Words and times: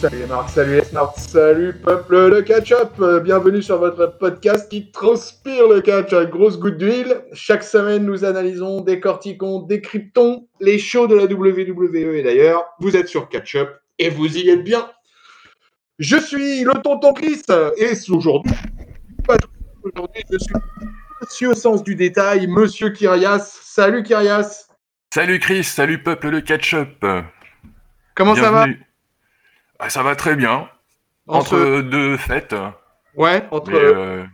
Salut 0.00 0.26
Marc, 0.28 0.50
salut 0.50 0.80
Smart, 0.84 1.12
salut 1.16 1.72
peuple 1.72 2.30
de 2.30 2.40
catch-up. 2.40 3.02
Bienvenue 3.24 3.60
sur 3.60 3.78
votre 3.78 4.16
podcast 4.18 4.70
qui 4.70 4.92
transpire 4.92 5.66
le 5.66 5.80
catch 5.80 6.12
à 6.12 6.24
grosse 6.24 6.56
goutte 6.56 6.78
d'huile. 6.78 7.24
Chaque 7.32 7.64
semaine, 7.64 8.04
nous 8.04 8.24
analysons, 8.24 8.80
décortiquons, 8.80 9.62
décryptons 9.62 10.46
les 10.60 10.78
shows 10.78 11.08
de 11.08 11.16
la 11.16 11.24
WWE. 11.24 12.14
Et 12.14 12.22
d'ailleurs, 12.22 12.64
vous 12.78 12.96
êtes 12.96 13.08
sur 13.08 13.28
catch-up 13.28 13.70
et 13.98 14.08
vous 14.08 14.38
y 14.38 14.48
êtes 14.50 14.62
bien. 14.62 14.88
Je 15.98 16.16
suis 16.16 16.62
le 16.62 16.80
tonton 16.80 17.12
Chris 17.12 17.42
et 17.76 17.90
aujourd'hui, 18.08 18.54
aujourd'hui 19.82 20.22
je 20.30 20.38
suis 20.38 20.54
monsieur 21.20 21.48
au 21.48 21.54
sens 21.54 21.82
du 21.82 21.96
détail, 21.96 22.46
monsieur 22.46 22.90
Kyrias. 22.90 23.58
Salut 23.62 24.04
Kyrias. 24.04 24.68
Salut 25.12 25.40
Chris, 25.40 25.64
salut 25.64 26.00
peuple 26.00 26.30
de 26.30 26.38
catch-up. 26.38 27.04
Comment 28.14 28.36
ça 28.36 28.52
va? 28.52 28.66
Ah, 29.78 29.90
Ça 29.90 30.02
va 30.02 30.16
très 30.16 30.36
bien. 30.36 30.68
Entre, 31.26 31.82
deux 31.82 32.16
fêtes. 32.16 32.54
Ouais, 33.14 33.46
entre. 33.50 33.72
Euh... 33.74 34.24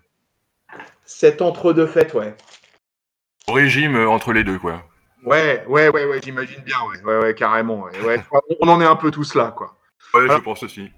Cet 1.04 1.42
entre 1.42 1.72
deux 1.72 1.86
fêtes, 1.86 2.14
ouais. 2.14 2.34
Au 3.48 3.52
régime 3.52 3.96
euh, 3.96 4.08
entre 4.08 4.32
les 4.32 4.44
deux, 4.44 4.58
quoi. 4.58 4.82
Ouais, 5.24 5.64
ouais, 5.68 5.88
ouais, 5.88 6.04
ouais, 6.06 6.20
j'imagine 6.22 6.62
bien, 6.62 6.76
ouais, 6.88 7.02
ouais, 7.02 7.18
ouais 7.22 7.34
carrément. 7.34 7.84
Ouais. 8.04 8.22
on 8.60 8.68
en 8.68 8.80
est 8.80 8.86
un 8.86 8.96
peu 8.96 9.10
tous 9.10 9.34
là, 9.34 9.52
quoi. 9.56 9.76
Ouais, 10.12 10.28
je 10.28 10.38
pense 10.38 10.62
aussi. 10.62 10.90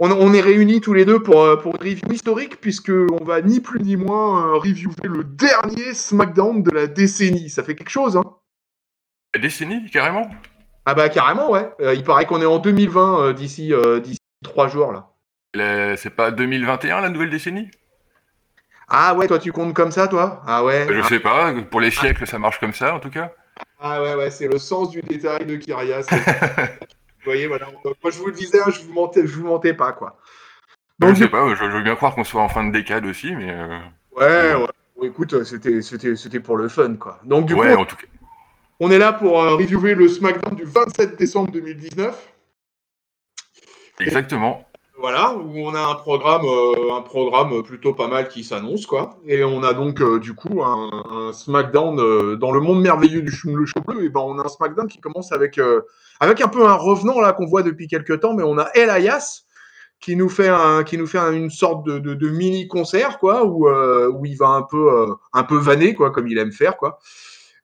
On, 0.00 0.32
est 0.32 0.40
réunis 0.40 0.80
tous 0.80 0.94
les 0.94 1.04
deux 1.04 1.20
pour, 1.20 1.42
euh, 1.42 1.56
pour 1.56 1.74
une 1.74 1.88
review 1.88 2.12
historique, 2.12 2.60
puisqu'on 2.60 3.24
va 3.24 3.42
ni 3.42 3.58
plus 3.58 3.80
ni 3.80 3.96
moins 3.96 4.46
euh, 4.46 4.58
reviewer 4.58 4.94
le 5.02 5.24
dernier 5.24 5.92
SmackDown 5.92 6.62
de 6.62 6.70
la 6.70 6.86
décennie. 6.86 7.50
Ça 7.50 7.64
fait 7.64 7.74
quelque 7.74 7.90
chose, 7.90 8.16
hein? 8.16 8.22
La 9.34 9.40
décennie, 9.40 9.90
carrément? 9.90 10.30
Ah 10.88 10.94
bah 10.94 11.10
carrément, 11.10 11.50
ouais. 11.50 11.70
Euh, 11.80 11.94
il 11.94 12.02
paraît 12.02 12.24
qu'on 12.24 12.40
est 12.40 12.46
en 12.46 12.58
2020 12.58 13.34
d'ici 13.34 13.72
d'ici 14.02 14.18
trois 14.42 14.68
jours, 14.68 14.92
là. 14.92 15.96
C'est 15.96 16.14
pas 16.14 16.30
2021, 16.30 17.02
la 17.02 17.10
nouvelle 17.10 17.28
décennie? 17.28 17.70
Ah 18.88 19.14
ouais, 19.14 19.26
toi 19.26 19.38
tu 19.38 19.52
comptes 19.52 19.74
comme 19.74 19.90
ça, 19.90 20.08
toi? 20.08 20.42
Ah 20.46 20.64
ouais 20.64 20.86
Je 20.90 21.02
sais 21.02 21.20
pas, 21.20 21.52
pour 21.70 21.82
les 21.82 21.90
siècles 21.90 22.26
ça 22.26 22.38
marche 22.38 22.58
comme 22.58 22.72
ça, 22.72 22.94
en 22.94 23.00
tout 23.00 23.10
cas. 23.10 23.32
Ah 23.80 24.00
ouais, 24.00 24.14
ouais, 24.14 24.30
c'est 24.30 24.48
le 24.48 24.56
sens 24.58 24.88
du 24.88 25.02
détail 25.02 25.44
de 25.44 25.56
Kyria. 25.56 26.00
Vous 27.18 27.24
voyez, 27.24 27.46
voilà. 27.46 27.66
Moi, 27.84 28.10
je 28.10 28.18
vous 28.18 28.26
le 28.26 28.32
disais, 28.32 28.58
hein, 28.60 28.70
je 28.70 28.80
vous 28.80 28.92
mentais, 28.92 29.26
je 29.26 29.34
vous 29.34 29.46
mentais 29.46 29.74
pas, 29.74 29.92
quoi. 29.92 30.18
Donc, 30.98 31.14
je 31.14 31.24
sais 31.24 31.28
pas, 31.28 31.54
je, 31.54 31.64
veux 31.64 31.82
bien 31.82 31.94
croire 31.96 32.14
qu'on 32.14 32.24
soit 32.24 32.40
en 32.40 32.48
fin 32.48 32.64
de 32.64 32.72
décade 32.72 33.04
aussi, 33.04 33.34
mais. 33.34 33.50
Euh, 33.50 33.78
ouais, 34.16 34.54
ouais. 34.54 35.08
écoute, 35.08 35.44
c'était, 35.44 35.82
c'était, 35.82 36.16
c'était 36.16 36.40
pour 36.40 36.56
le 36.56 36.68
fun, 36.68 36.94
quoi. 36.94 37.20
Donc, 37.24 37.46
du 37.46 37.54
ouais, 37.54 37.74
coup, 37.74 37.82
en 37.82 37.84
tout 37.84 37.96
cas. 37.96 38.06
On 38.80 38.90
est 38.90 38.98
là 38.98 39.12
pour 39.12 39.40
euh, 39.42 39.56
reviewer 39.56 39.94
le 39.94 40.08
SmackDown 40.08 40.54
du 40.54 40.64
27 40.64 41.18
décembre 41.18 41.50
2019. 41.52 42.34
Exactement. 44.00 44.64
voilà, 44.96 45.34
où 45.34 45.58
on 45.58 45.74
a 45.74 45.80
un 45.80 45.94
programme, 45.96 46.44
euh, 46.44 46.94
un 46.94 47.02
programme 47.02 47.62
plutôt 47.62 47.94
pas 47.94 48.06
mal 48.06 48.28
qui 48.28 48.44
s'annonce, 48.44 48.86
quoi. 48.86 49.18
Et 49.26 49.42
on 49.42 49.62
a 49.62 49.74
donc, 49.74 50.02
du 50.20 50.34
coup, 50.34 50.62
un, 50.62 51.32
SmackDown 51.32 52.36
dans 52.36 52.52
le 52.52 52.60
monde 52.60 52.80
merveilleux 52.80 53.22
du 53.22 53.32
le 53.44 53.66
show 53.66 53.80
bleu. 53.80 54.04
Et 54.04 54.08
ben, 54.08 54.20
on 54.20 54.38
a 54.38 54.44
un 54.44 54.48
SmackDown 54.48 54.86
qui 54.86 55.00
commence 55.00 55.32
avec 55.32 55.58
avec 56.20 56.40
un 56.40 56.48
peu 56.48 56.66
un 56.66 56.74
revenant 56.74 57.20
là 57.20 57.32
qu'on 57.32 57.46
voit 57.46 57.62
depuis 57.62 57.86
quelques 57.86 58.20
temps, 58.20 58.34
mais 58.34 58.42
on 58.42 58.58
a 58.58 58.68
Elias 58.74 59.44
qui 60.00 60.16
nous 60.16 60.28
fait 60.28 60.48
un, 60.48 60.84
qui 60.84 60.96
nous 60.96 61.06
fait 61.06 61.18
une 61.18 61.50
sorte 61.50 61.84
de, 61.86 61.98
de, 61.98 62.28
mini 62.28 62.68
concert 62.68 63.18
quoi, 63.18 63.44
où, 63.44 63.68
euh, 63.68 64.10
où 64.12 64.24
il 64.26 64.36
va 64.36 64.48
un 64.48 64.62
peu 64.62 64.92
euh, 64.92 65.14
un 65.32 65.42
peu 65.42 65.56
vanner 65.56 65.94
quoi, 65.94 66.10
comme 66.10 66.28
il 66.28 66.38
aime 66.38 66.52
faire 66.52 66.76
quoi. 66.76 66.98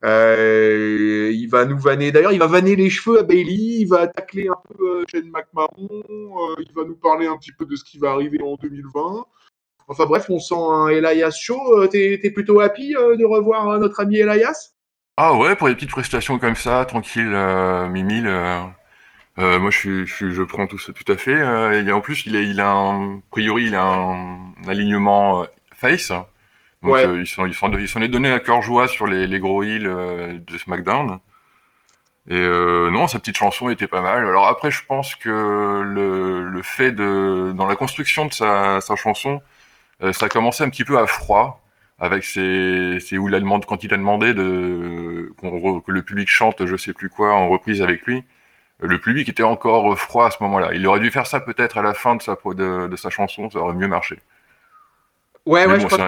Euh, 0.05 1.31
il 1.33 1.49
va 1.49 1.65
nous 1.65 1.79
vanner. 1.79 2.13
D'ailleurs, 2.13 2.33
il 2.33 2.39
va 2.39 2.47
vanner 2.47 2.77
les 2.77 2.91
cheveux 2.91 3.19
à 3.19 3.23
Bailey. 3.23 3.81
Il 3.81 3.87
va 3.87 4.07
tacler 4.07 4.49
un 4.49 4.77
peu 4.77 5.05
Shane 5.11 5.31
McMahon. 5.31 6.03
il 6.59 6.73
va 6.75 6.85
nous 6.85 6.97
parler 6.97 7.27
un 7.27 7.37
petit 7.39 7.53
peu 7.53 7.65
de 7.65 7.75
ce 7.75 7.85
qui 7.85 7.99
va 7.99 8.11
arriver 8.11 8.41
en 8.43 8.57
2020. 8.57 9.25
Enfin 9.87 10.07
bref, 10.07 10.27
on 10.31 10.39
sent 10.39 10.55
un 10.57 10.89
Elias 10.89 11.37
chaud. 11.41 11.87
T'es 11.89 12.21
es 12.23 12.31
plutôt 12.31 12.61
happy 12.61 12.93
de 12.93 13.25
revoir 13.25 13.79
notre 13.79 14.01
ami 14.01 14.19
Elias? 14.19 14.75
Ah 15.17 15.35
ouais, 15.35 15.55
pour 15.55 15.69
des 15.69 15.75
petites 15.77 15.91
prestations 15.91 16.41
comme 16.41 16.57
ça, 16.57 16.85
tranquille, 16.87 17.33
euh. 17.33 17.87
Euh, 17.87 18.65
euh, 19.39 19.59
moi, 19.61 19.71
je, 19.71 20.43
prends 20.43 20.67
tout 20.67 20.79
ça 20.79 20.93
tout 20.93 21.11
à 21.13 21.17
fait. 21.17 21.39
et 21.87 21.93
en 21.93 22.01
plus, 22.01 22.27
il 22.27 22.37
a, 22.37 22.41
il 22.41 22.61
a 22.61 22.71
un, 22.73 23.19
a 23.19 23.21
priori, 23.31 23.67
il 23.67 23.75
a 23.77 23.85
un, 23.85 24.53
alignement 24.67 25.47
face. 25.73 26.13
Donc, 26.85 26.97
ils 26.99 27.27
sont, 27.27 27.47
ils 27.47 27.55
sont, 27.55 27.73
ils 27.73 27.89
sont 27.89 27.99
les 27.99 28.09
donné 28.09 28.31
à 28.31 28.41
cœur 28.41 28.63
joie 28.63 28.87
sur 28.89 29.07
les, 29.07 29.27
les 29.27 29.39
gros 29.41 29.63
heels 29.63 29.85
de 30.47 30.59
SmackDown. 30.59 31.19
Et 32.31 32.41
non, 32.41 33.07
sa 33.09 33.19
petite 33.19 33.37
chanson 33.37 33.71
était 33.71 33.87
pas 33.87 34.01
mal. 34.01 34.27
Alors 34.27 34.47
après, 34.47 34.71
je 34.71 34.85
pense 34.87 35.15
que 35.15 35.29
le, 35.83 36.49
le 36.49 36.63
fait 36.63 36.93
de, 36.93 37.53
dans 37.57 37.67
la 37.67 37.77
construction 37.77 38.27
de 38.27 38.33
sa, 38.33 38.81
sa 38.81 38.97
chanson, 38.97 39.43
ça 40.13 40.27
a 40.27 40.29
commencé 40.29 40.63
un 40.63 40.69
petit 40.69 40.85
peu 40.85 40.99
à 40.99 41.07
froid 41.07 41.65
avec 41.99 42.25
ses, 42.25 42.99
où 43.19 43.29
il 43.29 43.35
a 43.35 43.41
demandé, 43.41 43.67
quand 43.69 43.85
il 43.85 43.95
a 43.95 43.97
demandé 43.97 44.35
de, 44.35 45.33
que 45.41 45.91
le 45.93 46.03
public 46.03 46.29
chante 46.29 46.67
je 46.67 46.77
sais 46.77 46.93
plus 46.93 47.09
quoi 47.09 47.33
en 47.33 47.49
reprise 47.49 47.83
avec 47.83 48.03
lui, 48.03 48.25
le 48.81 48.99
public 48.99 49.29
était 49.29 49.45
encore 49.45 49.97
froid 49.99 50.27
à 50.27 50.31
ce 50.31 50.43
moment-là. 50.43 50.75
Il 50.75 50.87
aurait 50.87 51.01
dû 51.01 51.11
faire 51.11 51.27
ça 51.27 51.41
peut-être 51.41 51.79
à 51.79 51.83
la 51.83 51.95
fin 51.95 52.17
de 52.17 52.23
sa, 52.23 52.35
de, 52.35 52.89
de, 52.89 52.97
sa 52.97 53.11
chanson, 53.11 53.49
ça 53.49 53.59
aurait 53.59 53.75
mieux 53.75 53.89
marché. 53.89 54.19
Ouais, 55.47 55.67
ouais, 55.67 55.81
je 55.81 55.87
crois 55.87 55.99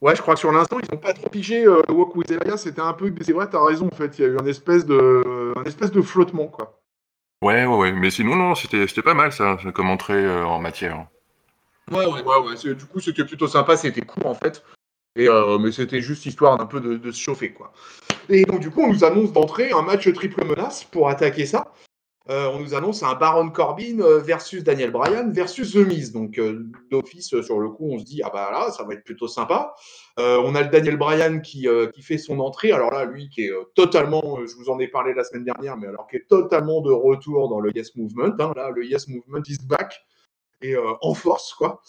ouais, 0.00 0.16
je 0.16 0.22
crois 0.22 0.34
que 0.34 0.40
sur 0.40 0.52
l'instant, 0.52 0.78
ils 0.82 0.94
n'ont 0.94 1.00
pas 1.00 1.12
trop 1.12 1.28
pigé 1.28 1.64
euh, 1.64 1.82
Walk 1.88 2.16
with 2.16 2.30
Elijah, 2.30 2.56
c'était 2.56 2.80
un 2.80 2.92
peu. 2.92 3.12
C'est 3.20 3.32
vrai, 3.32 3.48
t'as 3.50 3.64
raison, 3.64 3.88
en 3.92 3.96
fait. 3.96 4.18
Il 4.18 4.22
y 4.22 4.24
a 4.24 4.28
eu 4.28 4.38
un 4.38 4.46
espèce 4.46 4.86
de, 4.86 5.52
un 5.56 5.64
espèce 5.64 5.92
de 5.92 6.02
flottement, 6.02 6.46
quoi. 6.46 6.80
Ouais, 7.42 7.66
ouais, 7.66 7.76
ouais. 7.76 7.92
Mais 7.92 8.10
sinon, 8.10 8.36
non, 8.36 8.54
c'était 8.54 9.02
pas 9.02 9.14
mal, 9.14 9.32
ça, 9.32 9.58
comme 9.74 9.90
entrée 9.90 10.24
euh, 10.24 10.44
en 10.46 10.58
matière. 10.58 11.06
Ouais, 11.90 12.06
ouais, 12.06 12.22
ouais. 12.22 12.64
ouais. 12.64 12.74
Du 12.74 12.86
coup, 12.86 13.00
c'était 13.00 13.24
plutôt 13.24 13.48
sympa, 13.48 13.76
c'était 13.76 14.00
court, 14.00 14.26
en 14.26 14.34
fait. 14.34 14.62
Euh, 15.18 15.58
mais 15.58 15.72
c'était 15.72 16.00
juste 16.00 16.26
histoire 16.26 16.58
d'un 16.58 16.66
peu 16.66 16.80
de, 16.80 17.10
se 17.10 17.20
chauffer, 17.20 17.52
quoi. 17.52 17.72
Et 18.28 18.44
donc, 18.44 18.60
du 18.60 18.70
coup, 18.70 18.82
on 18.82 18.92
nous 18.92 19.04
annonce 19.04 19.32
d'entrée 19.32 19.70
un 19.72 19.82
match 19.82 20.12
triple 20.12 20.44
menace 20.44 20.84
pour 20.84 21.08
attaquer 21.08 21.46
ça. 21.46 21.72
Euh, 22.28 22.50
on 22.52 22.58
nous 22.58 22.74
annonce 22.74 23.02
un 23.02 23.14
Baron 23.14 23.50
Corbin 23.50 24.00
euh, 24.00 24.18
versus 24.18 24.64
Daniel 24.64 24.90
Bryan 24.90 25.30
versus 25.32 25.72
The 25.72 25.86
Miz. 25.86 26.12
Donc, 26.12 26.40
d'office, 26.90 27.40
sur 27.40 27.60
le 27.60 27.68
coup, 27.70 27.88
on 27.90 27.98
se 27.98 28.04
dit, 28.04 28.20
ah 28.24 28.30
bah 28.32 28.50
là, 28.50 28.70
ça 28.72 28.84
va 28.84 28.94
être 28.94 29.04
plutôt 29.04 29.28
sympa. 29.28 29.74
on 30.16 30.54
a 30.54 30.62
le 30.62 30.68
Daniel 30.68 30.96
Bryan 30.96 31.40
qui, 31.40 31.68
qui 31.94 32.02
fait 32.02 32.18
son 32.18 32.40
entrée. 32.40 32.72
Alors 32.72 32.92
là, 32.92 33.04
lui 33.04 33.28
qui 33.28 33.44
est 33.44 33.52
totalement, 33.74 34.38
je 34.46 34.54
vous 34.56 34.70
en 34.70 34.78
ai 34.78 34.88
parlé 34.88 35.14
la 35.14 35.24
semaine 35.24 35.44
dernière, 35.44 35.76
mais 35.76 35.86
alors 35.86 36.06
qui 36.08 36.16
est 36.16 36.26
totalement 36.28 36.80
de 36.80 36.90
retour 36.90 37.48
dans 37.48 37.60
le 37.60 37.70
Yes 37.74 37.94
Movement. 37.96 38.34
Hein. 38.38 38.52
là, 38.56 38.70
le 38.74 38.84
Yes 38.84 39.08
Movement 39.08 39.42
is 39.46 39.58
back 39.64 39.94
et 40.62 40.74
en 40.76 41.14
force, 41.14 41.52
quoi. 41.54 41.82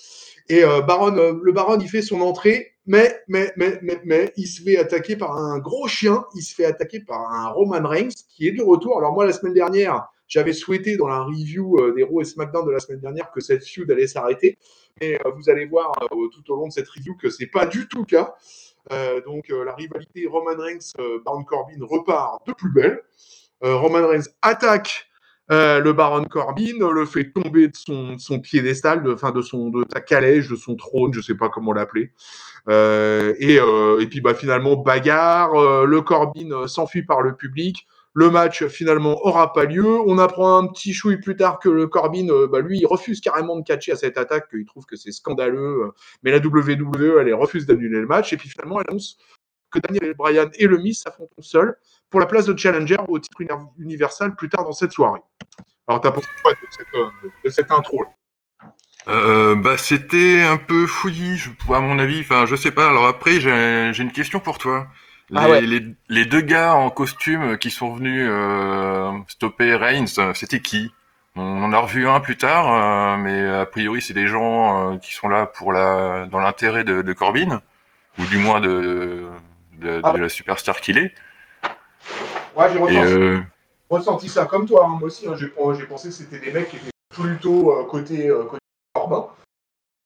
Et 0.49 0.61
Baron, 0.61 1.11
le 1.41 1.51
Baron, 1.51 1.79
il 1.79 1.89
fait 1.89 2.01
son 2.01 2.21
entrée 2.21 2.77
mais, 2.87 3.19
mais, 3.27 3.51
mais, 3.57 3.79
mais, 3.81 3.99
mais, 4.05 4.33
il 4.37 4.47
se 4.47 4.63
fait 4.63 4.77
attaquer 4.77 5.17
par 5.17 5.35
un 5.35 5.59
gros 5.59 5.89
chien, 5.89 6.23
il 6.35 6.41
se 6.41 6.55
fait 6.55 6.63
attaquer 6.63 7.01
par 7.01 7.19
un 7.33 7.49
Roman 7.49 7.85
Reigns 7.85 8.15
qui 8.29 8.47
est 8.47 8.53
de 8.53 8.63
retour. 8.63 8.97
Alors 8.97 9.11
moi, 9.11 9.25
la 9.25 9.33
semaine 9.33 9.53
dernière, 9.53 10.07
j'avais 10.27 10.53
souhaité 10.53 10.97
dans 10.97 11.07
la 11.07 11.21
review 11.21 11.79
euh, 11.79 11.93
des 11.93 12.03
Raw 12.03 12.21
et 12.21 12.25
SmackDown 12.25 12.65
de 12.65 12.71
la 12.71 12.79
semaine 12.79 12.99
dernière 12.99 13.31
que 13.31 13.39
cette 13.39 13.65
feud 13.65 13.89
allait 13.89 14.07
s'arrêter. 14.07 14.57
Et 15.01 15.15
euh, 15.15 15.31
vous 15.35 15.49
allez 15.49 15.65
voir 15.65 15.91
euh, 16.11 16.27
tout 16.33 16.51
au 16.51 16.57
long 16.57 16.67
de 16.67 16.73
cette 16.73 16.89
review 16.89 17.15
que 17.15 17.29
c'est 17.29 17.47
pas 17.47 17.65
du 17.65 17.87
tout 17.87 17.99
le 17.99 18.05
cas. 18.05 18.35
donc 19.25 19.49
la 19.49 19.73
rivalité 19.75 20.27
Roman 20.27 20.57
Reigns 20.57 20.93
Baron 21.25 21.43
Corbin 21.43 21.79
repart 21.81 22.45
de 22.47 22.53
plus 22.53 22.71
belle. 22.71 23.01
Roman 23.61 24.07
Reigns 24.07 24.29
attaque 24.41 25.09
le 25.49 25.91
Baron 25.91 26.23
Corbin 26.25 26.79
le 26.79 27.05
fait 27.05 27.31
tomber 27.31 27.67
de 27.67 27.75
son, 27.75 28.39
piédestal, 28.39 29.03
de, 29.03 29.13
enfin 29.13 29.31
de 29.31 29.41
son 29.41 29.71
sa 29.91 30.01
calèche, 30.01 30.49
de 30.49 30.55
son 30.55 30.75
trône, 30.75 31.13
je 31.13 31.21
sais 31.21 31.35
pas 31.35 31.49
comment 31.49 31.73
l'appeler. 31.73 32.11
Et, 32.69 34.07
puis 34.09 34.21
bah, 34.21 34.33
finalement, 34.33 34.77
bagarre, 34.77 35.85
le 35.85 36.01
Corbin 36.01 36.67
s'enfuit 36.67 37.03
par 37.03 37.21
le 37.21 37.35
public. 37.35 37.87
Le 38.19 38.31
match 38.31 38.65
finalement 38.65 39.23
aura 39.27 39.53
pas 39.53 39.65
lieu. 39.65 39.85
On 39.85 40.17
apprend 40.17 40.57
un 40.57 40.65
petit 40.65 40.91
chouille 40.91 41.17
plus 41.17 41.35
tard 41.35 41.59
que 41.59 41.69
le 41.69 41.85
Corbin, 41.85 42.25
bah, 42.51 42.61
lui, 42.61 42.79
il 42.79 42.87
refuse 42.87 43.21
carrément 43.21 43.55
de 43.57 43.63
catcher 43.63 43.91
à 43.91 43.95
cette 43.95 44.17
attaque, 44.17 44.49
qu'il 44.49 44.65
trouve 44.65 44.87
que 44.87 44.95
c'est 44.95 45.11
scandaleux. 45.11 45.91
mais 46.23 46.31
la 46.31 46.39
WWE, 46.39 47.19
elle 47.19 47.31
refuse 47.35 47.67
d'annuler 47.67 47.99
le 47.99 48.07
match. 48.07 48.33
Et 48.33 48.37
puis 48.37 48.49
finalement, 48.49 48.79
elle 48.79 48.87
annonce 48.89 49.19
que 49.69 49.77
Daniel 49.77 50.15
Bryan 50.15 50.49
et 50.55 50.65
le 50.65 50.79
Miss 50.79 51.03
s'affrontent 51.03 51.35
seuls 51.43 51.77
pour 52.09 52.19
la 52.19 52.25
place 52.25 52.47
de 52.47 52.57
challenger 52.57 52.97
au 53.07 53.19
titre 53.19 53.37
universal 53.77 54.35
plus 54.35 54.49
tard 54.49 54.63
dans 54.63 54.71
cette 54.71 54.93
soirée. 54.93 55.21
Alors, 55.87 56.01
t'as 56.01 56.09
pensé 56.09 56.27
quoi 56.41 56.53
de 56.53 56.57
cette, 56.71 56.87
de 57.45 57.49
cette 57.51 57.69
intro 57.71 58.03
euh, 59.09 59.55
bah, 59.55 59.77
c'était 59.77 60.41
un 60.41 60.57
peu 60.57 60.87
fouillis, 60.87 61.39
à 61.69 61.79
mon 61.79 61.99
avis. 61.99 62.21
Enfin, 62.21 62.47
je 62.47 62.55
sais 62.55 62.71
pas. 62.71 62.89
Alors 62.89 63.05
après, 63.05 63.39
j'ai 63.39 64.01
une 64.01 64.11
question 64.11 64.39
pour 64.39 64.57
toi. 64.57 64.87
Ah 65.35 65.59
les, 65.59 65.81
les, 66.07 66.25
deux 66.25 66.41
gars 66.41 66.73
en 66.75 66.89
costume 66.89 67.57
qui 67.57 67.69
sont 67.69 67.93
venus 67.93 68.25
euh, 68.29 69.11
stopper 69.27 69.75
Reigns, 69.75 70.33
c'était 70.33 70.61
qui? 70.61 70.91
On 71.35 71.63
en 71.63 71.73
a 71.73 71.79
revu 71.79 72.07
un 72.07 72.21
plus 72.21 72.37
tard, 72.37 72.73
euh, 72.73 73.17
mais 73.17 73.45
a 73.45 73.65
priori, 73.65 74.01
c'est 74.01 74.13
des 74.13 74.27
gens 74.27 74.93
euh, 74.93 74.97
qui 74.97 75.13
sont 75.13 75.27
là 75.27 75.45
pour 75.45 75.73
la 75.73 76.27
dans 76.31 76.39
l'intérêt 76.39 76.85
de, 76.85 77.01
de, 77.01 77.13
Corbin, 77.13 77.61
ou 78.17 78.25
du 78.25 78.37
moins 78.37 78.61
de, 78.61 79.27
de, 79.79 79.99
ah. 80.01 80.15
la 80.17 80.29
superstar 80.29 80.79
qu'il 80.79 80.97
est. 80.97 81.13
Ouais, 82.55 82.71
j'ai 82.71 82.79
ressenti, 82.79 83.43
ressenti, 83.89 84.29
ça 84.29 84.45
comme 84.45 84.65
toi. 84.65 84.85
Hein, 84.85 84.97
moi 84.97 85.03
aussi, 85.03 85.27
hein, 85.27 85.35
j'ai 85.37 85.49
pensé 85.49 86.07
que 86.07 86.13
c'était 86.13 86.39
des 86.39 86.51
mecs 86.53 86.69
qui 86.69 86.77
étaient 86.77 86.89
plutôt 87.09 87.85
côté, 87.89 88.29
côté 88.49 88.63
Corbin. 88.93 89.27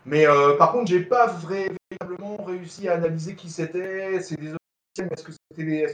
Mais 0.08 0.26
par 0.58 0.72
contre, 0.72 0.90
j'ai 0.90 1.02
pas 1.02 1.28
véritablement 1.48 2.44
réussi 2.44 2.90
à 2.90 2.96
analyser 2.96 3.36
qui 3.36 3.52
c'était. 3.52 4.20
C'est 4.22 4.40
des 4.40 4.54
est-ce 5.00 5.24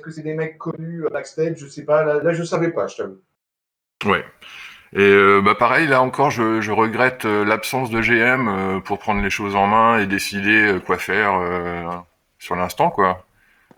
que 0.02 0.12
c'est 0.12 0.22
des, 0.24 0.34
mecs 0.34 0.58
connus 0.58 1.04
backstage? 1.12 1.58
Je 1.58 1.68
sais 1.68 1.86
pas. 1.86 2.04
Là, 2.04 2.22
là 2.24 2.34
je 2.34 2.44
savais 2.44 2.72
pas, 2.72 2.88
je. 2.88 3.04
Ouais. 4.06 4.24
Et 4.94 5.00
euh, 5.02 5.42
bah 5.42 5.56
pareil, 5.56 5.88
là 5.88 6.02
encore, 6.02 6.32
je, 6.32 6.72
regrette 6.72 7.26
euh, 7.26 7.44
l'absence 7.44 7.90
de 7.90 8.02
GM 8.02 8.48
euh, 8.48 8.80
pour 8.80 9.00
prendre 9.00 9.22
les 9.22 9.30
choses 9.30 9.56
en 9.56 9.68
main 9.68 10.00
et 10.00 10.06
décider 10.06 10.80
quoi 10.86 10.98
faire 10.98 12.04
sur 12.40 12.56
l'instant, 12.56 12.90
quoi. 12.90 13.26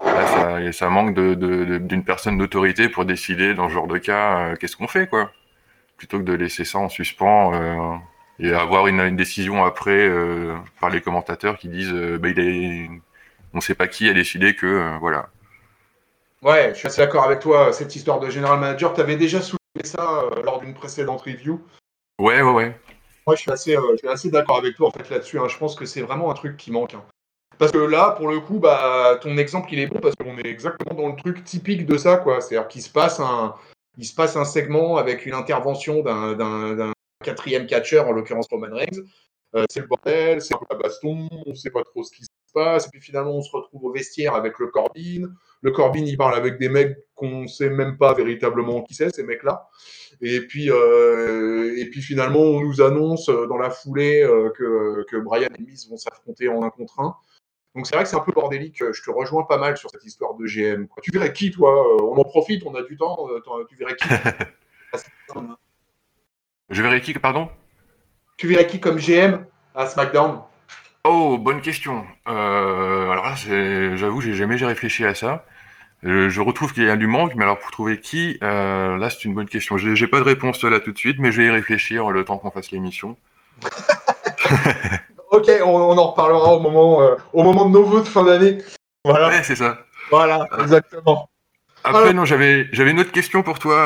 Là, 0.04 0.26
ça, 0.28 0.72
ça 0.72 0.90
manque 0.90 1.14
d'une 1.14 2.04
personne 2.06 2.38
d'autorité 2.38 2.90
pour 2.90 3.06
décider 3.06 3.54
dans 3.54 3.68
ce 3.70 3.74
genre 3.74 3.88
de 3.88 3.98
cas 3.98 4.56
qu'est-ce 4.56 4.78
qu'on 4.78 4.88
fait, 4.88 5.08
quoi? 5.08 5.32
Plutôt 5.98 6.20
que 6.20 6.24
de 6.24 6.34
laisser 6.34 6.64
ça 6.66 6.80
en 6.80 6.90
suspens 6.90 8.00
et 8.40 8.54
avoir 8.54 8.88
une, 8.88 9.02
une 9.02 9.18
décision 9.18 9.66
après 9.66 10.10
par 10.80 10.90
les 10.90 11.02
commentateurs 11.02 11.58
qui 11.58 11.70
disent, 11.70 11.94
bah, 11.94 12.30
il 12.30 12.40
est, 12.40 12.90
on 13.54 13.62
sait 13.62 13.76
pas 13.76 13.88
qui 13.88 14.10
a 14.10 14.14
décidé 14.14 14.56
que, 14.56 14.98
voilà. 15.00 15.30
Ouais, 16.42 16.70
je 16.74 16.80
suis 16.80 16.88
assez 16.88 17.02
d'accord 17.02 17.24
avec 17.24 17.40
toi. 17.40 17.74
Cette 17.74 17.96
histoire 17.96 18.20
de 18.20 18.30
general 18.30 18.60
manager, 18.60 18.94
tu 18.94 19.02
avais 19.02 19.18
déjà 19.18 19.42
soulevé 19.42 19.60
ça 19.84 20.24
euh, 20.24 20.42
lors 20.44 20.60
d'une 20.60 20.74
précédente 20.74 21.22
review. 21.22 21.62
Ouais, 22.20 22.42
ouais, 22.42 22.52
ouais. 22.52 22.80
Moi, 23.28 23.36
je 23.36 23.42
suis 23.42 23.52
assez, 23.52 23.76
euh, 23.76 23.96
assez 24.08 24.32
d'accord 24.32 24.58
avec 24.58 24.76
toi 24.76 24.88
en 24.88 24.92
fait 24.92 25.10
là-dessus. 25.10 25.38
Hein. 25.40 25.48
Je 25.50 25.58
pense 25.58 25.76
que 25.76 25.86
c'est 25.86 26.02
vraiment 26.02 26.32
un 26.32 26.34
truc 26.34 26.56
qui 26.56 26.72
manque. 26.72 26.94
Hein. 26.94 27.04
Parce 27.58 27.74
que 27.74 27.78
là, 27.78 28.12
pour 28.12 28.30
le 28.30 28.40
coup, 28.40 28.60
bah, 28.60 29.20
ton 29.22 29.38
exemple, 29.38 29.68
il 29.74 29.80
est 29.80 29.88
bon 29.88 30.00
parce 30.00 30.16
qu'on 30.16 30.38
est 30.38 30.48
exactement 30.48 30.96
dans 30.96 31.10
le 31.10 31.18
truc 31.18 31.44
typique 31.44 31.86
de 31.86 31.98
ça, 31.98 32.16
quoi. 32.16 32.40
C'est-à-dire 32.40 32.70
qu'il 32.70 32.82
se 32.82 32.90
passe 32.90 33.20
un, 33.20 33.56
il 33.98 34.06
se 34.06 34.16
passe 34.16 34.38
un 34.38 34.46
segment 34.46 34.96
avec 34.96 35.26
une 35.26 35.34
intervention 35.34 36.02
d'un 36.02 36.94
quatrième 37.22 37.68
catcher, 37.68 38.00
en 38.00 38.14
l'occurrence 38.14 38.48
Roman 38.50 38.74
Reigns. 38.74 39.04
Euh, 39.56 39.66
c'est 39.70 39.82
le 39.82 39.88
bordel, 39.88 40.42
c'est 40.42 40.54
un 40.54 40.58
peu 40.58 40.66
la 40.70 40.78
baston, 40.78 41.28
on 41.46 41.54
sait 41.54 41.72
pas 41.72 41.84
trop 41.84 42.04
ce 42.04 42.12
qui 42.16 42.24
se 42.24 42.30
passe. 42.54 42.88
Et 42.88 42.90
puis 42.90 43.02
finalement, 43.02 43.32
on 43.32 43.42
se 43.42 43.52
retrouve 43.52 43.86
au 43.86 43.92
vestiaire 43.92 44.36
avec 44.36 44.60
le 44.60 44.68
Corbin. 44.68 45.30
Le 45.62 45.72
Corbin, 45.72 46.04
il 46.06 46.18
parle 46.18 46.36
avec 46.36 46.58
des 46.58 46.70
mecs 46.70 46.98
qu'on 47.16 47.48
sait 47.48 47.70
même 47.70 47.98
pas 47.98 48.14
véritablement 48.14 48.82
qui 48.82 48.94
c'est, 48.94 49.14
ces 49.14 49.24
mecs-là. 49.24 49.68
Et 50.22 50.42
puis, 50.42 50.70
euh, 50.70 51.76
et 51.78 51.90
puis 51.90 52.02
finalement, 52.02 52.40
on 52.40 52.62
nous 52.62 52.82
annonce 52.82 53.30
euh, 53.30 53.48
dans 53.48 53.58
la 53.58 53.70
foulée 53.70 54.22
euh, 54.22 54.50
que, 54.52 55.06
que 55.10 55.18
Brian 55.18 55.50
et 55.58 55.62
Miz 55.62 55.90
vont 55.90 55.98
s'affronter 55.98 56.50
en 56.50 56.64
un 56.64 56.70
contre 56.70 57.00
un. 57.00 57.16
Donc 57.76 57.88
c'est 57.88 57.96
vrai 57.96 58.04
que 58.04 58.10
c'est 58.10 58.16
un 58.16 58.22
peu 58.22 58.32
bordélique. 58.32 58.78
Je 58.80 59.04
te 59.04 59.12
rejoins 59.12 59.44
pas 59.44 59.58
mal 59.58 59.78
sur 59.78 59.90
cette 59.90 60.04
histoire 60.04 60.34
de 60.36 60.46
GM. 60.46 60.88
Tu 61.04 61.12
verrais 61.12 61.32
qui, 61.34 61.52
toi? 61.52 62.04
On 62.04 62.18
en 62.18 62.24
profite, 62.24 62.64
on 62.66 62.74
a 62.76 62.82
du 62.82 62.98
temps. 62.98 63.28
Tu 63.70 63.76
verrais 63.76 63.96
qui? 63.96 64.08
Je 66.70 66.84
verrais 66.84 67.02
qui, 67.02 67.14
pardon? 67.14 67.50
Tu 68.38 68.48
verrais 68.48 68.68
qui 68.68 68.80
comme 68.80 68.98
GM 68.98 69.46
à 69.76 69.88
SmackDown? 69.88 70.42
Oh, 71.06 71.38
bonne 71.38 71.62
question. 71.62 72.06
Euh, 72.28 73.10
alors 73.10 73.26
là, 73.26 73.36
j'avoue, 73.96 74.22
j'ai 74.22 74.34
jamais 74.34 74.56
réfléchi 74.56 75.06
à 75.06 75.16
ça. 75.16 75.46
Euh, 76.06 76.30
je 76.30 76.42
retrouve 76.42 76.74
qu'il 76.74 76.84
y 76.84 76.90
a 76.90 76.98
du 76.98 77.08
manque, 77.08 77.36
mais 77.36 77.44
alors 77.44 77.60
pour 77.60 77.72
trouver 77.72 78.00
qui, 78.00 78.38
euh, 78.42 78.98
là 78.98 79.10
c'est 79.10 79.26
une 79.26 79.34
bonne 79.34 79.50
question. 79.50 79.78
J'ai 79.78 80.08
pas 80.08 80.20
de 80.20 80.24
réponse 80.24 80.64
là 80.64 80.80
tout 80.80 80.92
de 80.92 80.98
suite, 80.98 81.18
mais 81.20 81.32
je 81.32 81.42
vais 81.42 81.48
y 81.48 81.52
réfléchir 81.52 82.10
le 82.10 82.24
temps 82.24 82.38
qu'on 82.38 82.52
fasse 82.52 82.72
l'émission. 82.72 83.18
ok, 85.32 85.50
on, 85.66 85.98
en 85.98 86.12
reparlera 86.12 86.54
au 86.54 86.60
moment, 86.62 87.02
au 87.34 87.44
moment 87.44 87.66
de 87.66 87.72
nos 87.72 87.84
voeux 87.84 88.02
de 88.02 88.08
fin 88.08 88.24
d'année. 88.24 88.60
Voilà. 89.04 89.28
Ouais, 89.28 89.44
c'est 89.44 89.58
ça. 89.58 89.80
Voilà, 90.10 90.46
exactement. 90.60 91.30
Après, 91.84 92.14
non, 92.14 92.24
j'avais 92.26 92.68
j'avais 92.72 92.92
une 92.92 93.00
autre 93.00 93.12
question 93.12 93.44
pour 93.44 93.60
toi. 93.60 93.78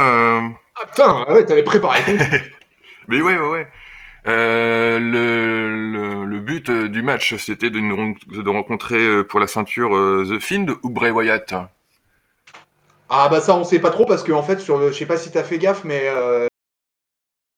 Ah 0.76 0.86
putain, 0.88 1.26
ouais, 1.34 1.46
t'avais 1.46 1.64
préparé. 1.64 2.00
mais 3.08 3.22
ouais, 3.22 3.38
ouais, 3.38 3.50
ouais. 3.50 3.68
Euh, 4.26 5.00
le, 5.00 5.92
le, 5.92 6.03
but 6.44 6.70
euh, 6.70 6.90
du 6.90 7.02
match, 7.02 7.36
c'était 7.38 7.70
de, 7.70 7.80
de, 7.80 8.50
rencontrer 8.50 9.00
euh, 9.00 9.24
pour 9.24 9.40
la 9.40 9.48
ceinture 9.48 9.92
The 9.92 10.40
Fiend 10.40 10.68
ou 10.84 10.90
Bray 10.90 11.12
Wyatt? 11.12 11.54
Ah 13.10 13.30
bah 13.30 13.42
ça 13.42 13.56
on 13.56 13.64
sait 13.64 13.80
pas 13.80 13.92
trop 13.92 14.06
parce 14.06 14.24
que 14.24 14.32
en 14.32 14.42
fait 14.42 14.60
sur 14.60 14.88
je 14.88 14.94
sais 14.94 15.06
pas 15.06 15.18
si 15.18 15.30
t'as 15.30 15.44
fait 15.44 15.60
gaffe 15.60 15.84
mais 15.84 16.10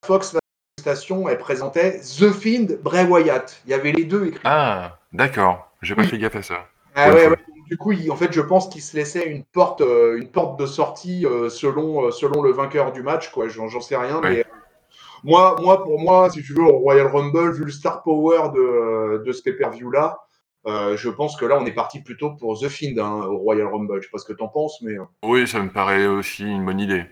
Fox 0.06 0.34
la 0.34 0.40
station 0.82 1.30
elle 1.30 1.38
présentait 1.38 2.00
The 2.00 2.32
Fiend 2.32 2.68
Bray 2.82 3.06
Wyatt. 3.06 3.62
Il 3.66 3.72
y 3.72 3.74
avait 3.74 3.94
les 3.94 4.04
deux 4.04 4.26
écrits. 4.28 4.42
Ah 4.44 4.98
d'accord, 5.14 5.72
j'ai 5.82 5.96
pas 5.96 6.04
fait 6.04 6.18
gaffe 6.18 6.36
à 6.36 6.42
ça. 6.42 6.66
Ah 6.96 7.14
ouais, 7.14 7.30
Du 7.70 7.78
coup, 7.78 7.94
en 8.10 8.16
fait, 8.16 8.34
je 8.34 8.42
pense 8.42 8.68
qu'il 8.68 8.82
se 8.82 8.98
laissait 8.98 9.28
une 9.28 9.44
porte, 9.44 9.82
une 9.82 10.28
porte 10.28 10.60
de 10.60 10.66
sortie 10.66 11.26
selon, 11.50 12.12
selon 12.12 12.42
le 12.42 12.52
vainqueur 12.52 12.92
du 12.92 13.02
match, 13.02 13.30
quoi. 13.32 13.48
J'en 13.48 13.82
sais 13.82 13.96
rien, 13.96 14.20
mais 14.22 14.46
moi, 15.24 15.56
pour 15.84 16.00
moi, 16.00 16.30
si 16.30 16.42
tu 16.44 16.54
veux, 16.54 16.64
au 16.64 16.80
Royal 16.80 17.08
Rumble, 17.08 17.54
vu 17.54 17.66
le 17.66 17.72
star 17.72 18.04
power 18.04 18.50
de, 18.54 19.32
ce 19.32 19.42
pay-per-view-là, 19.42 20.20
euh, 20.68 20.98
je 20.98 21.10
pense 21.10 21.38
que 21.38 21.46
là, 21.46 21.58
on 21.60 21.66
est 21.66 21.72
parti 21.72 22.02
plutôt 22.02 22.32
pour 22.32 22.60
The 22.60 22.70
Fiend 22.70 22.98
hein, 22.98 23.26
au 23.28 23.38
Royal 23.38 23.68
Rumble. 23.68 24.02
Je 24.02 24.08
sais 24.08 24.12
pas 24.12 24.18
ce 24.18 24.26
que 24.26 24.34
tu 24.34 24.44
en 24.44 24.48
penses, 24.48 24.82
mais. 24.82 24.94
Euh. 24.94 25.06
Oui, 25.24 25.48
ça 25.48 25.62
me 25.62 25.70
paraît 25.70 26.08
aussi 26.08 26.44
une 26.44 26.66
bonne 26.66 26.80
idée. 26.80 27.06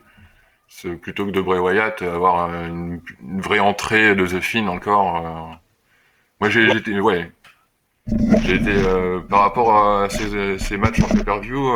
Plutôt 1.02 1.28
que 1.28 1.32
de 1.32 1.40
Bray 1.40 1.60
Wyatt, 1.60 2.02
avoir 2.02 2.50
une, 2.50 3.00
vraie 3.40 3.60
entrée 3.60 4.16
de 4.16 4.26
The 4.26 4.40
Fiend 4.40 4.68
encore. 4.68 5.18
Euh. 5.18 5.56
Moi, 6.42 6.50
j'ai 6.50 6.68
été, 6.68 7.00
ouais, 7.00 7.32
j'ai 8.42 8.56
été 8.56 8.74
par 9.30 9.42
rapport 9.42 9.78
à 9.78 10.10
ces, 10.10 10.58
ces 10.58 10.78
matchs 10.78 11.00
en 11.02 11.08
pay-per-view 11.08 11.72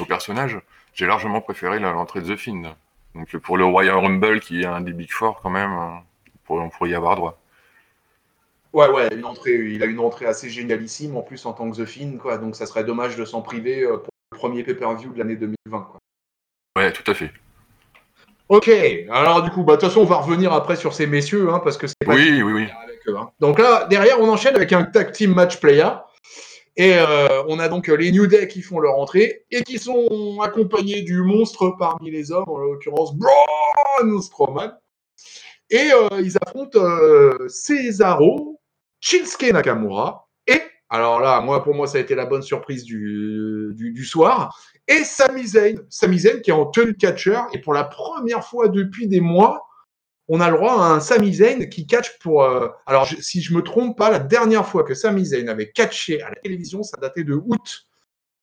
au 0.00 0.04
personnage, 0.04 0.58
j'ai 0.94 1.06
largement 1.06 1.40
préféré 1.40 1.78
l'entrée 1.78 2.20
de 2.20 2.34
The 2.34 2.36
Fiend. 2.36 2.74
Donc 3.14 3.36
pour 3.36 3.56
le 3.56 3.64
Royal 3.64 3.96
Rumble, 3.96 4.40
qui 4.40 4.62
est 4.62 4.66
un 4.66 4.80
des 4.80 4.92
Big 4.92 5.10
Four 5.10 5.40
quand 5.40 5.50
même, 5.50 5.72
on 6.48 6.68
pourrait, 6.70 6.90
y 6.90 6.94
avoir 6.94 7.16
droit. 7.16 7.38
Ouais, 8.72 8.88
ouais, 8.88 9.08
une 9.14 9.24
entrée, 9.24 9.54
il 9.54 9.82
a 9.82 9.86
une 9.86 10.00
entrée 10.00 10.26
assez 10.26 10.50
génialissime 10.50 11.16
en 11.16 11.22
plus 11.22 11.46
en 11.46 11.52
tant 11.52 11.70
que 11.70 11.76
The 11.76 11.84
Finn, 11.84 12.18
quoi. 12.18 12.38
Donc 12.38 12.56
ça 12.56 12.66
serait 12.66 12.82
dommage 12.82 13.16
de 13.16 13.24
s'en 13.24 13.40
priver 13.40 13.84
euh, 13.84 13.98
pour 13.98 14.10
le 14.32 14.38
premier 14.38 14.64
pay-per-view 14.64 15.12
de 15.12 15.18
l'année 15.18 15.36
2020, 15.36 15.80
quoi. 15.82 16.00
Ouais, 16.76 16.92
tout 16.92 17.08
à 17.08 17.14
fait. 17.14 17.30
Ok, 18.48 18.68
alors 19.10 19.42
du 19.42 19.50
coup, 19.50 19.62
bah, 19.62 19.76
de 19.76 19.80
toute 19.80 19.88
façon, 19.88 20.00
on 20.00 20.06
va 20.06 20.16
revenir 20.16 20.52
après 20.52 20.76
sur 20.76 20.92
ces 20.92 21.06
messieurs, 21.06 21.50
hein, 21.50 21.60
parce 21.60 21.78
que 21.78 21.86
c'est 21.86 21.94
pas. 22.04 22.14
Oui, 22.14 22.42
oui, 22.42 22.52
oui. 22.52 22.68
Hein. 23.08 23.30
Donc 23.40 23.58
là, 23.58 23.86
derrière, 23.86 24.20
on 24.20 24.28
enchaîne 24.28 24.56
avec 24.56 24.72
un 24.72 24.84
tag 24.84 25.12
team 25.12 25.34
match 25.34 25.60
player. 25.60 25.88
Et 26.76 26.94
euh, 26.94 27.44
on 27.46 27.60
a 27.60 27.68
donc 27.68 27.86
les 27.86 28.10
New 28.10 28.26
Day 28.26 28.48
qui 28.48 28.60
font 28.60 28.80
leur 28.80 28.98
entrée 28.98 29.44
et 29.50 29.62
qui 29.62 29.78
sont 29.78 30.38
accompagnés 30.42 31.02
du 31.02 31.22
monstre 31.22 31.74
parmi 31.78 32.10
les 32.10 32.32
hommes, 32.32 32.48
en 32.48 32.58
l'occurrence 32.58 33.14
Braun 33.16 34.20
Strowman. 34.20 34.72
Et 35.70 35.92
euh, 35.92 36.20
ils 36.20 36.36
affrontent 36.44 36.78
euh, 36.78 37.48
Cesaro, 37.48 38.60
Shinsuke 39.00 39.52
Nakamura 39.52 40.28
et, 40.48 40.60
alors 40.90 41.20
là, 41.20 41.40
moi 41.40 41.62
pour 41.62 41.74
moi 41.74 41.86
ça 41.86 41.98
a 41.98 42.00
été 42.00 42.16
la 42.16 42.26
bonne 42.26 42.42
surprise 42.42 42.84
du 42.84 44.04
soir, 44.04 44.58
et 44.88 45.04
Sami 45.04 45.46
Zayn. 45.46 45.76
Sami 45.88 46.18
Zayn 46.18 46.40
qui 46.40 46.50
est 46.50 46.54
en 46.54 46.66
tenue 46.66 46.96
catcher 46.96 47.40
et 47.52 47.58
pour 47.60 47.72
la 47.72 47.84
première 47.84 48.44
fois 48.44 48.68
depuis 48.68 49.06
des 49.06 49.20
mois, 49.20 49.64
on 50.28 50.40
a 50.40 50.50
le 50.50 50.56
droit 50.56 50.72
à 50.72 50.86
un 50.92 51.00
Sami 51.00 51.34
Zayn 51.34 51.68
qui 51.68 51.86
catch 51.86 52.18
pour. 52.18 52.42
Euh, 52.42 52.68
alors, 52.86 53.06
si 53.06 53.42
je 53.42 53.54
me 53.54 53.62
trompe 53.62 53.96
pas, 53.96 54.10
la 54.10 54.18
dernière 54.18 54.66
fois 54.66 54.84
que 54.84 54.94
Sami 54.94 55.26
Zayn 55.26 55.48
avait 55.48 55.70
catché 55.70 56.22
à 56.22 56.30
la 56.30 56.36
télévision, 56.36 56.82
ça 56.82 56.96
datait 56.96 57.24
de 57.24 57.34
août. 57.34 57.86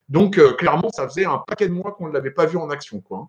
Donc, 0.08 0.38
euh, 0.38 0.52
clairement, 0.52 0.90
ça 0.90 1.08
faisait 1.08 1.24
un 1.24 1.38
paquet 1.38 1.68
de 1.68 1.72
mois 1.72 1.92
qu'on 1.92 2.08
ne 2.08 2.12
l'avait 2.12 2.30
pas 2.30 2.46
vu 2.46 2.56
en 2.58 2.70
action. 2.70 3.00
Quoi. 3.00 3.28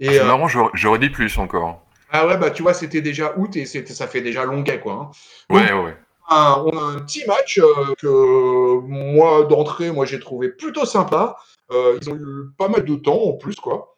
Et, 0.00 0.08
ah, 0.08 0.12
c'est 0.12 0.20
euh, 0.20 0.24
marrant, 0.24 0.48
j'aurais 0.74 0.98
dit 0.98 1.10
plus 1.10 1.38
encore. 1.38 1.82
Ah 2.10 2.26
ouais, 2.26 2.36
bah 2.36 2.50
tu 2.50 2.62
vois, 2.62 2.72
c'était 2.72 3.02
déjà 3.02 3.34
août 3.36 3.56
et 3.56 3.66
ça 3.66 4.06
fait 4.06 4.20
déjà 4.20 4.44
longuet. 4.44 4.80
Quoi, 4.80 4.92
hein. 4.92 5.54
ouais, 5.54 5.72
ouais. 5.72 5.96
on 6.30 6.78
a 6.78 6.82
un 6.82 7.00
petit 7.00 7.24
match 7.26 7.60
que 7.98 8.78
moi, 8.80 9.44
d'entrée, 9.44 9.90
moi, 9.90 10.06
j'ai 10.06 10.20
trouvé 10.20 10.48
plutôt 10.50 10.86
sympa. 10.86 11.36
ils 11.70 12.10
ont 12.10 12.16
eu 12.16 12.50
pas 12.56 12.68
mal 12.68 12.84
de 12.84 12.94
temps 12.96 13.20
en 13.20 13.32
plus, 13.32 13.56
quoi. 13.56 13.96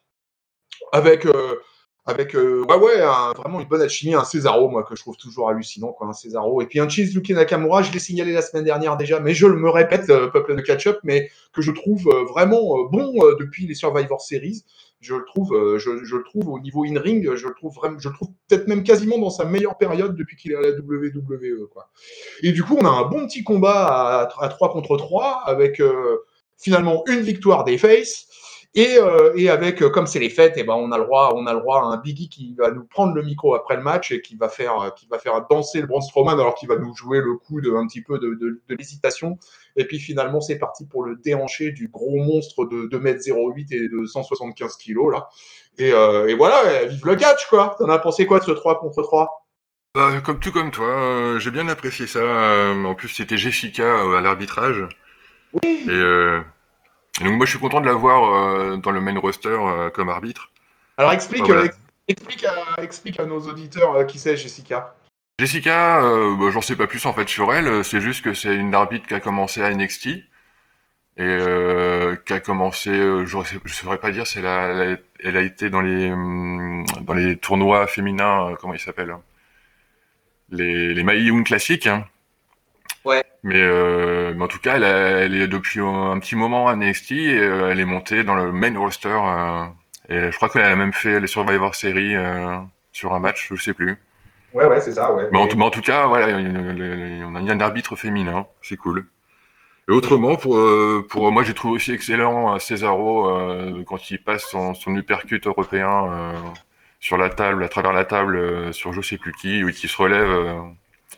Avec 0.91 1.25
avec 2.09 2.35
euh, 2.35 2.63
ouais 2.63 3.01
vraiment 3.35 3.61
une 3.61 3.67
bonne 3.67 3.81
alchimie 3.81 4.15
un 4.15 4.23
Cesaro 4.23 4.67
moi 4.67 4.83
que 4.83 4.95
je 4.95 5.01
trouve 5.01 5.15
toujours 5.15 5.49
hallucinant 5.49 5.93
quoi 5.93 6.07
un 6.07 6.13
Cesaro 6.13 6.61
et 6.61 6.65
puis 6.65 6.79
un 6.79 6.89
Shinsuke 6.89 7.29
Nakamura 7.29 7.83
je 7.83 7.91
l'ai 7.91 7.99
signalé 7.99 8.33
la 8.33 8.41
semaine 8.41 8.65
dernière 8.65 8.97
déjà 8.97 9.19
mais 9.19 9.33
je 9.33 9.45
le 9.45 9.55
me 9.55 9.69
répète 9.69 10.09
euh, 10.09 10.27
peuple 10.27 10.55
de 10.55 10.61
catch-up 10.61 10.99
mais 11.03 11.29
que 11.53 11.61
je 11.61 11.71
trouve 11.71 12.07
euh, 12.07 12.23
vraiment 12.25 12.83
bon 12.91 13.13
depuis 13.39 13.67
les 13.67 13.73
Survivor 13.73 14.21
Series. 14.21 14.63
Je 15.01 15.15
le 15.15 15.23
trouve 15.23 15.77
je, 15.77 15.91
le 15.91 16.23
trouve 16.23 16.49
au 16.49 16.59
niveau 16.59 16.83
in 16.83 16.99
ring 16.99 17.33
je 17.35 17.47
le 17.47 17.53
trouve 17.53 17.73
vraiment 17.73 17.97
je 17.99 18.09
le 18.09 18.13
trouve 18.13 18.29
peut-être 18.47 18.67
même 18.67 18.83
quasiment 18.83 19.17
dans 19.17 19.29
sa 19.29 19.45
meilleure 19.45 19.77
période 19.77 20.15
depuis 20.17 20.35
qu'il 20.35 20.51
est 20.51 20.55
à 20.55 20.61
la 20.61 20.71
WWE 20.71 21.67
quoi. 21.71 21.89
Et 22.43 22.51
du 22.51 22.63
coup 22.63 22.75
on 22.77 22.85
a 22.85 22.89
un 22.89 23.05
bon 23.05 23.25
petit 23.25 23.43
combat 23.43 23.85
à, 23.85 24.43
à 24.43 24.49
3 24.49 24.73
contre 24.73 24.97
3 24.97 25.43
avec 25.45 25.81
finalement 26.57 27.03
une 27.07 27.21
victoire 27.21 27.63
des 27.63 27.77
Face 27.77 28.27
et, 28.75 28.97
euh, 28.99 29.33
et 29.35 29.49
avec, 29.49 29.81
euh, 29.81 29.89
comme 29.89 30.05
c'est 30.05 30.19
les 30.19 30.29
fêtes, 30.29 30.55
et 30.57 30.59
eh 30.59 30.63
ben 30.63 30.75
on 30.75 30.91
a 30.91 30.99
le 30.99 31.05
droit, 31.05 31.33
on 31.35 31.47
a 31.47 31.53
le 31.53 31.59
droit 31.59 31.81
à 31.81 31.85
un 31.85 31.97
Biggie 31.97 32.29
qui 32.29 32.53
va 32.53 32.69
nous 32.69 32.83
prendre 32.83 33.15
le 33.15 33.23
micro 33.23 33.55
après 33.55 33.75
le 33.75 33.81
match 33.81 34.11
et 34.11 34.21
qui 34.21 34.35
va 34.35 34.47
faire, 34.47 34.79
euh, 34.79 34.89
qui 34.91 35.07
va 35.07 35.17
faire 35.17 35.47
danser 35.49 35.81
le 35.81 35.87
Braun 35.87 36.01
Strowman 36.01 36.39
alors 36.39 36.53
qu'il 36.53 36.69
va 36.69 36.77
nous 36.77 36.93
jouer 36.95 37.19
le 37.19 37.35
coup 37.35 37.61
de 37.61 37.71
un 37.73 37.87
petit 37.87 38.03
peu 38.03 38.19
de, 38.19 38.35
de, 38.35 38.61
de 38.69 38.75
l'hésitation. 38.75 39.39
Et 39.75 39.85
puis 39.85 39.97
finalement, 39.97 40.39
c'est 40.39 40.59
parti 40.59 40.85
pour 40.85 41.03
le 41.03 41.15
déhancher 41.15 41.71
du 41.71 41.87
gros 41.87 42.17
monstre 42.17 42.65
de 42.65 42.87
2m08 42.95 43.73
et 43.73 43.89
de 43.89 44.05
175 44.05 44.77
kg 44.77 45.13
là. 45.13 45.29
Et, 45.79 45.91
euh, 45.91 46.27
et 46.27 46.35
voilà, 46.35 46.85
vive 46.85 47.05
le 47.07 47.15
catch 47.15 47.47
quoi. 47.47 47.75
T'en 47.79 47.89
as 47.89 47.97
pensé 47.97 48.27
quoi 48.27 48.39
de 48.39 48.45
ce 48.45 48.51
3 48.51 48.79
contre 48.79 49.01
3 49.01 49.47
Bah, 49.95 50.21
comme 50.23 50.39
tout 50.39 50.51
comme 50.51 50.69
toi, 50.69 50.85
euh, 50.85 51.39
j'ai 51.39 51.49
bien 51.49 51.67
apprécié 51.69 52.05
ça. 52.05 52.21
en 52.71 52.93
plus, 52.93 53.09
c'était 53.09 53.37
Jessica 53.37 53.99
à 54.15 54.21
l'arbitrage. 54.21 54.87
Oui. 55.63 55.87
et 55.89 56.39
donc 57.23 57.33
moi, 57.35 57.45
je 57.45 57.51
suis 57.51 57.59
content 57.59 57.81
de 57.81 57.85
la 57.85 57.93
voir 57.93 58.33
euh, 58.33 58.77
dans 58.77 58.91
le 58.91 59.01
main 59.01 59.17
roster 59.19 59.49
euh, 59.49 59.89
comme 59.89 60.09
arbitre. 60.09 60.51
Alors 60.97 61.11
explique, 61.13 61.41
euh, 61.43 61.45
voilà. 61.45 61.65
ex- 61.65 61.79
explique, 62.07 62.45
à, 62.45 62.81
explique 62.83 63.19
à 63.19 63.25
nos 63.25 63.39
auditeurs 63.41 63.95
euh, 63.95 64.03
qui 64.03 64.19
c'est 64.19 64.35
Jessica. 64.37 64.95
Jessica, 65.39 66.03
euh, 66.03 66.35
bah, 66.35 66.49
j'en 66.51 66.61
sais 66.61 66.75
pas 66.75 66.87
plus 66.87 67.05
en 67.05 67.13
fait 67.13 67.27
sur 67.29 67.53
elle. 67.53 67.83
C'est 67.83 68.01
juste 68.01 68.23
que 68.23 68.33
c'est 68.33 68.55
une 68.55 68.75
arbitre 68.75 69.07
qui 69.07 69.13
a 69.13 69.19
commencé 69.19 69.61
à 69.63 69.73
NXT 69.73 70.07
et 70.07 70.23
euh, 71.21 72.15
qui 72.25 72.33
a 72.33 72.39
commencé, 72.39 72.89
euh, 72.91 73.25
je 73.25 73.37
je 73.65 73.73
saurais 73.73 73.97
pas 73.99 74.11
dire, 74.11 74.27
c'est 74.27 74.41
la, 74.41 74.67
elle 74.67 74.93
a 74.93 74.97
elle 75.21 75.37
a 75.37 75.41
été 75.41 75.69
dans 75.69 75.81
les 75.81 76.11
hum, 76.11 76.85
dans 77.01 77.13
les 77.13 77.37
tournois 77.37 77.87
féminins, 77.87 78.51
euh, 78.51 78.55
comment 78.59 78.73
ils 78.73 78.79
s'appellent, 78.79 79.11
hein 79.11 79.21
les 80.49 80.93
les 80.93 81.21
Young 81.23 81.45
classiques. 81.45 81.87
hein. 81.87 82.05
Ouais. 83.09 83.23
Mais, 83.43 83.55
euh, 83.61 84.33
mais 84.35 84.43
en 84.43 84.47
tout 84.47 84.59
cas, 84.59 84.75
elle, 84.75 84.83
a- 84.83 85.21
elle 85.23 85.33
est 85.35 85.47
depuis 85.47 85.79
un, 85.79 86.19
petit 86.19 86.35
moment 86.35 86.67
à 86.67 86.75
NXT 86.75 87.11
et 87.13 87.37
euh, 87.39 87.69
elle 87.71 87.79
est 87.79 87.85
montée 87.85 88.23
dans 88.23 88.35
le 88.35 88.51
main 88.51 88.77
roster. 88.77 89.09
euh, 89.09 89.63
et 90.09 90.31
je 90.31 90.35
crois 90.35 90.49
qu'elle 90.49 90.63
a 90.63 90.75
même 90.75 90.93
fait 90.93 91.19
les 91.19 91.27
Survivor 91.27 91.73
Series 91.75 92.15
sur 92.91 93.13
un 93.13 93.19
match, 93.19 93.47
je 93.51 93.61
sais 93.61 93.73
plus. 93.73 93.97
Ouais, 94.53 94.65
ouais, 94.65 94.81
c'est 94.81 94.93
ça, 94.93 95.13
ouais. 95.13 95.27
Mais 95.31 95.37
en, 95.39 95.47
tout, 95.47 95.57
mais 95.57 95.65
en 95.65 95.69
tout 95.69 95.81
cas, 95.81 96.05
voilà, 96.07 96.39
il 96.39 96.47
y 96.47 97.21
a- 97.23 97.27
on 97.27 97.35
a 97.35 97.39
un 97.39 97.59
arbitre 97.59 97.95
féminin, 97.95 98.45
c'est 98.61 98.77
cool. 98.77 99.05
Et 99.87 99.91
autrement, 99.91 100.35
pour, 100.35 100.57
pour 101.09 101.31
moi, 101.31 101.43
j'ai 101.43 101.53
trouvé 101.53 101.75
aussi 101.75 101.91
excellent 101.93 102.57
Cesaro 102.59 103.31
quand 103.87 104.11
il 104.11 104.21
passe 104.23 104.43
son, 104.49 104.73
son 104.75 104.95
uppercut 104.95 105.45
européen 105.47 106.33
sur 106.99 107.17
la 107.17 107.29
table, 107.29 107.63
à 107.63 107.69
travers 107.69 107.93
la 107.93 108.05
table, 108.05 108.73
sur 108.73 108.93
je 108.93 109.01
sais 109.01 109.17
plus 109.17 109.31
qui, 109.33 109.63
oui, 109.63 109.73
qui 109.73 109.87
se 109.87 109.97
relève, 109.97 110.29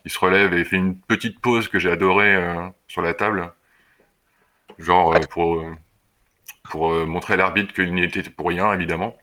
il 0.05 0.11
se 0.11 0.19
relève 0.19 0.53
et 0.53 0.65
fait 0.65 0.77
une 0.77 0.99
petite 0.99 1.39
pause 1.41 1.67
que 1.67 1.79
j'ai 1.79 1.91
adorée 1.91 2.35
euh, 2.35 2.67
sur 2.87 3.01
la 3.01 3.13
table, 3.13 3.53
genre 4.79 5.13
euh, 5.15 5.19
pour 5.29 5.55
euh, 5.59 5.75
pour 6.63 6.93
euh, 6.93 7.05
montrer 7.05 7.35
à 7.35 7.37
l'arbitre 7.37 7.73
qu'il 7.73 7.93
n'y 7.93 8.03
était 8.03 8.23
pour 8.23 8.49
rien, 8.49 8.73
évidemment. 8.73 9.17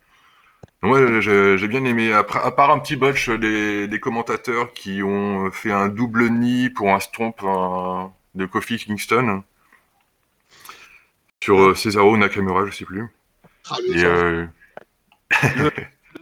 Ouais, 0.83 1.23
je- 1.23 1.57
j'ai 1.59 1.69
bien 1.69 1.85
aimé. 1.85 2.13
Après, 2.13 2.41
à 2.41 2.51
part 2.53 2.71
un 2.71 2.79
petit 2.81 2.97
botch 2.97 3.31
des, 3.31 3.89
des 3.89 4.01
commentateurs 4.01 4.73
qui 4.75 5.03
ont 5.03 5.51
fait 5.53 5.73
un 5.73 5.89
double 5.89 6.31
nid 6.31 6.71
pour 6.71 6.95
un 6.95 7.01
stomp 7.01 7.37
de 8.37 8.47
Kofi 8.47 8.79
Kingston 8.79 9.43
sur 11.43 11.77
Cesaro 11.77 12.17
Nakamura, 12.17 12.67
je 12.67 12.73
sais 12.73 12.85
plus. 12.85 13.07
Ah, 13.71 13.77
le, 13.87 13.95
Et 13.95 14.49
le 15.55 15.71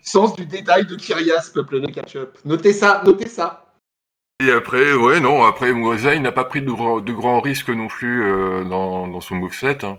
sens 0.03 0.35
du 0.37 0.47
détail 0.47 0.87
de 0.87 0.97
Kyrias, 0.97 1.51
peuple 1.53 1.81
de 1.81 1.87
catch-up. 1.91 2.39
Notez 2.45 2.73
ça, 2.73 3.03
notez 3.05 3.29
ça. 3.29 3.66
Et 4.45 4.51
après, 4.51 4.93
ouais, 4.93 5.21
non, 5.21 5.45
après, 5.45 5.73
moi, 5.73 5.97
Zayn 5.97 6.21
n'a 6.21 6.33
pas 6.33 6.45
pris 6.45 6.61
de, 6.61 6.71
grands- 6.71 7.41
risques 7.41 7.71
non 7.71 7.87
plus 7.89 8.23
euh, 8.25 8.65
dans, 8.65 9.09
dans 9.09 9.21
son 9.23 9.37
moveset. 9.37 9.85
hein. 9.85 9.99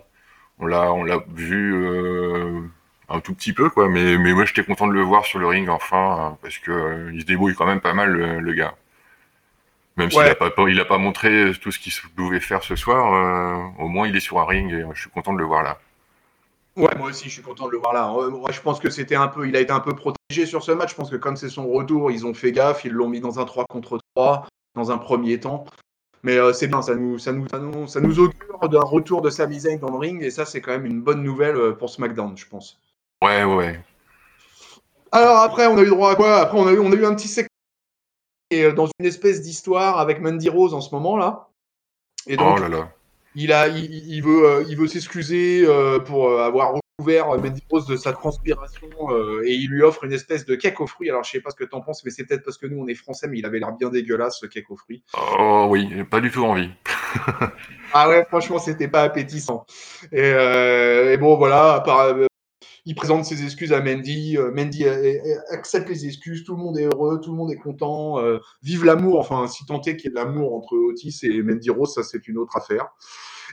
On 0.60 0.66
l'a, 0.66 0.92
on 0.92 1.02
l'a 1.04 1.18
vu 1.34 1.74
euh, 1.74 2.60
un 3.08 3.20
tout 3.20 3.34
petit 3.34 3.52
peu, 3.52 3.68
quoi. 3.68 3.88
Mais, 3.88 4.16
mais 4.16 4.32
moi, 4.32 4.44
j'étais 4.44 4.62
content 4.64 4.86
de 4.86 4.92
le 4.92 5.02
voir 5.02 5.24
sur 5.24 5.40
le 5.40 5.46
ring 5.48 5.68
enfin, 5.68 6.16
hein, 6.32 6.38
parce 6.40 6.58
que 6.58 6.70
euh, 6.70 7.10
il 7.14 7.20
se 7.22 7.26
débrouille 7.26 7.54
quand 7.54 7.66
même 7.66 7.80
pas 7.80 7.94
mal, 7.94 8.10
le, 8.12 8.38
le 8.40 8.52
gars. 8.52 8.74
Même 9.96 10.10
s'il 10.12 10.20
Ouais. 10.20 10.30
a 10.30 10.34
pas, 10.36 10.52
il 10.68 10.78
a 10.78 10.84
pas 10.84 10.98
montré 10.98 11.50
tout 11.60 11.72
ce 11.72 11.80
qu'il 11.80 11.92
pouvait 12.14 12.38
faire 12.38 12.62
ce 12.62 12.76
soir, 12.76 13.72
au 13.80 13.88
moins 13.88 14.06
il 14.06 14.14
est 14.14 14.20
sur 14.20 14.38
un 14.38 14.44
ring 14.46 14.72
et 14.72 14.84
je 14.94 15.00
suis 15.00 15.10
content 15.10 15.32
de 15.32 15.38
le 15.38 15.44
voir 15.44 15.64
là. 15.64 15.80
Ouais, 16.76 16.94
moi 16.96 17.08
aussi, 17.08 17.24
je 17.28 17.34
suis 17.34 17.42
content 17.42 17.66
de 17.66 17.72
le 17.72 17.78
voir 17.78 17.92
là. 17.92 18.06
Moi, 18.30 18.50
je 18.52 18.60
pense 18.60 18.78
que 18.78 18.90
c'était 18.90 19.16
un 19.16 19.26
peu, 19.26 19.48
il 19.48 19.56
a 19.56 19.60
été 19.60 19.72
un 19.72 19.80
peu 19.80 19.96
protégé 19.96 20.46
sur 20.46 20.62
ce 20.62 20.70
match. 20.70 20.90
Je 20.90 20.94
pense 20.94 21.10
que 21.10 21.16
comme 21.16 21.34
c'est 21.34 21.48
son 21.48 21.66
retour, 21.68 22.12
ils 22.12 22.24
ont 22.24 22.34
fait 22.34 22.52
gaffe, 22.52 22.84
ils 22.84 22.92
l'ont 22.92 23.08
mis 23.08 23.18
dans 23.18 23.40
un 23.40 23.44
3 23.44 23.64
contre 23.68 23.98
3 24.18 24.46
dans 24.74 24.90
un 24.90 24.98
premier 24.98 25.38
temps. 25.38 25.64
Mais 26.24 26.36
euh, 26.36 26.52
c'est 26.52 26.66
bien, 26.66 26.82
ça 26.82 26.96
nous, 26.96 27.18
ça, 27.18 27.32
nous, 27.32 27.48
ça, 27.48 27.58
nous, 27.60 27.86
ça 27.86 28.00
nous 28.00 28.18
augure 28.18 28.68
d'un 28.68 28.80
retour 28.80 29.22
de 29.22 29.30
Sami 29.30 29.60
Zayn 29.60 29.78
dans 29.78 29.90
le 29.90 29.98
ring, 29.98 30.20
et 30.22 30.30
ça, 30.30 30.44
c'est 30.44 30.60
quand 30.60 30.72
même 30.72 30.86
une 30.86 31.00
bonne 31.00 31.22
nouvelle 31.22 31.56
euh, 31.56 31.72
pour 31.72 31.90
SmackDown, 31.90 32.36
je 32.36 32.46
pense. 32.46 32.78
Ouais, 33.22 33.44
ouais. 33.44 33.80
Alors 35.12 35.38
après, 35.38 35.66
on 35.68 35.78
a 35.78 35.82
eu 35.82 35.88
droit 35.88 36.10
à 36.12 36.16
quoi? 36.16 36.36
Après, 36.40 36.58
on 36.58 36.66
a 36.66 36.72
eu, 36.72 36.80
on 36.80 36.90
a 36.92 36.94
eu 36.96 37.06
un 37.06 37.14
petit 37.14 37.28
segment 37.28 37.48
et, 38.50 38.64
euh, 38.64 38.72
dans 38.72 38.88
une 38.98 39.06
espèce 39.06 39.42
d'histoire 39.42 39.98
avec 39.98 40.20
Mandy 40.20 40.48
Rose 40.48 40.74
en 40.74 40.80
ce 40.80 40.94
moment 40.94 41.16
là. 41.16 41.48
Et 42.26 42.36
donc, 42.36 42.56
Oh 42.56 42.60
là 42.60 42.68
là. 42.68 42.92
il, 43.36 43.52
a, 43.52 43.68
il, 43.68 43.84
il 43.84 44.22
veut, 44.22 44.44
euh, 44.44 44.64
il 44.68 44.76
veut 44.76 44.86
s'excuser 44.88 45.64
euh, 45.66 45.98
pour 45.98 46.40
avoir 46.40 46.74
recouvert 46.98 47.28
Mandy 47.28 47.62
Rose 47.70 47.86
de 47.86 47.96
sa 47.96 48.12
transpiration 48.12 48.88
euh, 49.10 49.42
et 49.44 49.54
il 49.54 49.70
lui 49.70 49.82
offre 49.82 50.04
une 50.04 50.12
espèce 50.12 50.44
de 50.44 50.56
cake 50.56 50.80
aux 50.80 50.86
fruits. 50.86 51.08
Alors, 51.08 51.22
je 51.22 51.30
sais 51.30 51.40
pas 51.40 51.50
ce 51.50 51.56
que 51.56 51.64
t'en 51.64 51.80
penses, 51.80 52.04
mais 52.04 52.10
c'est 52.10 52.24
peut-être 52.24 52.44
parce 52.44 52.58
que 52.58 52.66
nous, 52.66 52.82
on 52.82 52.88
est 52.88 52.94
français, 52.94 53.28
mais 53.28 53.38
il 53.38 53.46
avait 53.46 53.60
l'air 53.60 53.72
bien 53.72 53.88
dégueulasse 53.88 54.38
ce 54.40 54.46
cake 54.46 54.70
aux 54.70 54.76
fruits. 54.76 55.04
Oh 55.38 55.66
oui, 55.70 55.88
pas 56.10 56.20
du 56.20 56.30
tout 56.30 56.44
envie. 56.44 56.70
Ah 57.94 58.06
ouais, 58.10 58.22
franchement, 58.26 58.58
c'était 58.58 58.86
pas 58.86 59.02
appétissant. 59.02 59.64
Et, 60.12 60.20
euh, 60.20 61.14
et 61.14 61.16
bon, 61.16 61.38
voilà, 61.38 61.82
euh, 61.88 62.26
il 62.84 62.94
présente 62.94 63.24
ses 63.24 63.42
excuses 63.42 63.72
à 63.72 63.80
Mandy. 63.80 64.36
Mandy 64.54 64.84
euh, 64.84 65.14
euh, 65.14 65.40
accepte 65.52 65.88
les 65.88 66.04
excuses. 66.04 66.44
Tout 66.44 66.54
le 66.54 66.62
monde 66.62 66.78
est 66.78 66.84
heureux, 66.84 67.18
tout 67.18 67.30
le 67.30 67.38
monde 67.38 67.50
est 67.50 67.56
content. 67.56 68.16
vive 68.62 68.84
l'amour. 68.84 69.20
Enfin, 69.20 69.46
si 69.46 69.64
tant 69.64 69.80
est 69.80 69.96
qu'il 69.96 70.04
y 70.04 70.06
ait 70.08 70.10
de 70.10 70.16
l'amour 70.16 70.54
entre 70.54 70.76
Otis 70.76 71.20
et 71.22 71.42
Mandy 71.42 71.70
Rose, 71.70 71.94
ça 71.94 72.02
c'est 72.02 72.28
une 72.28 72.36
autre 72.36 72.58
affaire. 72.58 72.88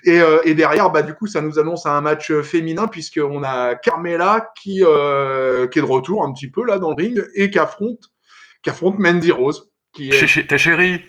Et, 0.04 0.20
euh, 0.20 0.40
et 0.44 0.54
derrière, 0.54 0.90
bah, 0.92 1.02
du 1.02 1.14
coup, 1.14 1.26
ça 1.28 1.42
nous 1.42 1.58
annonce 1.58 1.86
un 1.86 2.02
match 2.02 2.32
féminin 2.42 2.88
puisqu'on 2.88 3.44
a 3.44 3.76
Carmela 3.76 4.52
qui, 4.62 4.84
euh, 4.84 5.68
qui 5.68 5.80
est 5.80 5.82
de 5.82 5.88
retour 5.88 6.24
un 6.24 6.34
petit 6.34 6.50
peu 6.50 6.66
là 6.66 6.78
dans 6.80 6.90
le 6.90 6.96
ring 6.96 7.24
et 7.34 7.50
qui 7.50 7.60
affronte, 7.60 8.12
qui 8.62 8.70
affronte 8.70 9.00
Mandy 9.00 9.32
Rose. 9.32 9.72
Qui 9.94 10.10
est, 10.10 10.28
chez- 10.28 10.46
ta 10.46 10.58
chérie, 10.58 11.00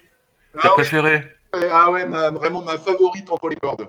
ta 0.54 0.60
ah, 0.62 0.66
ouais, 0.68 0.74
préférée. 0.74 1.24
ah 1.70 1.90
ouais, 1.90 2.06
ma- 2.06 2.30
vraiment 2.30 2.62
ma 2.62 2.78
favorite 2.78 3.30
entre 3.30 3.48
les 3.48 3.56
cordes. 3.56 3.88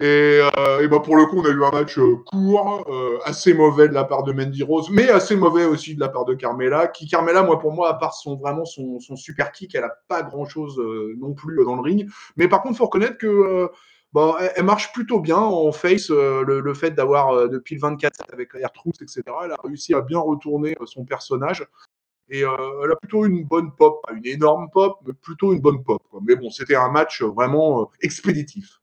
Et, 0.00 0.40
euh, 0.58 0.80
et 0.80 0.86
bah 0.86 1.00
pour 1.00 1.16
le 1.16 1.26
coup, 1.26 1.40
on 1.40 1.44
a 1.44 1.48
eu 1.48 1.64
un 1.64 1.70
match 1.70 1.98
court, 2.26 2.84
euh, 2.88 3.18
assez 3.24 3.52
mauvais 3.52 3.88
de 3.88 3.94
la 3.94 4.04
part 4.04 4.22
de 4.22 4.32
Mandy 4.32 4.62
Rose, 4.62 4.90
mais 4.92 5.08
assez 5.08 5.34
mauvais 5.34 5.64
aussi 5.64 5.96
de 5.96 6.00
la 6.00 6.08
part 6.08 6.24
de 6.24 6.34
Carmela. 6.34 6.86
Qui 6.86 7.08
Carmela, 7.08 7.42
moi 7.42 7.58
pour 7.58 7.72
moi, 7.72 7.88
à 7.88 7.94
part 7.94 8.14
son 8.14 8.36
vraiment 8.36 8.64
son, 8.64 9.00
son 9.00 9.16
super 9.16 9.50
kick, 9.50 9.74
elle 9.74 9.82
a 9.82 9.92
pas 10.06 10.22
grand 10.22 10.44
chose 10.44 10.80
non 11.18 11.32
plus 11.32 11.64
dans 11.64 11.74
le 11.74 11.82
ring. 11.82 12.08
Mais 12.36 12.46
par 12.46 12.62
contre, 12.62 12.76
faut 12.78 12.84
reconnaître 12.84 13.18
que 13.18 13.70
bon, 14.12 14.36
elle, 14.38 14.52
elle 14.56 14.64
marche 14.64 14.92
plutôt 14.92 15.20
bien 15.20 15.38
en 15.38 15.72
face. 15.72 16.10
euh, 16.10 16.42
le, 16.44 16.60
le 16.60 16.74
fait 16.74 16.92
d'avoir 16.92 17.30
euh, 17.30 17.48
depuis 17.48 17.74
le 17.76 17.80
24 17.80 18.22
avec 18.32 18.54
Air 18.54 18.72
Truth, 18.72 19.00
etc. 19.02 19.44
Elle 19.44 19.52
a 19.52 19.56
réussi 19.64 19.94
à 19.94 20.00
bien 20.00 20.18
retourner 20.20 20.76
euh, 20.80 20.86
son 20.86 21.04
personnage. 21.04 21.66
Et 22.30 22.44
euh, 22.44 22.50
elle 22.84 22.92
a 22.92 22.96
plutôt 22.96 23.26
une 23.26 23.44
bonne 23.44 23.74
pop, 23.76 24.02
pas 24.06 24.14
une 24.14 24.26
énorme 24.26 24.68
pop, 24.72 24.98
mais 25.06 25.12
plutôt 25.14 25.52
une 25.54 25.60
bonne 25.60 25.82
pop. 25.84 26.02
Quoi. 26.10 26.20
Mais 26.26 26.36
bon, 26.36 26.50
c'était 26.50 26.76
un 26.76 26.90
match 26.90 27.22
vraiment 27.22 27.82
euh, 27.82 27.86
expéditif. 28.02 28.80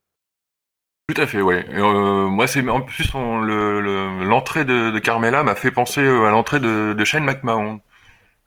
Tout 1.08 1.20
à 1.22 1.26
fait, 1.28 1.42
ouais. 1.42 1.66
Et, 1.70 1.76
euh, 1.78 2.28
moi, 2.28 2.48
c'est 2.48 2.68
en 2.70 2.82
plus 2.82 3.14
on- 3.16 3.40
le- 3.42 3.82
le- 3.82 4.24
l'entrée 4.26 4.64
de, 4.66 4.92
de 4.92 5.00
Carmela 5.00 5.44
m'a 5.44 5.56
fait 5.56 5.72
penser 5.72 6.02
euh, 6.02 6.26
à 6.26 6.32
l'entrée 6.32 6.60
de, 6.60 6.94
de 6.94 7.06
Shane 7.06 7.24
McMahon. 7.24 7.82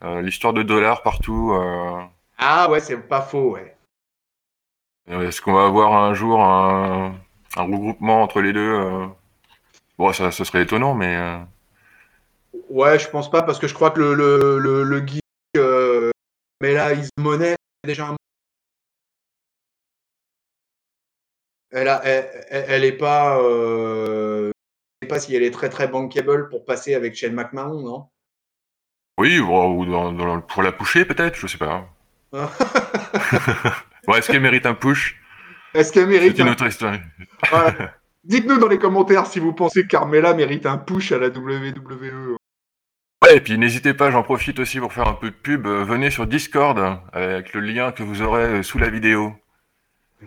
Euh, 0.05 0.23
L'histoire 0.23 0.53
de 0.55 0.63
dollars 0.65 1.03
partout. 1.03 1.53
euh, 1.55 2.03
Ah 2.37 2.71
ouais, 2.71 2.81
c'est 2.81 2.99
pas 3.09 3.23
faux, 3.23 3.53
ouais. 3.53 3.75
Est-ce 5.07 5.41
qu'on 5.41 5.53
va 5.53 5.67
avoir 5.67 5.93
un 5.95 6.13
jour 6.15 6.41
un, 6.43 7.15
un 7.57 7.63
regroupement 7.63 8.23
entre 8.23 8.41
les 8.41 8.53
deux 8.53 8.61
euh 8.61 9.07
Bon, 9.99 10.13
ça, 10.13 10.31
ce 10.33 10.45
serait 10.45 10.63
étonnant, 10.63 10.95
mais 10.95 11.17
euh, 11.17 11.39
Ouais, 12.69 12.99
je 12.99 13.09
pense 13.09 13.31
pas, 13.31 13.43
parce 13.43 13.59
que 13.59 13.67
je 13.67 13.75
crois 13.75 13.91
que 13.91 14.01
le, 14.01 14.15
le, 14.15 14.59
le, 14.59 14.83
le 14.85 15.07
geek, 15.07 15.23
euh, 15.57 16.11
mais 16.61 16.75
là, 16.75 16.93
Is 16.93 17.09
Money, 17.19 17.55
déjà 17.85 18.09
un... 18.09 18.17
Elle, 21.71 21.89
a, 21.89 22.05
elle, 22.05 22.85
est 22.85 22.93
pas, 22.97 23.39
euh... 23.41 24.51
je 25.01 25.07
sais 25.07 25.09
pas 25.09 25.21
si 25.21 25.35
elle 25.35 25.43
est 25.43 25.51
très 25.51 25.71
très 25.71 25.89
bankable 25.89 26.49
pour 26.51 26.65
passer 26.67 26.95
avec 26.95 27.15
Shane 27.15 27.35
McMahon, 27.35 27.81
non? 27.81 28.09
Oui, 29.19 29.39
ou 29.39 29.87
dans, 29.87 30.13
dans- 30.13 30.41
pour 30.43 30.63
la 30.63 30.73
pusher 30.73 31.05
peut-être, 31.05 31.37
je 31.37 31.47
sais 31.47 31.59
pas. 31.59 31.89
Bon, 34.07 34.15
est-ce 34.15 34.31
qu'elle 34.31 34.41
mérite 34.43 34.67
un 34.67 34.75
push 34.75 35.21
Est-ce 35.75 35.93
qu'elle 35.93 36.05
C'est 36.05 36.09
mérite 36.11 36.39
une 36.39 36.49
un... 36.49 36.53
autre 36.53 36.67
histoire. 36.67 36.97
Voilà. 37.51 37.95
Dites-nous 38.25 38.59
dans 38.59 38.69
les 38.69 38.79
commentaires 38.79 39.27
si 39.27 39.41
vous 39.41 39.53
pensez 39.53 39.83
que 39.83 39.89
Carmela 39.89 40.33
mérite 40.35 40.67
un 40.67 40.79
push 40.79 41.11
à 41.13 41.19
la 41.19 41.29
WWE. 41.29 42.37
Ouais, 43.25 43.37
et 43.37 43.41
puis 43.41 43.59
n'hésitez 43.59 43.95
pas, 43.95 44.11
j'en 44.11 44.23
profite 44.23 44.59
aussi 44.61 44.79
pour 44.81 44.93
faire 44.93 45.09
un 45.09 45.15
peu 45.15 45.31
de 45.31 45.35
pub. 45.35 45.67
euh, 45.67 45.85
venez 45.85 46.11
sur 46.11 46.27
Discord 46.27 46.79
euh, 46.79 46.95
avec 47.13 47.53
le 47.53 47.61
lien 47.61 47.93
que 47.93 48.03
vous 48.03 48.23
aurez 48.23 48.43
euh, 48.45 48.63
sous 48.63 48.79
la 48.79 48.91
vidéo 48.91 49.33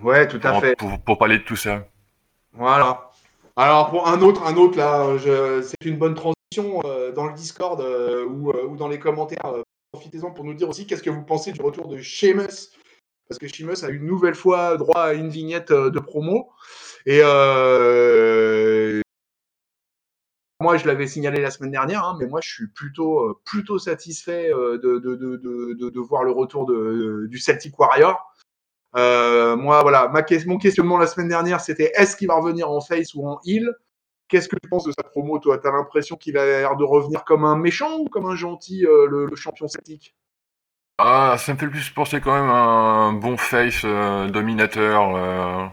Ouais, 0.01 0.27
tout 0.27 0.39
à 0.43 0.51
pour, 0.51 0.61
fait. 0.61 0.75
pour, 0.77 0.99
pour 1.01 1.17
parler 1.17 1.37
de 1.39 1.43
tout 1.43 1.55
ça. 1.55 1.85
Voilà. 2.53 3.09
Alors 3.57 3.89
pour 3.89 4.07
un 4.09 4.21
autre, 4.21 4.45
un 4.45 4.55
autre 4.55 4.77
là, 4.77 5.17
je- 5.17 5.61
c'est 5.61 5.87
une 5.89 5.97
bonne 5.97 6.15
transition 6.15 6.81
euh, 6.85 7.11
dans 7.13 7.25
le 7.27 7.33
Discord 7.33 7.79
euh, 7.79 8.25
ou, 8.25 8.51
euh, 8.51 8.65
ou 8.67 8.75
dans 8.75 8.89
les 8.89 8.99
commentaires. 8.99 9.53
Profitez-en 9.93 10.31
pour 10.31 10.43
nous 10.43 10.53
dire 10.53 10.67
aussi 10.67 10.85
qu'est-ce 10.85 11.03
que 11.03 11.09
vous 11.09 11.23
pensez 11.23 11.53
du 11.53 11.61
retour 11.61 11.87
de 11.87 11.97
Sheamus, 11.99 12.71
parce 13.27 13.39
que 13.39 13.47
Sheamus 13.47 13.83
a 13.83 13.89
une 13.89 14.05
nouvelle 14.05 14.35
fois 14.35 14.77
droit 14.77 15.01
à 15.01 15.13
une 15.13 15.29
vignette 15.29 15.71
euh, 15.71 15.89
de 15.89 15.99
promo. 15.99 16.49
Et 17.05 17.19
euh, 17.23 19.01
moi, 20.59 20.77
je 20.77 20.87
l'avais 20.87 21.07
signalé 21.07 21.41
la 21.41 21.51
semaine 21.51 21.71
dernière, 21.71 22.03
hein, 22.03 22.17
mais 22.19 22.27
moi, 22.27 22.39
je 22.41 22.49
suis 22.49 22.67
plutôt, 22.67 23.39
plutôt 23.45 23.77
satisfait 23.77 24.49
de, 24.49 24.77
de, 24.77 25.15
de, 25.15 25.89
de, 25.89 25.99
voir 25.99 26.23
le 26.23 26.31
retour 26.31 26.65
du 26.65 27.37
Celtic 27.37 27.77
Warrior. 27.77 28.35
Euh, 28.95 29.57
moi, 29.57 29.81
voilà, 29.81 30.07
ma, 30.07 30.23
mon 30.45 30.57
questionnement 30.57 30.97
la 30.97 31.07
semaine 31.07 31.27
dernière, 31.27 31.59
c'était 31.59 31.91
est-ce 31.95 32.15
qu'il 32.15 32.27
va 32.27 32.35
revenir 32.35 32.69
en 32.69 32.81
face 32.81 33.13
ou 33.13 33.27
en 33.27 33.39
heal 33.45 33.73
Qu'est-ce 34.27 34.49
que 34.49 34.55
tu 34.55 34.67
penses 34.67 34.85
de 34.85 34.91
sa 34.91 35.03
promo, 35.03 35.37
toi? 35.37 35.59
T'as 35.59 35.71
l'impression 35.71 36.15
qu'il 36.15 36.37
a 36.37 36.45
l'air 36.45 36.77
de 36.77 36.83
revenir 36.83 37.25
comme 37.25 37.45
un 37.45 37.55
méchant 37.55 37.99
ou 37.99 38.05
comme 38.05 38.25
un 38.25 38.35
gentil, 38.35 38.85
euh, 38.85 39.05
le, 39.07 39.35
champion 39.35 39.67
Celtic? 39.67 40.15
Ah, 40.97 41.35
ça 41.37 41.53
me 41.53 41.57
fait 41.57 41.67
plus 41.67 41.89
penser 41.89 42.21
quand 42.21 42.33
même 42.33 42.49
un 42.49 43.13
bon 43.13 43.37
face 43.37 43.81
euh, 43.85 44.29
dominateur, 44.29 45.71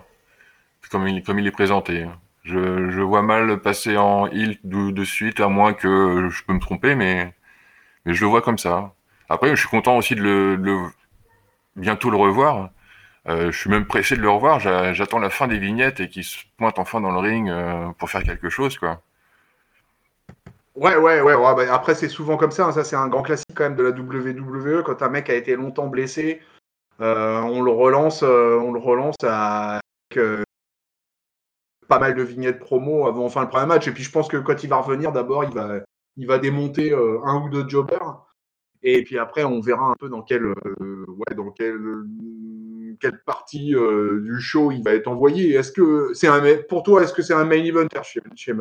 comme, 0.90 1.08
il, 1.08 1.22
comme 1.22 1.38
il 1.38 1.46
est 1.46 1.52
présenté. 1.52 2.06
Je, 2.44 3.00
vois 3.02 3.22
mal 3.22 3.60
passer 3.60 3.96
en 3.96 4.26
heal 4.28 4.58
de, 4.64 4.90
de, 4.90 5.04
suite, 5.04 5.40
à 5.40 5.48
moins 5.48 5.74
que 5.74 6.28
je 6.30 6.44
peux 6.44 6.52
me 6.52 6.60
tromper, 6.60 6.94
mais, 6.96 7.32
je 8.06 8.20
le 8.22 8.28
vois 8.28 8.42
comme 8.42 8.58
ça. 8.58 8.94
Après, 9.28 9.50
je 9.50 9.56
suis 9.56 9.68
content 9.68 9.96
aussi 9.96 10.14
de 10.16 10.22
le, 10.22 10.90
bientôt 11.76 12.10
le 12.10 12.16
revoir. 12.16 12.70
Euh, 13.28 13.52
je 13.52 13.58
suis 13.58 13.70
même 13.70 13.86
pressé 13.86 14.16
de 14.16 14.22
le 14.22 14.30
revoir. 14.30 14.60
J'attends 14.60 15.18
la 15.20 15.30
fin 15.30 15.48
des 15.48 15.58
vignettes 15.58 16.00
et 16.00 16.08
qu'il 16.08 16.24
se 16.24 16.38
pointe 16.58 16.78
enfin 16.78 17.00
dans 17.00 17.12
le 17.12 17.18
ring 17.20 17.48
euh, 17.50 17.90
pour 17.98 18.10
faire 18.10 18.24
quelque 18.24 18.50
chose, 18.50 18.78
quoi. 18.78 19.02
Ouais, 20.74 20.96
ouais, 20.96 21.20
ouais. 21.20 21.34
ouais 21.34 21.54
bah, 21.54 21.74
après, 21.74 21.94
c'est 21.94 22.08
souvent 22.08 22.36
comme 22.36 22.50
ça. 22.50 22.66
Hein. 22.66 22.72
Ça, 22.72 22.84
c'est 22.84 22.96
un 22.96 23.08
grand 23.08 23.22
classique 23.22 23.54
quand 23.54 23.64
même 23.64 23.76
de 23.76 23.82
la 23.82 23.90
WWE. 23.90 24.82
Quand 24.84 25.02
un 25.02 25.08
mec 25.08 25.28
a 25.30 25.34
été 25.34 25.56
longtemps 25.56 25.88
blessé, 25.88 26.40
euh, 27.00 27.40
on 27.42 27.62
le 27.62 27.70
relance, 27.70 28.22
on 28.22 28.72
le 28.72 28.78
relance 28.78 29.16
avec 29.22 30.40
pas 31.88 31.98
mal 31.98 32.14
de 32.14 32.22
vignettes 32.22 32.58
promo 32.58 33.06
avant 33.06 33.24
enfin 33.24 33.42
le 33.42 33.48
premier 33.48 33.66
match. 33.66 33.86
Et 33.88 33.92
puis, 33.92 34.02
je 34.02 34.10
pense 34.10 34.28
que 34.28 34.38
quand 34.38 34.62
il 34.64 34.68
va 34.68 34.76
revenir, 34.78 35.12
d'abord, 35.12 35.44
il 35.44 35.52
va, 35.52 35.80
il 36.16 36.26
va 36.26 36.38
démonter 36.38 36.92
un 36.94 37.42
ou 37.42 37.50
deux 37.50 37.68
jobbers. 37.68 38.24
Et 38.82 39.04
puis 39.04 39.18
après, 39.18 39.44
on 39.44 39.60
verra 39.60 39.86
un 39.86 39.94
peu 39.98 40.08
dans 40.08 40.22
quel, 40.22 40.46
ouais, 40.46 41.34
dans 41.36 41.50
quel 41.50 41.76
quelle 43.02 43.18
partie 43.24 43.74
euh, 43.74 44.20
du 44.22 44.40
show 44.40 44.70
il 44.70 44.82
va 44.82 44.94
être 44.94 45.08
envoyé. 45.08 45.54
Est-ce 45.54 45.72
que 45.72 46.12
c'est 46.14 46.28
un 46.28 46.40
pour 46.68 46.84
toi, 46.84 47.02
est-ce 47.02 47.12
que 47.12 47.22
c'est 47.22 47.34
un 47.34 47.44
main 47.44 47.62
eventer 47.62 48.02
chez, 48.04 48.20
chez 48.36 48.54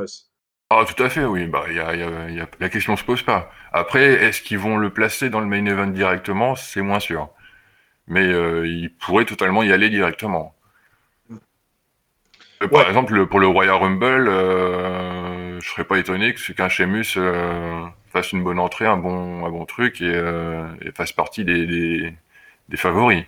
ah, 0.79 0.85
tout 0.85 1.01
à 1.03 1.09
fait, 1.09 1.25
oui. 1.25 1.47
Bah, 1.47 1.65
y 1.71 1.79
a, 1.79 1.95
y 1.95 2.39
a, 2.39 2.47
la 2.59 2.69
question 2.69 2.95
se 2.95 3.03
pose 3.03 3.23
pas. 3.23 3.51
Après, 3.71 4.03
est-ce 4.03 4.41
qu'ils 4.41 4.59
vont 4.59 4.77
le 4.77 4.89
placer 4.89 5.29
dans 5.29 5.39
le 5.39 5.45
main 5.45 5.65
event 5.65 5.87
directement? 5.87 6.55
C'est 6.55 6.81
moins 6.81 6.99
sûr. 6.99 7.29
Mais 8.07 8.27
euh, 8.27 8.67
ils 8.67 8.93
pourraient 8.93 9.25
totalement 9.25 9.63
y 9.63 9.71
aller 9.71 9.89
directement. 9.89 10.55
Euh, 12.61 12.67
par 12.67 12.87
exemple, 12.87 13.25
pour 13.27 13.39
le 13.39 13.47
Royal 13.47 13.75
Rumble, 13.75 14.27
euh, 14.27 15.59
je 15.59 15.69
serais 15.69 15.83
pas 15.85 15.97
étonné 15.99 16.33
que 16.33 16.51
qu'un 16.53 16.69
Sheamus 16.69 17.17
fasse 18.07 18.31
une 18.33 18.43
bonne 18.43 18.59
entrée, 18.59 18.85
un 18.85 18.97
bon, 18.97 19.45
un 19.45 19.49
bon 19.49 19.65
truc 19.65 20.01
et, 20.01 20.21
fasse 20.95 21.13
partie 21.13 21.45
des, 21.45 22.13
des 22.69 22.77
favoris. 22.77 23.25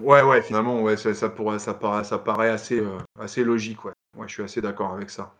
Ouais, 0.00 0.22
ouais, 0.22 0.40
finalement, 0.40 0.80
ouais, 0.80 0.96
ça, 0.96 1.12
ça, 1.12 1.28
pourrait, 1.28 1.58
ça, 1.58 1.74
paraît, 1.74 2.04
ça 2.04 2.18
paraît 2.18 2.48
assez, 2.48 2.80
euh, 2.80 2.98
assez 3.18 3.44
logique, 3.44 3.84
ouais. 3.84 3.92
ouais. 4.16 4.26
Je 4.28 4.32
suis 4.32 4.42
assez 4.42 4.62
d'accord 4.62 4.94
avec 4.94 5.10
ça. 5.10 5.34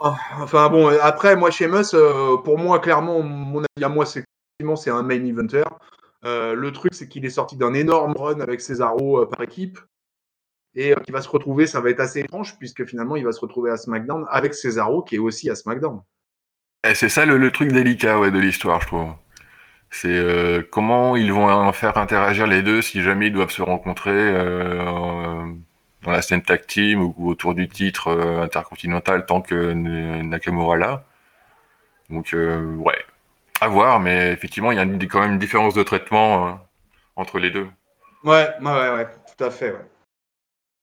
Ah. 0.00 0.16
Enfin 0.40 0.68
bon, 0.68 0.88
après, 1.02 1.36
moi, 1.36 1.50
chez 1.50 1.66
Mus, 1.66 1.94
euh, 1.94 2.36
pour 2.38 2.58
moi, 2.58 2.78
clairement, 2.78 3.22
mon 3.22 3.60
avis 3.60 3.84
à 3.84 3.88
moi, 3.88 4.06
c'est 4.06 4.24
c'est 4.76 4.90
un 4.90 5.02
main 5.02 5.24
eventer. 5.24 5.62
Euh, 6.24 6.54
le 6.54 6.72
truc, 6.72 6.92
c'est 6.92 7.08
qu'il 7.08 7.24
est 7.24 7.30
sorti 7.30 7.56
d'un 7.56 7.74
énorme 7.74 8.14
run 8.16 8.40
avec 8.40 8.60
Cesaro 8.60 9.24
par 9.26 9.42
équipe 9.42 9.78
et 10.74 10.94
qui 11.04 11.12
va 11.12 11.22
se 11.22 11.28
retrouver, 11.28 11.66
ça 11.66 11.80
va 11.80 11.90
être 11.90 12.00
assez 12.00 12.20
étrange, 12.20 12.58
puisque 12.58 12.84
finalement, 12.84 13.16
il 13.16 13.24
va 13.24 13.32
se 13.32 13.40
retrouver 13.40 13.70
à 13.70 13.76
SmackDown 13.76 14.26
avec 14.30 14.54
Cesaro, 14.54 15.02
qui 15.02 15.16
est 15.16 15.18
aussi 15.18 15.48
à 15.48 15.54
SmackDown. 15.54 16.02
Et 16.88 16.94
c'est 16.94 17.08
ça 17.08 17.24
le, 17.24 17.38
le, 17.38 17.50
truc 17.50 17.72
délicat 17.72 18.18
ouais, 18.18 18.30
de 18.30 18.38
l'histoire, 18.38 18.80
je 18.80 18.86
trouve. 18.86 19.12
C'est 19.90 20.08
euh, 20.08 20.62
comment 20.70 21.16
ils 21.16 21.32
vont 21.32 21.48
en 21.48 21.72
faire 21.72 21.96
interagir 21.96 22.46
les 22.46 22.62
deux 22.62 22.82
si 22.82 23.02
jamais 23.02 23.28
ils 23.28 23.32
doivent 23.32 23.50
se 23.50 23.62
rencontrer 23.62 24.10
euh, 24.12 25.44
dans 26.02 26.10
la 26.10 26.22
scène 26.22 26.42
tag 26.42 26.66
team 26.66 27.02
ou, 27.02 27.14
autour 27.28 27.54
du 27.54 27.68
titre 27.68 28.08
euh, 28.08 28.42
intercontinental 28.42 29.26
tant 29.26 29.40
que 29.40 29.72
Nakamura 29.72 30.76
là. 30.76 31.04
Donc 32.10 32.34
ouais, 32.34 33.04
à 33.60 33.68
voir, 33.68 34.00
mais 34.00 34.32
effectivement 34.32 34.72
il 34.72 34.76
y 34.76 34.80
a 34.80 35.06
quand 35.06 35.20
même 35.20 35.32
une 35.32 35.38
différence 35.38 35.74
de 35.74 35.82
traitement 35.82 36.58
entre 37.16 37.38
les 37.38 37.50
deux. 37.50 37.66
Ouais, 38.24 38.48
ouais, 38.60 38.90
ouais, 38.90 39.06
tout 39.36 39.44
à 39.44 39.50
fait. 39.50 39.76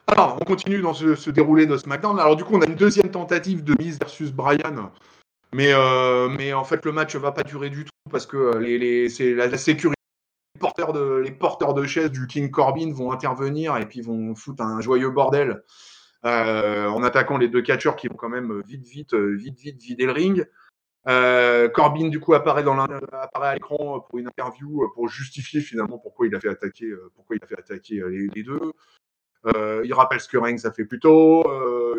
Alors, 0.07 0.37
on 0.39 0.45
continue 0.45 0.81
dans 0.81 0.93
ce, 0.93 1.15
ce, 1.15 1.31
déroulé 1.31 1.65
de 1.65 1.75
SmackDown. 1.77 2.19
Alors, 2.19 2.35
du 2.35 2.43
coup, 2.43 2.55
on 2.55 2.61
a 2.61 2.67
une 2.67 2.75
deuxième 2.75 3.09
tentative 3.09 3.63
de 3.63 3.75
Miz 3.81 3.97
versus 3.97 4.31
Brian 4.31 4.91
mais, 5.55 5.71
euh, 5.71 6.27
mais 6.27 6.51
en 6.51 6.65
fait, 6.65 6.83
le 6.83 6.91
match 6.91 7.15
va 7.15 7.31
pas 7.31 7.43
durer 7.43 7.69
du 7.69 7.85
tout 7.85 7.91
parce 8.11 8.25
que 8.25 8.35
euh, 8.35 9.09
c'est 9.09 9.33
la, 9.33 9.57
sécurité. 9.57 9.95
Porteurs, 10.59 10.93
de, 10.93 11.17
les 11.17 11.31
porteurs 11.31 11.73
de 11.73 11.85
chaises 11.85 12.11
du 12.11 12.27
King 12.27 12.49
Corbin 12.49 12.91
vont 12.93 13.11
intervenir 13.11 13.77
et 13.77 13.85
puis 13.85 14.01
vont 14.01 14.35
foutre 14.35 14.63
un 14.63 14.79
joyeux 14.81 15.09
bordel 15.09 15.63
euh, 16.25 16.87
en 16.87 17.03
attaquant 17.03 17.37
les 17.37 17.49
deux 17.49 17.61
catcheurs 17.61 17.95
qui 17.95 18.07
vont 18.07 18.15
quand 18.15 18.29
même 18.29 18.61
vite, 18.65 18.87
vite, 18.87 19.13
vite, 19.13 19.59
vite 19.59 19.81
vider 19.81 20.05
le 20.05 20.11
ring. 20.11 20.45
Corbin, 21.73 22.07
du 22.07 22.19
coup, 22.19 22.33
apparaît, 22.33 22.63
dans 22.63 22.77
apparaît 22.79 23.49
à 23.49 23.53
l'écran 23.53 23.99
pour 23.99 24.17
une 24.17 24.27
interview 24.27 24.89
pour 24.95 25.07
justifier 25.07 25.61
finalement 25.61 25.99
pourquoi 25.99 26.27
il 26.27 26.35
a 26.35 26.39
fait 26.39 26.49
attaquer, 26.49 26.91
pourquoi 27.15 27.35
il 27.35 27.43
a 27.43 27.47
fait 27.47 27.59
attaquer 27.59 28.01
les, 28.33 28.43
deux. 28.43 28.71
il 29.83 29.93
rappelle 29.93 30.19
ce 30.19 30.27
que 30.27 30.37
Reigns 30.37 30.65
a 30.65 30.71
fait 30.71 30.85
plus 30.85 30.99
tôt. 30.99 31.43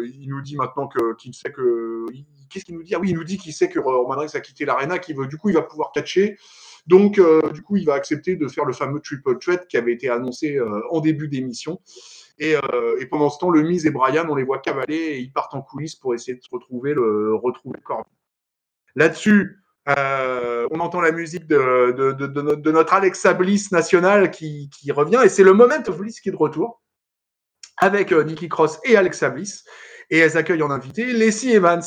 il 0.03 0.29
nous 0.29 0.40
dit 0.40 0.57
maintenant 0.57 0.88
qu'il 1.19 1.35
sait 1.35 1.53
que 1.53 2.05
qu'est-ce 2.51 2.64
qu'il 2.64 2.75
nous 2.75 2.83
dit? 2.83 2.95
Ah 2.95 2.99
oui, 2.99 3.11
il 3.11 3.14
nous 3.14 3.25
dit 3.25 3.38
qu'il 3.38 3.53
sait 3.53 3.69
que 3.69 3.79
Roman 3.79 4.16
Reigns 4.16 4.35
a 4.35 4.40
quitté 4.40 4.64
l'arena, 4.64 4.99
qu'il 4.99 5.16
veut, 5.16 5.27
du 5.27 5.37
coup, 5.37 5.51
il 5.51 5.55
va 5.55 5.62
pouvoir 5.62 5.92
catcher. 5.92 6.37
Donc, 6.87 7.18
euh, 7.18 7.51
du 7.51 7.62
coup, 7.62 7.77
il 7.77 7.85
va 7.85 7.94
accepter 7.94 8.37
de 8.37 8.46
faire 8.49 8.64
le 8.64 8.72
fameux 8.72 9.01
triple 9.01 9.38
threat 9.38 9.66
qui 9.66 9.77
avait 9.77 9.92
été 9.92 10.09
annoncé 10.09 10.57
euh, 10.57 10.83
en 10.90 11.01
début 11.01 11.29
d'émission. 11.29 11.81
Euh, 12.42 12.96
et, 13.01 13.07
pendant 13.07 13.31
ce 13.31 13.38
temps, 13.38 13.51
le 13.51 13.62
Miz 13.62 13.87
et 13.87 13.90
Brian, 13.90 14.27
on 14.29 14.35
les 14.35 14.44
voit 14.44 14.59
cavaler 14.59 14.96
et 14.96 15.18
ils 15.18 15.33
partent 15.33 15.55
en 15.55 15.62
coulisses 15.62 15.96
pour 15.96 16.14
essayer 16.14 16.35
de 16.35 16.42
retrouver 16.51 16.94
le 16.94 17.35
retrouver. 17.35 17.79
Là-dessus, 18.94 19.62
on 19.87 20.81
entend 20.81 21.01
la 21.01 21.12
musique 21.12 21.46
de, 21.46 22.70
notre, 22.70 22.92
Alexa 22.92 23.33
Bliss 23.33 23.72
national 23.72 24.31
qui, 24.31 24.68
qui 24.70 24.92
revient 24.92 25.20
et 25.25 25.29
c'est 25.29 25.44
le 25.44 25.55
Moment 25.55 25.83
of 25.87 25.99
Bliss 25.99 26.20
qui 26.20 26.29
est 26.29 26.33
de 26.33 26.37
retour 26.37 26.83
avec 27.79 28.12
Nikki 28.12 28.49
Cross 28.49 28.81
et 28.85 28.96
Alexa 28.96 29.31
Bliss. 29.31 29.64
Et 30.11 30.18
elles 30.18 30.37
accueillent 30.37 30.62
en 30.62 30.70
invité 30.70 31.12
Lacey 31.12 31.53
Evans. 31.53 31.83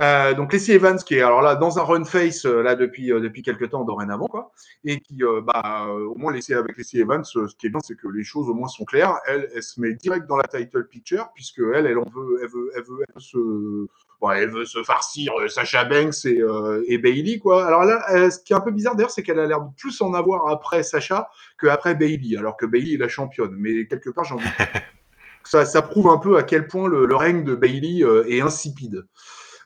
Euh, 0.00 0.34
donc 0.34 0.52
Lacey 0.52 0.72
Evans 0.72 0.98
qui 0.98 1.16
est 1.16 1.22
alors 1.22 1.42
là 1.42 1.54
dans 1.54 1.78
un 1.78 1.82
run 1.82 2.04
face 2.04 2.46
euh, 2.46 2.62
là 2.62 2.74
depuis 2.74 3.12
euh, 3.12 3.20
depuis 3.20 3.42
quelques 3.42 3.70
temps 3.70 3.84
dorénavant 3.84 4.26
quoi 4.26 4.52
et 4.84 5.00
qui 5.00 5.20
bah 5.44 5.86
au 5.88 6.14
moins 6.16 6.32
laissé 6.32 6.54
avec 6.54 6.78
Lacey 6.78 6.98
Evans 6.98 7.24
ce 7.24 7.40
qui 7.58 7.66
est 7.66 7.70
bien 7.70 7.80
c'est 7.84 7.94
que 7.96 8.08
les 8.08 8.24
choses 8.24 8.48
au 8.48 8.54
moins 8.54 8.68
sont 8.68 8.84
claires. 8.84 9.18
Elle 9.26 9.48
elle 9.54 9.62
se 9.62 9.80
met 9.80 9.94
direct 9.94 10.26
dans 10.26 10.36
la 10.36 10.44
title 10.44 10.86
picture 10.86 11.28
puisque 11.34 11.60
elle 11.74 11.86
elle 11.86 11.98
en 11.98 12.08
veut 12.14 12.38
elle 12.42 12.48
veut 12.48 12.70
elle 12.74 12.82
veut, 12.84 13.04
se 13.18 13.38
bon, 14.20 14.30
elle 14.30 14.50
veut 14.50 14.64
se 14.64 14.82
farcir 14.82 15.32
Sacha 15.48 15.84
Banks 15.84 16.24
et, 16.24 16.42
et 16.86 16.98
Bailey 16.98 17.38
quoi. 17.38 17.66
Alors 17.66 17.84
là 17.84 18.30
ce 18.30 18.38
qui 18.38 18.52
est 18.52 18.56
un 18.56 18.60
peu 18.60 18.70
bizarre 18.70 18.96
d'ailleurs 18.96 19.10
c'est 19.10 19.22
qu'elle 19.22 19.40
a 19.40 19.46
l'air 19.46 19.60
de 19.60 19.74
plus 19.76 20.00
en 20.00 20.14
avoir 20.14 20.48
après 20.48 20.82
Sacha 20.82 21.28
que 21.58 21.66
après 21.66 21.94
Bailey 21.94 22.36
alors 22.38 22.56
que 22.56 22.66
Bailey 22.66 22.94
est 22.94 22.98
la 22.98 23.08
championne. 23.08 23.54
Mais 23.58 23.86
quelque 23.86 24.10
part 24.10 24.24
j'ai 24.24 24.34
envie 24.34 24.46
ça, 25.44 25.64
ça 25.66 25.82
prouve 25.82 26.08
un 26.08 26.18
peu 26.18 26.38
à 26.38 26.42
quel 26.42 26.66
point 26.66 26.88
le, 26.88 27.04
le 27.04 27.16
règne 27.16 27.44
de 27.44 27.54
Bailey 27.54 28.04
est 28.28 28.40
insipide. 28.40 28.96
euh, 28.96 29.06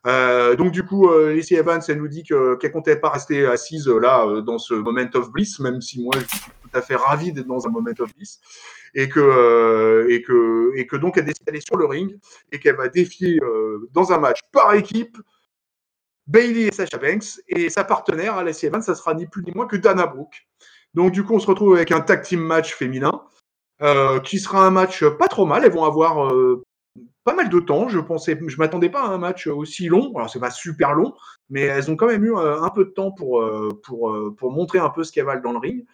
donc 0.05 0.73
du 0.73 0.85
coup, 0.85 1.09
euh, 1.09 1.35
Lacey 1.35 1.57
Evans, 1.57 1.81
elle 1.89 1.99
nous 1.99 2.09
dit 2.09 2.23
qu'elle 2.23 2.39
ne 2.39 2.69
comptait 2.69 2.97
pas 2.97 3.11
rester 3.11 3.47
assise 3.47 3.89
euh, 3.89 3.99
là 3.99 4.27
euh, 4.27 4.41
dans 4.41 4.59
ce 4.59 4.75
moment 4.75 5.09
of 5.15 5.31
bliss, 5.31 5.59
même 5.61 5.81
si 5.81 6.03
moi 6.03 6.15
je 6.15 6.27
suis 6.27 6.51
tout 6.63 6.71
à 6.79 6.83
fait 6.83 6.97
ravi 6.97 7.33
d'être 7.33 7.47
dans 7.47 7.67
un 7.67 7.71
moment 7.71 7.91
of 7.99 8.15
bliss, 8.15 8.41
et 8.95 9.09
que 9.09 10.07
et 10.09 10.23
que 10.23 10.73
et 10.77 10.87
que 10.87 10.97
donc 10.97 11.17
elle 11.17 11.25
décide 11.25 11.45
d'aller 11.47 11.61
sur 11.61 11.77
le 11.77 11.87
ring 11.87 12.17
et 12.53 12.59
qu'elle 12.59 12.77
va 12.77 12.89
défier 12.89 13.39
dans 13.93 14.13
un 14.13 14.19
match 14.19 14.41
par 14.53 14.75
équipe 14.75 15.19
Bailey 16.27 16.63
et 16.63 16.73
Sasha 16.73 16.99
Banks 16.99 17.41
et 17.49 17.71
sa 17.71 17.85
partenaire 17.85 18.43
Lacey 18.43 18.67
Evans, 18.67 18.83
ça 18.83 18.95
sera 18.95 19.15
ni 19.15 19.27
plus 19.27 19.43
ni 19.45 19.53
moins 19.53 19.67
que 19.67 19.77
Dana 19.77 20.07
Brooke. 20.07 20.47
Donc 20.95 21.13
du 21.13 21.25
coup, 21.25 21.35
on 21.35 21.41
se 21.41 21.47
retrouve 21.47 21.75
avec 21.77 21.93
un 21.93 22.01
tag 22.01 22.23
team 22.23 22.41
match 22.41 22.75
féminin. 22.75 23.23
Euh, 23.83 24.21
qui 24.21 24.39
sera 24.39 24.67
un 24.67 24.71
match 24.71 25.05
pas 25.05 25.29
trop 25.29 25.45
mal. 25.45 25.63
Elles 25.65 25.73
vont 25.73 25.85
avoir 25.85 26.33
euh, 26.33 26.65
pas 27.27 27.35
mal 27.35 27.49
de 27.49 27.59
temps. 27.59 27.89
Je 27.89 27.99
pensais, 27.99 28.39
je 28.47 28.57
m'attendais 28.57 28.89
pas 28.89 29.03
à 29.03 29.09
un 29.09 29.19
match 29.19 29.49
aussi 29.49 29.89
long. 29.89 30.13
Alors 30.15 30.31
c'est 30.31 30.39
pas 30.39 30.53
super 30.53 30.95
long, 30.95 31.13
mais 31.51 31.63
elles 31.63 31.91
ont 31.91 31.97
quand 31.97 32.07
même 32.07 32.25
eu 32.25 32.35
euh, 32.35 32.63
un 32.63 32.71
peu 32.71 32.85
de 32.85 32.91
temps 32.91 33.11
pour 33.11 33.43
euh, 33.43 33.69
pour 33.83 34.11
euh, 34.11 34.35
pour 34.39 34.53
montrer 34.53 34.79
un 34.79 34.91
peu 34.91 35.03
ce 35.03 35.11
qu'elles 35.13 35.27
valent 35.27 35.43
dans 35.43 35.53
le 35.53 35.59
ring. 35.59 35.85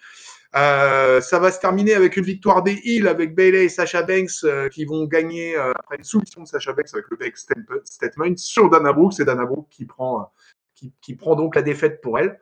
ça 0.52 1.38
va 1.40 1.50
se 1.50 1.58
terminer 1.58 1.94
avec 1.94 2.18
une 2.18 2.24
victoire 2.24 2.62
des 2.62 2.78
Hills 2.84 3.08
avec 3.08 3.34
Bailey 3.34 3.64
et 3.64 3.68
Sacha 3.70 4.02
Banks 4.02 4.44
qui 4.70 4.84
vont 4.84 5.06
gagner 5.06 5.56
après 5.56 5.96
une 5.96 6.04
soumission 6.04 6.42
de 6.42 6.46
Sacha 6.46 6.74
Banks 6.74 6.92
avec 6.92 7.06
le 7.10 7.16
Banks 7.16 7.38
Statement 7.84 8.36
sur 8.36 8.68
Dana 8.68 8.92
Brooke. 8.92 9.14
C'est 9.14 9.24
Dana 9.24 9.46
Brooke 9.46 9.68
qui 9.70 9.86
prend 9.86 10.30
qui, 10.74 10.92
qui, 11.00 11.14
prend 11.14 11.34
donc 11.34 11.54
la 11.54 11.62
défaite 11.62 12.02
pour 12.02 12.18
elle. 12.18 12.38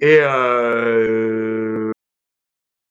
Et 0.00 0.20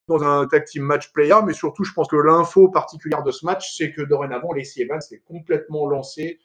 dans 0.07 0.23
un 0.23 0.47
tag 0.47 0.65
team 0.65 0.83
match 0.83 1.11
player, 1.11 1.35
mais 1.45 1.53
surtout, 1.53 1.83
je 1.83 1.93
pense 1.93 2.07
que 2.07 2.15
l'info 2.15 2.69
particulière 2.69 3.23
de 3.23 3.31
ce 3.31 3.45
match, 3.45 3.75
c'est 3.75 3.91
que 3.91 4.01
dorénavant, 4.01 4.53
Lacey 4.53 4.81
Evans 4.81 5.01
est 5.11 5.21
complètement 5.25 5.87
lancée 5.87 6.39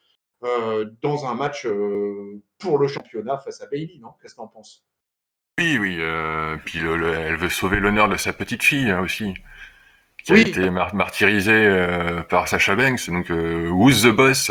dans 1.03 1.27
un 1.27 1.35
match 1.35 1.69
pour 2.59 2.79
le 2.79 2.89
championnat 2.89 3.39
face 3.39 3.61
à 3.61 3.67
Bailey, 3.67 3.99
non? 4.01 4.09
Qu'est-ce 4.21 4.35
que 4.35 4.41
t'en 4.41 4.49
penses? 4.49 4.85
Oui, 5.61 5.79
oui. 5.79 6.01
puis 6.65 6.81
elle 6.81 7.37
veut 7.37 7.49
sauver 7.49 7.79
l'honneur 7.79 8.09
de 8.09 8.17
sa 8.17 8.33
petite 8.33 8.65
fille 8.65 8.91
hein, 8.91 9.01
aussi, 9.01 9.35
qui 10.25 10.33
a 10.33 10.37
été 10.39 10.71
martyrisée 10.71 12.23
par 12.29 12.49
Sacha 12.49 12.75
Banks. 12.75 13.09
Donc, 13.09 13.31
Who's 13.31 14.03
the 14.03 14.09
Boss 14.09 14.51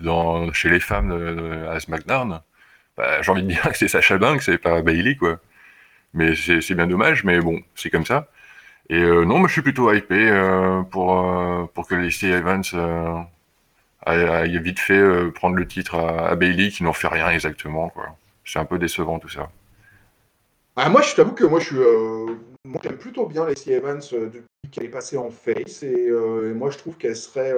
dans, 0.00 0.52
chez 0.52 0.68
les 0.68 0.80
femmes 0.80 1.18
de, 1.18 1.66
à 1.66 1.80
SmackDown? 1.80 2.42
Bah, 2.98 3.22
J'ai 3.22 3.30
envie 3.30 3.44
de 3.44 3.48
dire 3.48 3.62
que 3.62 3.78
c'est 3.78 3.88
Sacha 3.88 4.18
Banks 4.18 4.48
et 4.48 4.58
pas 4.58 4.82
Bailey, 4.82 5.16
quoi. 5.16 5.40
Mais 6.14 6.34
c'est 6.34 6.74
bien 6.74 6.86
dommage, 6.86 7.24
mais 7.24 7.40
bon, 7.40 7.60
c'est 7.74 7.90
comme 7.90 8.06
ça. 8.06 8.28
Et 8.90 9.02
euh, 9.02 9.24
non, 9.24 9.38
moi 9.38 9.48
je 9.48 9.52
suis 9.52 9.62
plutôt 9.62 9.92
hypé 9.92 10.30
euh, 10.30 10.82
pour, 10.82 11.20
euh, 11.20 11.66
pour 11.74 11.86
que 11.86 11.94
les 11.94 12.24
Evans 12.24 12.62
aille, 14.06 14.58
vite 14.62 14.78
fait 14.78 15.30
prendre 15.32 15.56
le 15.56 15.66
titre 15.66 15.96
à, 15.96 16.34
Bailey 16.36 16.70
qui 16.70 16.82
n'en 16.82 16.94
fait 16.94 17.08
rien 17.08 17.28
exactement. 17.28 17.92
C'est 18.44 18.58
un 18.58 18.64
peu 18.64 18.78
décevant 18.78 19.18
tout 19.18 19.28
ça. 19.28 19.50
Ah, 20.76 20.88
moi 20.88 21.02
je 21.02 21.14
t'avoue 21.14 21.32
que 21.32 21.44
moi 21.44 21.60
je 21.60 21.66
suis. 21.66 21.76
j'aime 22.82 22.96
plutôt 22.96 23.26
bien 23.26 23.46
les 23.46 23.70
Evans 23.70 24.00
depuis 24.10 24.70
qu'elle 24.70 24.84
est 24.84 24.88
passée 24.88 25.18
en 25.18 25.30
face 25.30 25.82
et, 25.82 26.10
moi 26.54 26.70
je 26.70 26.78
trouve 26.78 26.96
qu'elle 26.96 27.16
serait 27.16 27.52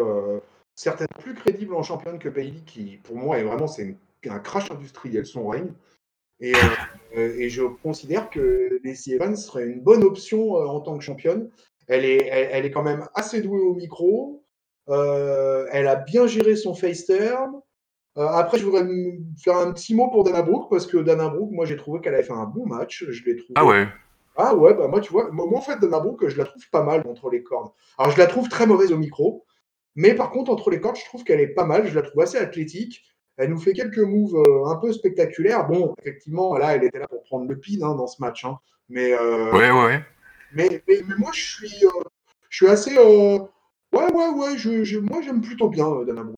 certainement 0.74 1.20
plus 1.20 1.34
crédible 1.34 1.74
en 1.74 1.84
championne 1.84 2.18
que 2.18 2.28
Bailey 2.28 2.62
qui 2.66 2.98
pour 3.04 3.16
moi 3.16 3.38
est 3.38 3.44
vraiment 3.44 3.68
c'est 3.68 3.96
un 4.28 4.38
crash 4.40 4.70
industriel 4.72 5.26
son 5.26 5.46
règne. 5.46 5.70
Et, 6.40 6.54
euh, 7.16 7.34
et, 7.38 7.48
je 7.48 7.62
considère 7.62 8.30
que 8.30 8.80
Lacey 8.84 9.12
Evans 9.12 9.36
serait 9.36 9.66
une 9.66 9.80
bonne 9.80 10.02
option 10.04 10.56
euh, 10.56 10.66
en 10.66 10.80
tant 10.80 10.96
que 10.96 11.04
championne. 11.04 11.50
Elle 11.86 12.04
est, 12.04 12.26
elle, 12.26 12.64
est 12.64 12.70
quand 12.70 12.82
même 12.82 13.08
assez 13.14 13.42
douée 13.42 13.60
au 13.60 13.74
micro. 13.74 14.44
Euh, 14.88 15.66
elle 15.72 15.88
a 15.88 15.96
bien 15.96 16.26
géré 16.26 16.56
son 16.56 16.74
face 16.74 17.04
turn. 17.04 17.60
après, 18.16 18.58
je 18.58 18.64
voudrais 18.64 18.86
faire 19.42 19.56
un 19.56 19.72
petit 19.72 19.94
mot 19.94 20.08
pour 20.08 20.24
Dana 20.24 20.42
Brooke 20.42 20.70
parce 20.70 20.86
que 20.86 20.98
Dana 20.98 21.28
Brooke, 21.28 21.50
moi, 21.50 21.66
j'ai 21.66 21.76
trouvé 21.76 22.00
qu'elle 22.00 22.14
avait 22.14 22.22
fait 22.22 22.32
un 22.32 22.46
bon 22.46 22.64
match. 22.66 23.04
Je 23.08 23.24
l'ai 23.24 23.36
trouvé. 23.36 23.54
Ah 23.56 23.64
ouais. 23.64 23.88
Ah 24.36 24.54
ouais, 24.54 24.72
bah 24.74 24.86
moi, 24.88 25.00
tu 25.00 25.12
vois, 25.12 25.30
moi, 25.32 25.46
en 25.52 25.60
fait, 25.60 25.78
Dana 25.80 25.98
Brooke, 25.98 26.28
je 26.28 26.38
la 26.38 26.44
trouve 26.44 26.62
pas 26.70 26.82
mal 26.82 27.02
entre 27.08 27.28
les 27.28 27.42
cordes. 27.42 27.72
Alors, 27.98 28.12
je 28.12 28.18
la 28.18 28.26
trouve 28.26 28.48
très 28.48 28.66
mauvaise 28.66 28.92
au 28.92 28.96
micro, 28.96 29.44
mais 29.96 30.14
par 30.14 30.30
contre, 30.30 30.52
entre 30.52 30.70
les 30.70 30.80
cordes, 30.80 30.96
je 30.96 31.04
trouve 31.04 31.24
qu'elle 31.24 31.40
est 31.40 31.48
pas 31.48 31.64
mal. 31.64 31.86
Je 31.88 31.94
la 31.94 32.02
trouve 32.02 32.22
assez 32.22 32.38
athlétique. 32.38 33.02
Elle 33.40 33.48
nous 33.50 33.58
fait 33.58 33.72
quelques 33.72 33.98
moves 33.98 34.36
euh, 34.36 34.66
un 34.66 34.76
peu 34.76 34.92
spectaculaires. 34.92 35.66
Bon, 35.66 35.94
effectivement, 35.98 36.58
là, 36.58 36.76
elle 36.76 36.84
était 36.84 36.98
là 36.98 37.08
pour 37.08 37.22
prendre 37.24 37.48
le 37.48 37.58
pin 37.58 37.82
hein, 37.82 37.94
dans 37.94 38.06
ce 38.06 38.20
match. 38.20 38.44
Hein. 38.44 38.58
Mais, 38.90 39.14
euh, 39.14 39.50
ouais, 39.52 39.70
ouais. 39.70 40.04
Mais, 40.52 40.82
mais, 40.86 41.00
moi, 41.16 41.30
je 41.32 41.40
suis, 41.40 41.86
euh, 41.86 42.02
je 42.50 42.56
suis 42.56 42.68
assez. 42.68 42.98
ouais, 42.98 43.40
ouais, 43.92 44.28
ouais. 44.28 44.58
Je, 44.58 44.98
moi, 44.98 45.22
j'aime 45.22 45.40
plutôt 45.40 45.70
bien 45.70 45.88
Dana 46.06 46.22
Brooke. 46.22 46.36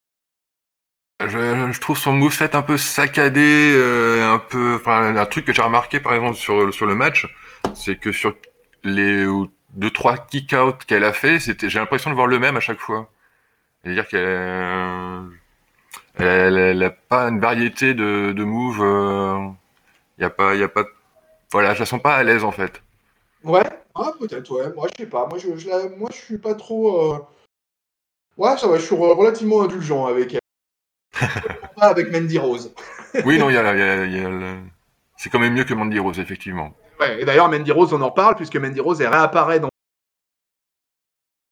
Je, 1.26 1.72
je, 1.72 1.80
trouve 1.80 1.98
son 1.98 2.12
moveset 2.12 2.54
un 2.54 2.62
peu 2.62 2.76
saccadé, 2.76 3.74
un 4.22 4.38
peu. 4.38 4.76
Enfin, 4.76 5.16
un 5.16 5.26
truc 5.26 5.44
que 5.44 5.52
j'ai 5.52 5.62
remarqué 5.62 5.98
par 5.98 6.14
exemple 6.14 6.36
sur, 6.36 6.72
sur 6.72 6.86
le 6.86 6.94
match, 6.94 7.26
c'est 7.74 7.96
que 7.96 8.12
sur 8.12 8.34
les 8.84 9.24
deux 9.74 9.90
trois 9.90 10.18
kick-out 10.18 10.84
qu'elle 10.84 11.04
a 11.04 11.12
fait, 11.12 11.38
c'était, 11.38 11.68
j'ai 11.68 11.78
l'impression 11.78 12.10
de 12.10 12.16
voir 12.16 12.26
le 12.26 12.38
même 12.38 12.56
à 12.56 12.60
chaque 12.60 12.80
fois. 12.80 13.08
C'est-à-dire 13.82 14.06
qu'elle 14.08 15.41
elle 16.18 16.78
n'a 16.78 16.90
pas 16.90 17.28
une 17.28 17.40
variété 17.40 17.94
de, 17.94 18.32
de 18.32 18.44
moves. 18.44 18.76
Il 18.78 18.82
euh, 18.82 19.48
y 20.18 20.24
a 20.24 20.30
pas, 20.30 20.54
y 20.54 20.62
a 20.62 20.68
pas. 20.68 20.84
Voilà, 21.50 21.74
je 21.74 21.80
la 21.80 21.86
sens 21.86 22.00
pas 22.00 22.16
à 22.16 22.22
l'aise 22.22 22.44
en 22.44 22.52
fait. 22.52 22.82
Ouais, 23.44 23.64
ah, 23.94 24.12
peut-être, 24.18 24.50
ouais. 24.52 24.72
Moi, 24.74 24.88
je 24.92 25.02
sais 25.02 25.08
pas. 25.08 25.26
Moi, 25.26 25.38
je, 25.38 25.56
je 25.56 25.68
la, 25.68 25.88
moi, 25.88 26.10
je 26.12 26.18
suis 26.18 26.38
pas 26.38 26.54
trop. 26.54 27.14
Euh, 27.14 27.18
ouais, 28.36 28.56
ça 28.56 28.68
va. 28.68 28.78
Je 28.78 28.84
suis 28.84 28.94
relativement 28.94 29.62
indulgent 29.62 30.06
avec 30.06 30.34
elle. 30.34 30.40
pas 31.76 31.88
avec 31.88 32.10
Mandy 32.12 32.38
Rose. 32.38 32.72
oui, 33.24 33.38
non, 33.38 33.50
il 33.50 33.54
y 33.54 33.58
a, 33.58 33.76
y 33.76 33.82
a, 33.82 34.06
y 34.06 34.24
a 34.24 34.56
c'est 35.16 35.30
quand 35.30 35.38
même 35.38 35.54
mieux 35.54 35.64
que 35.64 35.74
Mandy 35.74 35.98
Rose, 35.98 36.18
effectivement. 36.18 36.74
Ouais, 36.98 37.22
et 37.22 37.24
d'ailleurs, 37.24 37.48
Mandy 37.48 37.70
Rose, 37.70 37.92
on 37.92 38.00
en 38.00 38.10
parle 38.10 38.34
puisque 38.34 38.56
Mandy 38.56 38.80
Rose 38.80 39.00
elle 39.00 39.08
réapparaît 39.08 39.60
dans 39.60 39.68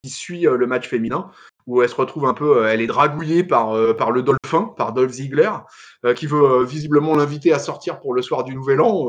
qui 0.03 0.11
suit 0.11 0.47
euh, 0.47 0.57
le 0.57 0.67
match 0.67 0.89
féminin 0.89 1.31
où 1.71 1.83
elle 1.83 1.89
se 1.89 1.95
retrouve 1.95 2.27
un 2.27 2.35
peu, 2.35 2.59
euh, 2.59 2.73
elle 2.73 2.81
est 2.81 2.89
dragouillée 2.89 3.45
par, 3.45 3.77
euh, 3.77 3.95
par 3.95 4.11
le 4.11 4.23
Dolphin, 4.23 4.75
par 4.77 4.93
Dolph 4.93 5.13
Ziggler, 5.13 5.53
qui 6.17 6.27
veut 6.27 6.65
visiblement 6.65 7.15
l'inviter 7.15 7.53
à 7.53 7.59
sortir 7.59 8.01
pour 8.01 8.13
le 8.13 8.23
soir 8.23 8.43
du 8.43 8.55
Nouvel 8.55 8.81
An. 8.81 9.07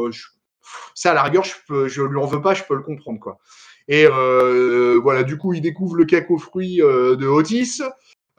ça, 0.93 1.11
à 1.11 1.13
la 1.13 1.23
rigueur, 1.23 1.43
je, 1.43 1.55
peux, 1.67 1.87
je 1.87 2.03
lui 2.03 2.19
en 2.19 2.25
veux 2.25 2.41
pas, 2.41 2.53
je 2.53 2.63
peux 2.63 2.75
le 2.75 2.83
comprendre, 2.83 3.19
quoi. 3.19 3.39
Et 3.87 4.05
voilà, 4.05 5.23
du 5.23 5.37
coup, 5.37 5.53
il 5.53 5.61
découvre 5.61 5.95
le 5.95 6.05
cake 6.05 6.29
aux 6.29 6.37
fruits 6.37 6.77
de 6.77 7.27
Otis. 7.27 7.81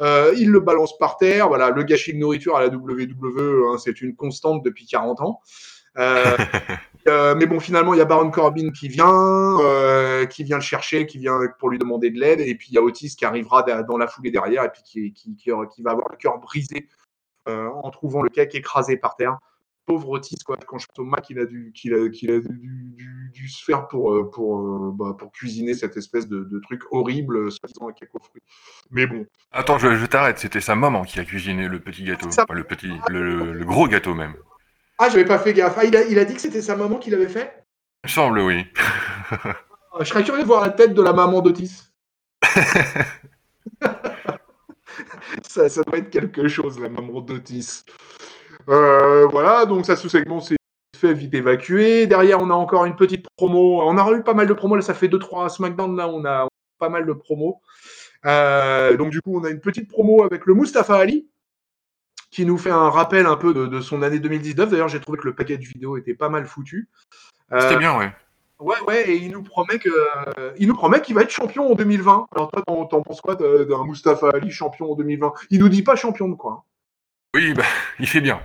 il 0.00 0.50
le 0.50 0.60
balance 0.60 0.96
par 0.98 1.16
terre. 1.16 1.48
Voilà, 1.48 1.70
le 1.70 1.82
gâchis 1.82 2.12
de 2.12 2.18
nourriture 2.18 2.56
à 2.56 2.60
la 2.60 2.68
WWE, 2.68 3.72
hein, 3.72 3.78
c'est 3.78 4.00
une 4.02 4.14
constante 4.14 4.62
depuis 4.62 4.86
40 4.86 5.20
ans. 5.22 5.40
Euh, 7.08 7.32
euh, 7.32 7.34
mais 7.34 7.46
bon, 7.46 7.60
finalement, 7.60 7.94
il 7.94 7.98
y 7.98 8.00
a 8.00 8.04
Baron 8.04 8.30
Corbin 8.30 8.70
qui 8.70 8.88
vient, 8.88 9.58
euh, 9.60 10.26
qui 10.26 10.44
vient 10.44 10.56
le 10.56 10.62
chercher, 10.62 11.06
qui 11.06 11.18
vient 11.18 11.38
pour 11.58 11.70
lui 11.70 11.78
demander 11.78 12.10
de 12.10 12.18
l'aide, 12.18 12.40
et 12.40 12.54
puis 12.54 12.68
il 12.70 12.74
y 12.74 12.78
a 12.78 12.82
Otis 12.82 13.14
qui 13.16 13.24
arrivera 13.24 13.62
dans 13.62 13.98
la 13.98 14.06
foulée 14.06 14.30
derrière, 14.30 14.64
et 14.64 14.70
puis 14.70 14.82
qui, 14.82 15.12
qui, 15.12 15.34
qui, 15.36 15.82
va 15.82 15.90
avoir 15.90 16.08
le 16.10 16.16
cœur 16.16 16.38
brisé 16.38 16.88
en 17.46 17.90
trouvant 17.90 18.22
le 18.22 18.28
cake 18.28 18.54
écrasé 18.54 18.96
par 18.96 19.16
terre. 19.16 19.38
Pauvre 19.84 20.10
Otis, 20.10 20.36
quoi, 20.46 20.56
quand 20.64 20.78
je 20.78 20.86
pense 20.94 21.04
au 21.04 21.20
qu'il 21.22 21.40
a 21.40 21.44
dû, 21.44 21.72
qu'il 21.74 21.92
a, 21.92 22.08
qu'il 22.08 22.30
a 22.30 22.38
dû, 22.38 22.94
dû, 23.32 23.48
se 23.48 23.64
faire 23.64 23.88
pour, 23.88 24.30
pour, 24.30 24.92
bah, 24.92 25.16
pour 25.18 25.32
cuisiner 25.32 25.74
cette 25.74 25.96
espèce 25.96 26.28
de, 26.28 26.44
de 26.44 26.58
truc 26.60 26.82
horrible, 26.92 27.50
soi-disant 27.50 27.88
un 27.88 27.92
cake 27.92 28.14
aux 28.14 28.22
fruits. 28.22 28.42
Mais 28.92 29.08
bon. 29.08 29.26
Attends, 29.50 29.78
je, 29.78 29.96
je 29.96 30.06
t'arrête, 30.06 30.38
c'était 30.38 30.60
sa 30.60 30.76
maman 30.76 31.02
qui 31.02 31.18
a 31.18 31.24
cuisiné 31.24 31.66
le 31.66 31.80
petit 31.80 32.04
gâteau, 32.04 32.28
le, 32.50 32.62
petit, 32.62 32.92
le 33.08 33.64
gros 33.64 33.88
gâteau 33.88 34.14
même. 34.14 34.34
Ah, 35.04 35.08
j'avais 35.08 35.24
pas 35.24 35.40
fait 35.40 35.52
gaffe. 35.52 35.74
Ah, 35.78 35.84
il 35.84 35.96
a, 35.96 36.04
il 36.04 36.16
a 36.16 36.24
dit 36.24 36.32
que 36.32 36.40
c'était 36.40 36.62
sa 36.62 36.76
maman 36.76 36.96
qui 36.98 37.10
l'avait 37.10 37.26
fait 37.26 37.64
Il 38.04 38.06
me 38.06 38.08
semble, 38.08 38.38
oui. 38.38 38.64
Ah, 39.94 39.98
je 39.98 40.04
serais 40.04 40.22
curieux 40.22 40.42
de 40.42 40.46
voir 40.46 40.62
la 40.62 40.70
tête 40.70 40.94
de 40.94 41.02
la 41.02 41.12
maman 41.12 41.40
d'Otis. 41.40 41.90
ça, 45.42 45.68
ça 45.68 45.82
doit 45.82 45.98
être 45.98 46.08
quelque 46.10 46.46
chose, 46.46 46.78
la 46.78 46.88
maman 46.88 47.20
d'Otis. 47.20 47.82
Euh, 48.68 49.26
voilà, 49.26 49.66
donc 49.66 49.86
ça 49.86 49.96
sous-segment 49.96 50.40
c'est 50.40 50.56
fait 50.96 51.14
vite 51.14 51.34
évacué. 51.34 52.06
Derrière, 52.06 52.40
on 52.40 52.50
a 52.50 52.54
encore 52.54 52.84
une 52.84 52.94
petite 52.94 53.26
promo. 53.36 53.82
On 53.82 53.98
a 53.98 54.12
eu 54.12 54.22
pas 54.22 54.34
mal 54.34 54.46
de 54.46 54.54
promos. 54.54 54.76
Là, 54.76 54.82
ça 54.82 54.94
fait 54.94 55.08
2-3 55.08 55.48
SmackDown. 55.48 55.96
Là, 55.96 56.08
on 56.08 56.24
a 56.24 56.46
pas 56.78 56.88
mal 56.88 57.06
de 57.06 57.12
promos. 57.12 57.60
Euh, 58.24 58.96
donc, 58.96 59.10
du 59.10 59.20
coup, 59.20 59.36
on 59.36 59.42
a 59.42 59.50
une 59.50 59.60
petite 59.60 59.90
promo 59.90 60.22
avec 60.22 60.46
le 60.46 60.54
Mustafa 60.54 60.94
Ali 60.94 61.28
qui 62.32 62.46
nous 62.46 62.58
fait 62.58 62.70
un 62.70 62.88
rappel 62.88 63.26
un 63.26 63.36
peu 63.36 63.54
de, 63.54 63.80
son 63.80 64.02
année 64.02 64.18
2019. 64.18 64.70
D'ailleurs, 64.70 64.88
j'ai 64.88 64.98
trouvé 64.98 65.18
que 65.18 65.28
le 65.28 65.34
paquet 65.34 65.58
de 65.58 65.64
vidéo 65.64 65.98
était 65.98 66.14
pas 66.14 66.30
mal 66.30 66.46
foutu. 66.46 66.88
C'était 67.50 67.74
euh, 67.74 67.78
bien, 67.78 67.96
ouais. 67.96 68.10
Ouais, 68.58 68.80
ouais, 68.88 69.10
et 69.10 69.16
il 69.16 69.32
nous 69.32 69.42
promet 69.42 69.78
que, 69.78 69.90
il 70.56 70.66
nous 70.66 70.74
promet 70.74 71.02
qu'il 71.02 71.14
va 71.14 71.22
être 71.22 71.30
champion 71.30 71.70
en 71.70 71.74
2020. 71.74 72.28
Alors 72.34 72.50
toi, 72.50 72.62
t'en, 72.66 73.02
penses 73.02 73.20
quoi 73.20 73.34
d'un 73.34 73.84
Mustafa 73.84 74.30
Ali 74.32 74.50
champion 74.50 74.92
en 74.92 74.96
2020 74.96 75.32
Il 75.50 75.60
nous 75.60 75.68
dit 75.68 75.82
pas 75.82 75.94
champion 75.94 76.28
de 76.28 76.34
quoi 76.34 76.64
Oui, 77.34 77.52
bah, 77.52 77.64
il 78.00 78.08
fait 78.08 78.20
bien. 78.22 78.40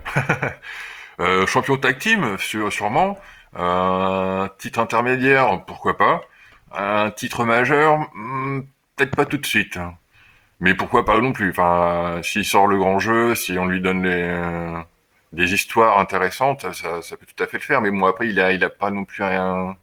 euh, 1.20 1.46
champion 1.46 1.78
tag 1.78 1.98
team, 1.98 2.36
sûrement. 2.38 3.18
Un 3.56 4.50
titre 4.58 4.80
intermédiaire, 4.80 5.64
pourquoi 5.66 5.96
pas. 5.96 6.20
Un 6.72 7.10
titre 7.10 7.44
majeur, 7.44 8.00
hmm, 8.14 8.60
peut-être 8.96 9.16
pas 9.16 9.24
tout 9.24 9.38
de 9.38 9.46
suite. 9.46 9.78
Mais 10.60 10.74
pourquoi 10.74 11.04
pas 11.04 11.20
non 11.20 11.32
plus? 11.32 11.50
Enfin, 11.50 12.20
s'il 12.22 12.44
sort 12.44 12.66
le 12.66 12.78
grand 12.78 12.98
jeu, 12.98 13.34
si 13.34 13.58
on 13.58 13.66
lui 13.66 13.80
donne 13.80 14.02
les, 14.02 14.82
des 15.32 15.54
histoires 15.54 15.98
intéressantes, 15.98 16.72
ça, 16.74 17.02
ça, 17.02 17.16
peut 17.16 17.26
tout 17.26 17.42
à 17.42 17.46
fait 17.46 17.58
le 17.58 17.62
faire. 17.62 17.80
Mais 17.80 17.90
bon, 17.90 18.06
après, 18.06 18.28
il 18.28 18.40
a, 18.40 18.52
il 18.52 18.64
a 18.64 18.70
pas 18.70 18.90
non 18.90 19.04
plus 19.04 19.22
un, 19.24 19.76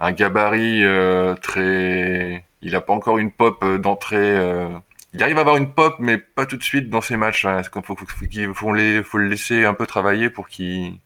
un 0.00 0.12
gabarit 0.12 0.84
euh, 0.84 1.34
très. 1.36 2.44
Il 2.62 2.74
a 2.76 2.80
pas 2.80 2.92
encore 2.92 3.18
une 3.18 3.32
pop 3.32 3.62
euh, 3.64 3.78
d'entrée. 3.78 4.36
Euh... 4.36 4.68
Il 5.14 5.22
arrive 5.22 5.38
à 5.38 5.40
avoir 5.40 5.56
une 5.56 5.72
pop, 5.72 5.96
mais 5.98 6.18
pas 6.18 6.46
tout 6.46 6.56
de 6.56 6.62
suite 6.62 6.90
dans 6.90 7.00
ses 7.00 7.16
matchs. 7.16 7.44
Hein. 7.44 7.62
Faut, 7.72 7.82
faut, 7.82 7.96
faut, 7.96 8.54
faut, 8.54 8.74
les, 8.74 9.02
faut 9.02 9.18
le 9.18 9.28
laisser 9.28 9.64
un 9.64 9.74
peu 9.74 9.86
travailler 9.86 10.30
pour 10.30 10.48
qu'il 10.48 10.98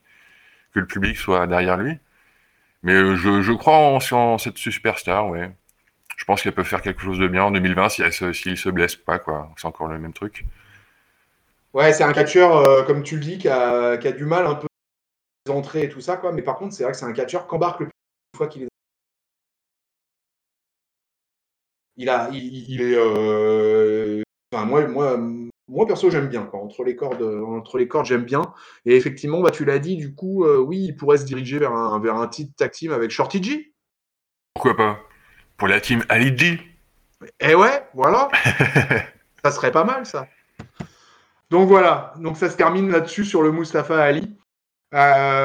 que 0.74 0.80
le 0.80 0.86
public 0.86 1.16
soit 1.16 1.46
derrière 1.46 1.76
lui? 1.78 1.98
Mais 2.82 2.94
euh, 2.94 3.16
je, 3.16 3.42
je 3.42 3.52
crois 3.52 3.78
en, 3.78 3.98
en 4.12 4.38
cette 4.38 4.58
superstar, 4.58 5.28
ouais 5.28 5.50
je 6.24 6.26
pense 6.26 6.40
qu'elle 6.40 6.54
peut 6.54 6.64
faire 6.64 6.80
quelque 6.80 7.02
chose 7.02 7.18
de 7.18 7.28
bien 7.28 7.44
en 7.44 7.50
2020 7.50 7.90
s'il 7.90 8.10
si 8.10 8.32
se, 8.34 8.54
se 8.56 8.68
blesse 8.70 8.96
pas, 8.96 9.18
quoi. 9.18 9.50
C'est 9.58 9.66
encore 9.66 9.88
le 9.88 9.98
même 9.98 10.14
truc. 10.14 10.46
Ouais, 11.74 11.92
c'est 11.92 12.02
un 12.02 12.14
catcheur, 12.14 12.56
euh, 12.56 12.82
comme 12.82 13.02
tu 13.02 13.16
le 13.16 13.20
dis, 13.20 13.36
qui 13.36 13.46
a, 13.46 13.98
qui 13.98 14.08
a, 14.08 14.12
du 14.12 14.24
mal 14.24 14.46
un 14.46 14.54
peu 14.54 14.66
entrées 15.50 15.82
et 15.82 15.88
tout 15.90 16.00
ça, 16.00 16.16
quoi. 16.16 16.32
Mais 16.32 16.40
par 16.40 16.56
contre, 16.56 16.72
c'est 16.72 16.82
vrai 16.82 16.92
que 16.92 16.98
c'est 16.98 17.04
un 17.04 17.12
catcheur 17.12 17.46
qu'embarque 17.46 17.80
le 17.80 17.86
plus 17.88 17.92
une 18.32 18.38
fois 18.38 18.46
qu'il 18.46 18.62
est. 18.62 18.68
Il 21.98 22.08
a, 22.08 22.30
il, 22.32 22.80
est. 22.80 22.96
Euh... 22.96 24.22
Enfin, 24.50 24.64
moi, 24.64 24.86
moi, 24.86 25.18
moi, 25.68 25.86
perso, 25.86 26.08
j'aime 26.08 26.28
bien. 26.28 26.46
Quoi. 26.46 26.58
Entre 26.58 26.84
les 26.84 26.96
cordes, 26.96 27.20
entre 27.22 27.76
les 27.76 27.86
cordes, 27.86 28.06
j'aime 28.06 28.24
bien. 28.24 28.54
Et 28.86 28.96
effectivement, 28.96 29.42
bah, 29.42 29.50
tu 29.50 29.66
l'as 29.66 29.78
dit, 29.78 29.98
du 29.98 30.14
coup, 30.14 30.46
euh, 30.46 30.56
oui, 30.56 30.86
il 30.88 30.96
pourrait 30.96 31.18
se 31.18 31.26
diriger 31.26 31.58
vers 31.58 31.72
un, 31.72 32.00
vers 32.00 32.16
un 32.16 32.28
titre 32.28 32.54
tag 32.56 32.70
team 32.70 32.92
avec 32.92 33.10
Shorty 33.10 33.42
G. 33.42 33.74
Pourquoi 34.54 34.74
pas? 34.74 35.00
Pour 35.56 35.68
la 35.68 35.80
team 35.80 36.04
Ali 36.08 36.60
Eh 37.40 37.54
ouais, 37.54 37.86
voilà. 37.94 38.28
ça 39.44 39.50
serait 39.50 39.72
pas 39.72 39.84
mal, 39.84 40.06
ça. 40.06 40.26
Donc 41.50 41.68
voilà, 41.68 42.14
donc 42.18 42.36
ça 42.36 42.50
se 42.50 42.56
termine 42.56 42.90
là-dessus 42.90 43.24
sur 43.24 43.42
le 43.42 43.52
Mustafa 43.52 44.02
Ali. 44.02 44.36
Euh, 44.94 44.96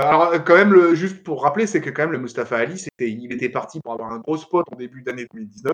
alors 0.03 0.43
quand 0.43 0.55
même, 0.55 0.73
le, 0.73 0.95
juste 0.95 1.23
pour 1.23 1.43
rappeler, 1.43 1.67
c'est 1.67 1.81
que 1.81 1.89
quand 1.89 2.03
même 2.03 2.11
le 2.11 2.19
Mustafa 2.19 2.57
Ali, 2.57 2.77
c'était, 2.77 3.09
il 3.09 3.31
était 3.33 3.49
parti 3.49 3.79
pour 3.81 3.93
avoir 3.93 4.11
un 4.11 4.19
gros 4.19 4.37
spot 4.37 4.65
en 4.71 4.75
début 4.75 5.01
d'année 5.01 5.27
2019. 5.33 5.73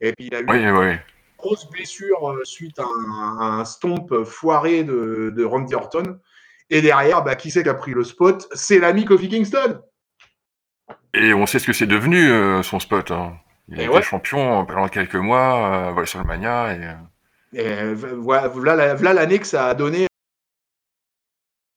Et 0.00 0.12
puis 0.12 0.26
il 0.26 0.34
a 0.34 0.40
eu 0.40 0.44
une 0.44 0.98
grosse 1.38 1.68
blessure 1.70 2.30
euh, 2.30 2.44
suite 2.44 2.78
à 2.78 2.84
un, 2.84 3.64
stomp 3.64 4.24
foiré 4.24 4.84
de, 4.84 5.32
de, 5.34 5.44
Randy 5.44 5.74
Orton. 5.74 6.18
Et 6.70 6.82
derrière, 6.82 7.22
bah, 7.22 7.34
qui 7.34 7.50
c'est 7.50 7.62
qui 7.62 7.68
a 7.68 7.74
pris 7.74 7.92
le 7.92 8.04
spot? 8.04 8.46
C'est 8.52 8.78
l'ami 8.78 9.04
Kofi 9.04 9.28
Kingston. 9.28 9.80
Et 11.14 11.34
on 11.34 11.46
sait 11.46 11.58
ce 11.58 11.66
que 11.66 11.72
c'est 11.72 11.86
devenu 11.86 12.30
euh, 12.30 12.62
son 12.62 12.80
spot. 12.80 13.10
Hein. 13.10 13.34
Il 13.68 13.80
a 13.80 13.84
été 13.84 14.02
champion 14.02 14.64
pendant 14.64 14.88
quelques 14.88 15.14
mois, 15.14 15.92
euh, 15.96 16.04
sur 16.04 16.18
le 16.18 16.24
Mania. 16.24 16.74
Et... 16.74 16.94
Et 17.54 17.94
voilà, 17.94 18.94
l'année 19.12 19.38
que 19.38 19.46
ça 19.46 19.66
a 19.66 19.74
donné. 19.74 20.06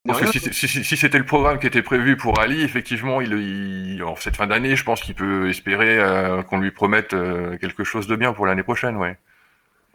Parce 0.06 0.32
que 0.32 0.54
si, 0.54 0.98
c'était 0.98 1.18
le 1.18 1.26
programme 1.26 1.58
qui 1.58 1.66
était 1.66 1.82
prévu 1.82 2.16
pour 2.16 2.40
Ali, 2.40 2.62
effectivement, 2.62 3.22
il, 3.22 4.04
en 4.04 4.16
cette 4.16 4.36
fin 4.36 4.46
d'année, 4.46 4.76
je 4.76 4.84
pense 4.84 5.02
qu'il 5.02 5.16
peut 5.16 5.50
espérer 5.50 5.98
euh, 5.98 6.44
qu'on 6.44 6.60
lui 6.60 6.70
promette 6.70 7.14
euh, 7.14 7.58
quelque 7.58 7.84
chose 7.84 8.06
de 8.06 8.16
bien 8.16 8.32
pour 8.32 8.46
l'année 8.46 8.62
prochaine, 8.62 8.98
ouais. 8.98 9.18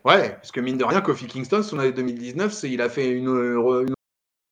Ouais, 0.05 0.31
parce 0.31 0.50
que 0.50 0.61
mine 0.61 0.79
de 0.79 0.85
rien, 0.85 1.00
Kofi 1.00 1.26
Kingston, 1.26 1.62
son 1.62 1.79
année 1.79 1.92
2019, 1.92 2.64
il 2.64 2.83
a 2.83 2.88
fait 2.88 3.11
une, 3.11 3.29
une 3.29 3.94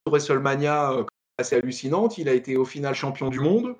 WrestleMania 0.06 0.92
euh, 0.92 1.04
assez 1.38 1.56
hallucinante. 1.56 2.18
Il 2.18 2.28
a 2.28 2.34
été 2.34 2.56
au 2.56 2.64
final 2.64 2.94
champion 2.94 3.28
du 3.28 3.40
monde. 3.40 3.74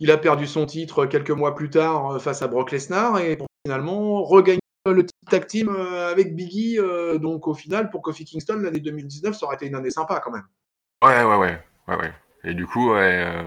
Il 0.00 0.10
a 0.10 0.16
perdu 0.16 0.46
son 0.46 0.66
titre 0.66 1.06
quelques 1.06 1.30
mois 1.30 1.54
plus 1.54 1.70
tard 1.70 2.20
face 2.20 2.42
à 2.42 2.48
Brock 2.48 2.70
Lesnar 2.70 3.18
et 3.18 3.38
finalement 3.64 4.22
regagner 4.22 4.60
le 4.86 5.06
tag 5.30 5.46
team 5.46 5.68
euh, 5.68 6.10
avec 6.10 6.34
Biggie. 6.34 6.78
Euh, 6.78 7.18
donc 7.18 7.46
au 7.46 7.54
final, 7.54 7.90
pour 7.90 8.02
Kofi 8.02 8.24
Kingston, 8.24 8.60
l'année 8.60 8.80
2019, 8.80 9.36
ça 9.36 9.46
aurait 9.46 9.56
été 9.56 9.66
une 9.66 9.74
année 9.74 9.90
sympa 9.90 10.20
quand 10.20 10.30
même. 10.30 10.46
Ouais, 11.02 11.24
ouais, 11.24 11.36
ouais. 11.36 11.62
ouais, 11.88 11.96
ouais. 11.96 12.12
Et 12.44 12.54
du 12.54 12.66
coup, 12.66 12.92
ouais, 12.92 13.24
euh, 13.26 13.42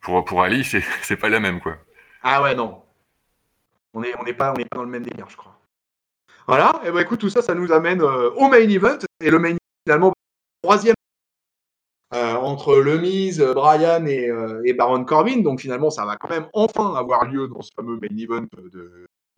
pour, 0.00 0.24
pour 0.24 0.42
Ali, 0.42 0.64
c'est 0.64 1.16
pas 1.20 1.28
la 1.28 1.40
même, 1.40 1.60
quoi. 1.60 1.76
Ah 2.22 2.42
ouais, 2.42 2.54
non. 2.54 2.82
On 3.94 4.00
n'est 4.00 4.14
on 4.20 4.26
est 4.26 4.34
pas, 4.34 4.52
on 4.52 4.60
est 4.60 4.68
pas 4.68 4.76
dans 4.76 4.84
le 4.84 4.90
même 4.90 5.04
délire, 5.04 5.28
je 5.28 5.36
crois. 5.36 5.58
Voilà, 6.46 6.80
et 6.84 6.90
ben 6.90 7.00
écoute, 7.00 7.20
tout 7.20 7.28
ça, 7.28 7.42
ça 7.42 7.54
nous 7.54 7.72
amène 7.72 8.00
au 8.00 8.48
main 8.48 8.68
event. 8.68 8.98
Et 9.20 9.30
le 9.30 9.38
main 9.38 9.50
event, 9.50 9.58
finalement, 9.84 10.12
troisième 10.62 10.94
entre 12.12 12.76
Le 12.76 12.98
Miz, 12.98 13.40
Brian 13.54 14.06
et, 14.06 14.30
et, 14.64 14.72
Baron 14.72 15.04
Corbin. 15.04 15.42
Donc 15.42 15.60
finalement, 15.60 15.90
ça 15.90 16.06
va 16.06 16.16
quand 16.16 16.30
même 16.30 16.46
enfin 16.52 16.94
avoir 16.94 17.26
lieu 17.26 17.48
dans 17.48 17.60
ce 17.60 17.70
fameux 17.74 17.98
main 18.00 18.16
event 18.16 18.46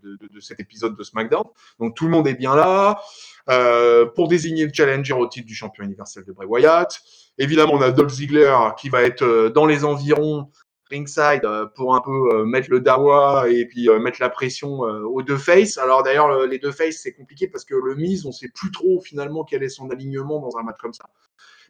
de, 0.03 0.41
cet 0.41 0.61
épisode 0.61 0.97
de 0.97 1.03
SmackDown. 1.03 1.45
Donc 1.79 1.97
tout 1.97 2.05
le 2.05 2.11
monde 2.11 2.27
est 2.27 2.35
bien 2.35 2.55
là 2.55 3.01
euh, 3.49 4.07
pour 4.07 4.29
désigner 4.29 4.67
le 4.67 4.73
challenger 4.73 5.15
au 5.15 5.27
titre 5.27 5.47
du 5.47 5.55
champion 5.55 5.85
universel 5.85 6.25
de 6.25 6.33
Bray 6.33 6.49
Wyatt. 6.49 7.01
Évidemment, 7.39 7.75
on 7.75 7.83
a 7.83 7.91
Dolph 7.91 8.13
Ziggler 8.13 8.57
qui 8.79 8.89
va 8.89 9.03
être 9.03 9.23
euh, 9.23 9.51
dans 9.51 9.67
les 9.67 9.85
environs 9.85 10.51
ringside 10.91 11.45
euh, 11.45 11.67
pour 11.77 11.95
un 11.95 12.01
peu 12.01 12.45
mettre 12.45 12.69
le 12.71 12.81
dawa 12.81 13.49
et 13.49 13.67
puis 13.67 13.89
mettre 14.01 14.21
la 14.21 14.29
pression 14.29 14.81
aux 14.81 15.23
deux 15.23 15.39
faces. 15.39 15.79
Alors 15.79 16.03
d'ailleurs, 16.03 16.47
les 16.47 16.59
deux 16.59 16.73
faces, 16.73 17.01
c'est 17.03 17.13
compliqué 17.13 17.49
parce 17.49 17.65
que 17.65 17.75
le 17.75 17.95
mise, 17.95 18.27
on 18.27 18.33
sait 18.33 18.51
plus 18.53 18.71
trop 18.71 19.01
finalement 19.01 19.45
quel 19.45 19.63
est 19.63 19.69
son 19.69 19.91
alignement 19.91 20.41
dans 20.41 20.59
un 20.59 20.63
match 20.63 20.79
comme 20.81 20.95
ça. 20.95 21.05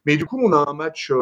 Mais 0.06 0.16
du 0.16 0.24
coup, 0.24 0.40
on 0.42 0.52
a 0.52 0.68
un 0.68 0.74
match 0.74 1.12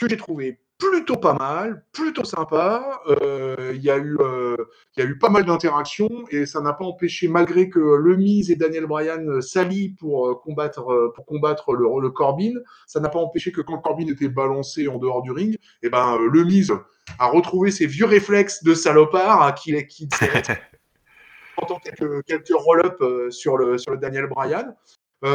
que 0.00 0.08
j'ai 0.08 0.16
trouvé 0.16 0.60
plutôt 0.78 1.16
pas 1.16 1.34
mal, 1.34 1.84
plutôt 1.92 2.24
sympa. 2.24 3.00
Euh, 3.06 3.72
il 3.74 3.82
y, 3.82 3.90
a 3.90 3.96
eu, 3.96 4.16
euh, 4.20 4.56
y 4.96 5.02
a 5.02 5.04
eu 5.04 5.18
pas 5.18 5.28
mal 5.28 5.44
d'interactions 5.44 6.24
et 6.30 6.46
ça 6.46 6.60
n'a 6.60 6.72
pas 6.72 6.84
empêché, 6.84 7.28
malgré 7.28 7.68
que 7.68 7.78
Le 7.78 8.16
Miz 8.16 8.50
et 8.50 8.56
Daniel 8.56 8.86
Bryan 8.86 9.40
s'allient 9.40 9.90
pour 9.90 10.28
euh, 10.28 10.34
combattre, 10.34 11.12
pour 11.14 11.26
combattre 11.26 11.72
le, 11.72 11.86
le 12.00 12.10
Corbin, 12.10 12.54
ça 12.86 13.00
n'a 13.00 13.08
pas 13.08 13.18
empêché 13.18 13.52
que 13.52 13.60
quand 13.60 13.78
Corbin 13.78 14.06
était 14.08 14.28
balancé 14.28 14.88
en 14.88 14.98
dehors 14.98 15.22
du 15.22 15.30
ring, 15.30 15.54
et 15.54 15.58
eh 15.84 15.90
ben, 15.90 16.18
Le 16.18 16.44
Miz 16.44 16.72
a 17.18 17.26
retrouvé 17.26 17.70
ses 17.70 17.86
vieux 17.86 18.06
réflexes 18.06 18.64
de 18.64 18.74
salopard 18.74 19.42
hein, 19.42 19.52
qu'il 19.52 19.86
qui, 19.86 20.08
entend 21.56 21.78
quelques, 21.78 22.24
quelques 22.24 22.52
roll-up 22.52 23.30
sur 23.30 23.56
le, 23.56 23.78
sur 23.78 23.92
le 23.92 23.98
Daniel 23.98 24.26
Bryan. 24.26 24.74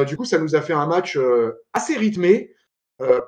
Du 0.07 0.17
coup, 0.17 0.25
ça 0.25 0.37
nous 0.37 0.55
a 0.55 0.61
fait 0.61 0.73
un 0.73 0.87
match 0.87 1.17
assez 1.73 1.97
rythmé. 1.97 2.53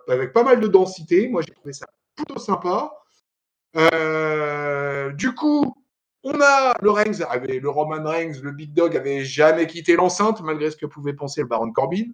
avec 0.08 0.34
pas 0.34 0.43
mal 0.43 0.60
de 0.60 0.67
densité. 0.67 1.28
Moi, 1.30 1.41
j'ai 1.41 1.54
trouvé 1.54 1.74
ça 1.74 1.86
plutôt 2.15 2.39
sympa. 2.39 2.91
Euh, 3.76 5.12
du 5.13 5.34
coup, 5.34 5.74
on 6.24 6.39
a 6.41 6.74
le 6.82 6.91
Reigns, 6.91 7.19
le 7.43 7.69
Roman 7.69 8.04
Reigns, 8.04 8.41
le 8.43 8.52
Big 8.52 8.74
Dog 8.74 8.95
avait 8.95 9.24
jamais 9.24 9.67
quitté 9.67 9.95
l'enceinte, 9.95 10.41
malgré 10.41 10.71
ce 10.71 10.78
que 10.78 10.86
pouvait 10.86 11.13
penser 11.13 11.41
le 11.41 11.47
Baron 11.47 11.71
Corbin. 11.71 12.06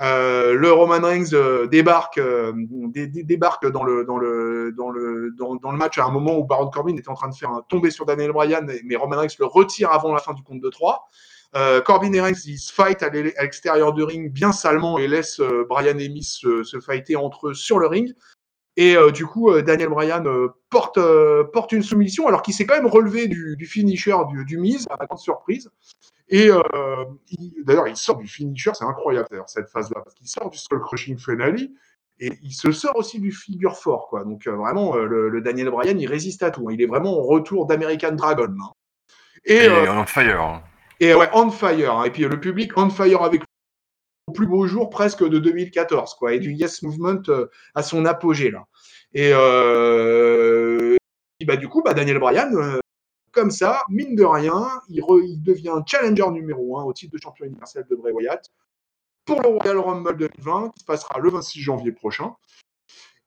Euh, 0.00 0.54
le 0.54 0.72
Roman 0.72 1.00
Reigns 1.00 1.34
euh, 1.34 1.66
débarque, 1.66 2.18
dans, 2.18 3.84
le 3.84 5.76
match 5.76 5.98
à 5.98 6.04
un 6.04 6.10
moment 6.10 6.36
où 6.36 6.44
Baron 6.44 6.68
Corbin 6.70 6.96
était 6.96 7.08
en 7.08 7.14
train 7.14 7.28
de 7.28 7.34
faire 7.34 7.50
un 7.50 7.62
tomber 7.68 7.90
sur 7.90 8.06
Daniel 8.06 8.32
Bryan, 8.32 8.66
mais 8.84 8.96
Roman 8.96 9.18
Reigns 9.18 9.36
le 9.38 9.46
retire 9.46 9.92
avant 9.92 10.12
la 10.12 10.20
fin 10.20 10.32
du 10.32 10.42
compte 10.42 10.60
de 10.60 10.68
3. 10.68 11.08
Corbin 11.84 12.12
et 12.12 12.20
Reigns, 12.20 12.34
ils 12.46 12.58
se 12.58 12.72
fight 12.72 13.02
à 13.02 13.10
l'extérieur 13.10 13.92
du 13.92 14.02
ring 14.02 14.32
bien 14.32 14.52
salement 14.52 14.98
et 14.98 15.06
laissent 15.06 15.40
Bryan 15.68 15.98
et 16.00 16.08
Miss 16.08 16.38
se, 16.40 16.64
se 16.64 16.80
fighter 16.80 17.16
entre 17.16 17.48
eux 17.48 17.54
sur 17.54 17.78
le 17.78 17.86
ring. 17.86 18.14
Et 18.76 18.96
euh, 18.96 19.10
du 19.10 19.24
coup, 19.24 19.50
euh, 19.50 19.62
Daniel 19.62 19.88
Bryan 19.88 20.26
euh, 20.26 20.48
porte, 20.70 20.98
porte 21.52 21.72
une 21.72 21.82
soumission, 21.82 22.26
alors 22.26 22.42
qu'il 22.42 22.54
s'est 22.54 22.66
quand 22.66 22.74
même 22.74 22.86
relevé 22.86 23.28
du, 23.28 23.56
du 23.56 23.66
finisher 23.66 24.14
du, 24.30 24.44
du 24.44 24.58
Miz, 24.58 24.86
à 24.90 25.06
grande 25.06 25.18
surprise. 25.18 25.70
Et 26.28 26.48
d'ailleurs, 27.64 27.86
il 27.86 27.96
sort 27.96 28.16
du 28.16 28.26
finisher, 28.26 28.70
c'est 28.72 28.84
incroyable 28.84 29.28
d'ailleurs 29.30 29.48
cette 29.48 29.68
phase-là, 29.68 30.00
parce 30.02 30.14
qu'il 30.14 30.26
sort 30.26 30.50
du 30.50 30.58
skull 30.58 30.80
crushing 30.80 31.18
finale 31.18 31.56
et 32.18 32.30
il 32.42 32.52
se 32.52 32.72
sort 32.72 32.96
aussi 32.96 33.20
du 33.20 33.30
figure 33.30 33.76
fort, 33.76 34.08
quoi. 34.08 34.24
Donc 34.24 34.46
vraiment, 34.46 34.96
le, 34.96 35.40
Daniel 35.42 35.70
Bryan, 35.70 36.00
il 36.00 36.08
résiste 36.08 36.42
à 36.42 36.50
tout. 36.50 36.68
Hein. 36.68 36.72
Il 36.72 36.82
est 36.82 36.86
vraiment 36.86 37.18
en 37.18 37.22
retour 37.22 37.66
d'American 37.66 38.12
Dragon. 38.12 38.48
Hein. 38.48 38.72
Et, 39.44 39.68
on 39.68 40.06
fire. 40.06 40.62
Et 41.04 41.14
ouais, 41.14 41.28
on 41.34 41.50
fire. 41.50 41.98
Hein. 41.98 42.04
Et 42.04 42.10
puis 42.10 42.22
le 42.22 42.40
public 42.40 42.72
on 42.78 42.88
fire 42.88 43.22
avec 43.22 43.42
au 44.26 44.32
plus 44.32 44.46
beau 44.46 44.66
jour 44.66 44.88
presque 44.88 45.22
de 45.22 45.38
2014, 45.38 46.14
quoi, 46.14 46.32
et 46.32 46.38
du 46.38 46.54
Yes 46.54 46.80
Movement 46.80 47.20
euh, 47.28 47.50
à 47.74 47.82
son 47.82 48.06
apogée 48.06 48.50
là. 48.50 48.64
Et, 49.12 49.30
euh, 49.34 50.96
bah, 51.44 51.56
du 51.56 51.68
coup, 51.68 51.82
bah, 51.82 51.92
Daniel 51.92 52.18
Bryan, 52.18 52.50
euh, 52.56 52.80
comme 53.32 53.50
ça, 53.50 53.82
mine 53.90 54.16
de 54.16 54.24
rien, 54.24 54.66
il, 54.88 55.04
il, 55.24 55.42
devient 55.42 55.74
challenger 55.86 56.30
numéro 56.30 56.78
1 56.78 56.84
au 56.84 56.94
titre 56.94 57.12
de 57.12 57.20
champion 57.20 57.44
universel 57.44 57.84
de 57.90 57.96
Bray 57.96 58.14
Wyatt 58.14 58.50
pour 59.26 59.42
le 59.42 59.48
Royal 59.50 59.78
Rumble 59.78 60.16
2020 60.16 60.70
qui 60.70 60.80
se 60.80 60.86
passera 60.86 61.20
le 61.20 61.28
26 61.28 61.60
janvier 61.60 61.92
prochain. 61.92 62.34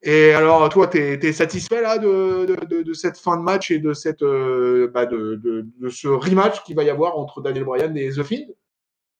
Et 0.03 0.31
alors, 0.31 0.69
toi, 0.69 0.87
tu 0.87 0.97
es, 0.97 1.33
satisfait 1.33 1.81
là 1.81 1.97
de, 1.97 2.45
de, 2.45 2.83
de, 2.83 2.93
cette 2.93 3.17
fin 3.17 3.35
de 3.35 3.41
match 3.41 3.71
et 3.71 3.79
de, 3.79 3.93
cette, 3.93 4.23
bah, 4.23 5.05
de, 5.05 5.65
ce 5.89 6.07
rematch 6.07 6.63
qu'il 6.63 6.75
va 6.75 6.83
y 6.83 6.89
avoir 6.89 7.17
entre 7.17 7.41
Daniel 7.41 7.63
Bryan 7.63 7.95
et 7.97 8.11
The 8.11 8.23
Fiend? 8.23 8.45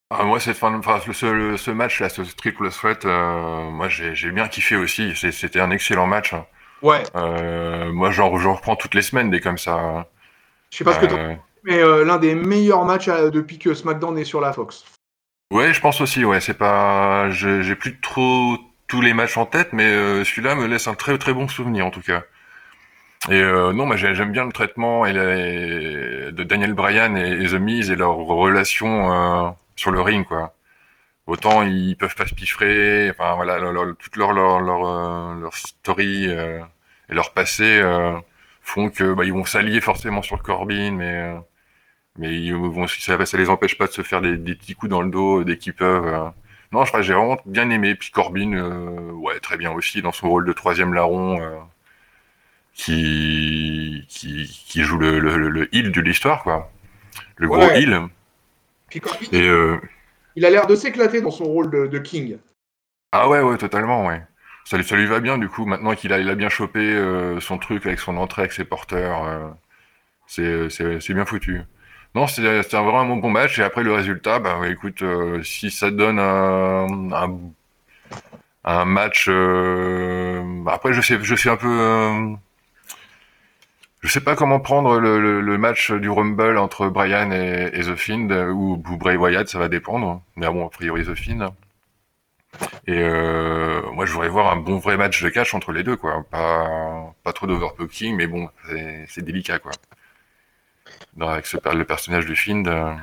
Ah, 0.10 0.24
moi, 0.24 0.40
cette 0.40 0.56
fin, 0.56 0.74
enfin, 0.74 1.02
ce, 1.06 1.58
ce 1.58 1.72
match-là, 1.72 2.08
ce 2.08 2.22
triple 2.22 2.70
threat, 2.70 3.04
euh, 3.06 3.70
moi, 3.70 3.90
j'ai 3.90 4.32
bien 4.32 4.48
kiffé 4.48 4.78
aussi. 4.78 5.14
C'était 5.16 5.60
un 5.60 5.70
excellent 5.70 6.08
match. 6.08 6.34
Hein. 6.34 6.46
Ouais. 6.82 7.04
Euh, 7.16 7.92
moi, 7.92 8.12
j'en 8.12 8.30
reprends 8.30 8.78
toutes 8.78 8.94
les 8.94 9.02
semaines 9.02 9.30
des 9.30 9.42
comme 9.42 9.58
ça. 9.58 9.74
Hein. 9.74 10.06
Je 10.72 10.78
sais 10.78 10.84
pas 10.86 10.94
ce 10.94 11.00
que 11.00 11.14
euh, 11.14 11.36
mais 11.64 11.82
l'un 12.06 12.18
des 12.18 12.36
meilleurs 12.36 12.86
matchs 12.86 13.08
depuis 13.08 13.60
que 13.60 13.74
SmackDown 13.74 14.18
est 14.18 14.24
sur 14.24 14.40
la 14.40 14.54
Fox. 14.54 14.86
Ouais, 15.52 15.74
je 15.74 15.82
pense 15.82 16.00
aussi. 16.00 16.24
Ouais, 16.24 16.40
c'est 16.40 16.58
pas, 16.58 17.30
j'ai 17.30 17.76
plus 17.76 18.00
trop 18.00 18.58
tous 18.88 19.02
les 19.02 19.14
matchs 19.14 19.38
en 19.38 19.46
tête, 19.46 19.74
mais 19.74 19.90
celui-là 20.24 20.56
me 20.56 20.68
laisse 20.68 20.88
un 20.88 20.96
très 20.96 21.18
très 21.18 21.34
bon 21.34 21.48
souvenir 21.48 21.86
en 21.86 21.92
tout 21.92 22.02
cas. 22.02 22.24
Et 23.30 23.42
non, 23.42 23.86
moi 23.86 23.96
j'aime 23.98 24.32
bien 24.32 24.46
le 24.46 24.52
traitement 24.52 25.06
et 25.06 25.14
de 25.14 26.44
Daniel 26.44 26.74
Bryan 26.74 27.18
et, 27.18 27.48
The 27.48 27.54
Miz 27.54 27.92
et 27.92 27.96
leur 27.96 28.16
relation 28.16 29.56
sur 29.76 29.92
le 29.92 30.02
ring, 30.02 30.26
quoi. 30.26 30.54
Autant 31.28 31.62
ils 31.64 31.98
peuvent 31.98 32.16
pas 32.16 32.26
se 32.26 32.34
piffrer, 32.34 33.10
enfin 33.12 33.36
voilà, 33.36 33.60
toute 34.00 34.16
leur 34.16 34.32
leur 34.32 34.62
leur, 34.62 34.88
euh, 34.88 35.36
leur 35.42 35.56
story 35.56 36.28
euh, 36.30 36.62
et 37.10 37.14
leur 37.14 37.34
passé 37.34 37.80
euh, 37.82 38.18
font 38.62 38.90
que 38.90 39.14
bah, 39.14 39.26
ils 39.26 39.34
vont 39.34 39.44
s'allier 39.46 39.82
forcément 39.82 40.22
sur 40.22 40.42
Corbin, 40.42 40.92
mais 40.92 41.36
mais 42.18 42.34
ils 42.42 42.56
vont 42.56 42.88
ça, 42.88 43.26
ça 43.26 43.38
les 43.38 43.50
empêche 43.50 43.78
pas 43.78 43.88
de 43.88 43.92
se 43.92 44.04
faire 44.04 44.22
des, 44.22 44.38
des 44.38 44.56
petits 44.56 44.76
coups 44.76 44.90
dans 44.90 45.02
le 45.02 45.12
dos 45.12 45.44
dès 45.44 45.58
qu'ils 45.58 45.74
peuvent. 45.76 46.32
Non, 46.72 46.84
je 46.84 46.90
crois 46.90 47.02
j'ai 47.02 47.14
vraiment 47.14 47.38
bien 47.46 47.70
aimé. 47.70 47.96
Puis 47.96 48.12
Corbin, 48.12 48.58
ouais, 49.14 49.40
très 49.40 49.58
bien 49.58 49.72
aussi 49.72 50.02
dans 50.02 50.12
son 50.12 50.30
rôle 50.30 50.46
de 50.46 50.54
troisième 50.54 50.94
larron, 50.94 51.40
qui, 52.74 54.06
qui 54.10 54.48
qui 54.68 54.84
joue 54.84 54.98
le 54.98 55.20
le, 55.20 55.50
le 55.50 55.76
heal 55.76 55.92
de 55.92 56.02
l'histoire, 56.02 56.44
quoi. 56.44 56.72
Le 57.38 57.48
gros 57.48 57.70
heal. 57.72 58.10
Euh, 59.34 59.78
il 60.36 60.46
a 60.46 60.50
l'air 60.50 60.68
de 60.68 60.76
s'éclater 60.76 61.22
dans 61.22 61.32
son 61.32 61.46
rôle 61.46 61.70
de, 61.90 61.98
King. 62.00 62.38
Ah 63.12 63.30
ouais, 63.30 63.42
ouais, 63.42 63.58
totalement, 63.58 64.08
ouais. 64.08 64.22
Ça, 64.66 64.82
ça 64.84 64.96
lui 64.96 65.06
va 65.06 65.20
bien, 65.20 65.38
du 65.38 65.48
coup, 65.50 65.66
maintenant 65.66 65.96
qu'il 65.96 66.12
a, 66.14 66.20
il 66.20 66.30
a 66.30 66.36
bien 66.36 66.50
chopé 66.50 66.80
euh, 66.80 67.40
son 67.40 67.58
truc 67.58 67.86
avec 67.86 68.00
son 68.00 68.18
entrée, 68.18 68.44
avec 68.44 68.52
ses 68.54 68.66
porteurs. 68.66 69.26
Euh, 69.26 70.70
c'est 70.70 71.14
bien 71.14 71.26
foutu. 71.26 71.62
Non, 72.16 72.28
c'était 72.28 72.64
c'était 72.64 72.78
un 72.78 72.84
vraiment 72.84 73.16
bon 73.18 73.30
match. 73.30 73.60
Et 73.60 73.64
après, 73.64 73.84
le 73.84 73.94
résultat, 73.94 74.40
bah, 74.40 74.60
écoute, 74.70 75.02
euh, 75.04 75.42
si 75.44 75.72
ça 75.72 75.92
donne 75.92 76.20
un, 76.20 77.12
un, 77.14 77.40
un 78.64 78.86
match. 78.86 79.28
euh, 79.30 80.64
Après, 80.68 80.94
je 80.94 81.02
sais, 81.02 81.18
je 81.22 81.36
suis 81.36 81.50
un 81.50 81.58
peu. 81.58 81.68
euh, 81.70 82.34
Je 84.02 84.08
sais 84.08 84.22
pas 84.22 84.36
comment 84.36 84.60
prendre 84.60 85.00
le, 85.00 85.22
le- 85.22 85.40
le 85.40 85.58
match 85.60 85.92
du 85.92 86.10
Rumble 86.10 86.58
entre 86.58 86.88
Brian 86.90 87.30
et, 87.32 87.70
et 87.74 87.82
The 87.82 87.96
Fiend, 87.96 88.28
euh, 88.32 88.50
ou, 88.50 88.74
ou 88.90 88.98
Bray 88.98 89.18
Wyatt, 89.18 89.48
ça 89.48 89.60
va 89.60 89.70
dépendre. 89.70 90.24
Mais 90.36 90.48
bon, 90.48 90.66
a 90.66 90.70
priori 90.72 91.06
The 91.06 91.14
Fiend. 91.14 91.54
Et 92.88 92.98
euh, 93.00 93.82
moi, 93.92 94.06
je 94.06 94.14
voudrais 94.14 94.30
voir 94.30 94.52
un 94.52 94.56
bon 94.58 94.78
vrai 94.78 94.98
match 94.98 95.22
de 95.22 95.30
catch 95.30 95.54
entre 95.54 95.72
les 95.72 95.84
deux, 95.84 95.96
quoi. 95.98 96.24
Pas, 96.32 97.14
pas 97.24 97.34
trop 97.34 97.48
d'overclocking, 97.48 98.16
mais 98.16 98.28
bon, 98.28 98.50
c'est 99.08 99.24
délicat, 99.24 99.60
quoi. 99.60 99.72
Avec 101.20 101.52
le 101.52 101.84
personnage 101.84 102.26
du 102.26 102.36
Fiend. 102.36 102.64
euh. 102.66 102.94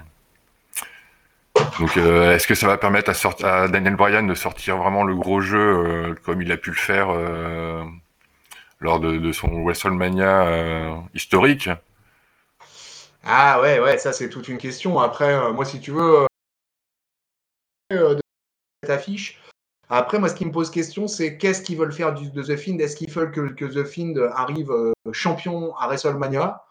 Donc, 1.78 1.96
euh, 1.96 2.32
est-ce 2.34 2.46
que 2.46 2.54
ça 2.54 2.66
va 2.66 2.78
permettre 2.78 3.12
à, 3.44 3.68
Daniel 3.68 3.96
Bryan 3.96 4.26
de 4.26 4.34
sortir 4.34 4.76
vraiment 4.76 5.04
le 5.04 5.14
gros 5.14 5.40
jeu 5.40 5.58
euh, 5.58 6.14
comme 6.24 6.42
il 6.42 6.50
a 6.52 6.56
pu 6.56 6.70
le 6.70 6.76
faire 6.76 7.10
euh, 7.10 7.82
lors 8.80 9.00
de, 9.00 9.18
de 9.18 9.32
son 9.32 9.62
WrestleMania 9.64 11.02
historique? 11.14 11.68
Ah 13.24 13.60
ouais, 13.60 13.80
ouais, 13.80 13.98
ça 13.98 14.12
c'est 14.12 14.28
toute 14.28 14.48
une 14.48 14.58
question. 14.58 14.98
Après, 14.98 15.52
moi, 15.52 15.64
si 15.64 15.80
tu 15.80 15.90
veux, 15.90 16.26
de 17.90 18.20
cette 18.82 18.90
affiche. 18.90 19.40
Après, 19.88 20.18
moi, 20.18 20.28
ce 20.28 20.34
qui 20.34 20.44
me 20.44 20.52
pose 20.52 20.70
question, 20.70 21.08
c'est 21.08 21.38
qu'est-ce 21.38 21.62
qu'ils 21.62 21.78
veulent 21.78 21.92
faire 21.92 22.14
de 22.14 22.42
The 22.42 22.56
Fiend? 22.56 22.78
Est-ce 22.78 22.96
qu'ils 22.96 23.10
veulent 23.10 23.32
que, 23.32 23.64
The 23.64 23.84
Fiend 23.84 24.14
arrive 24.34 24.72
champion 25.12 25.74
à 25.76 25.86
WrestleMania? 25.88 26.64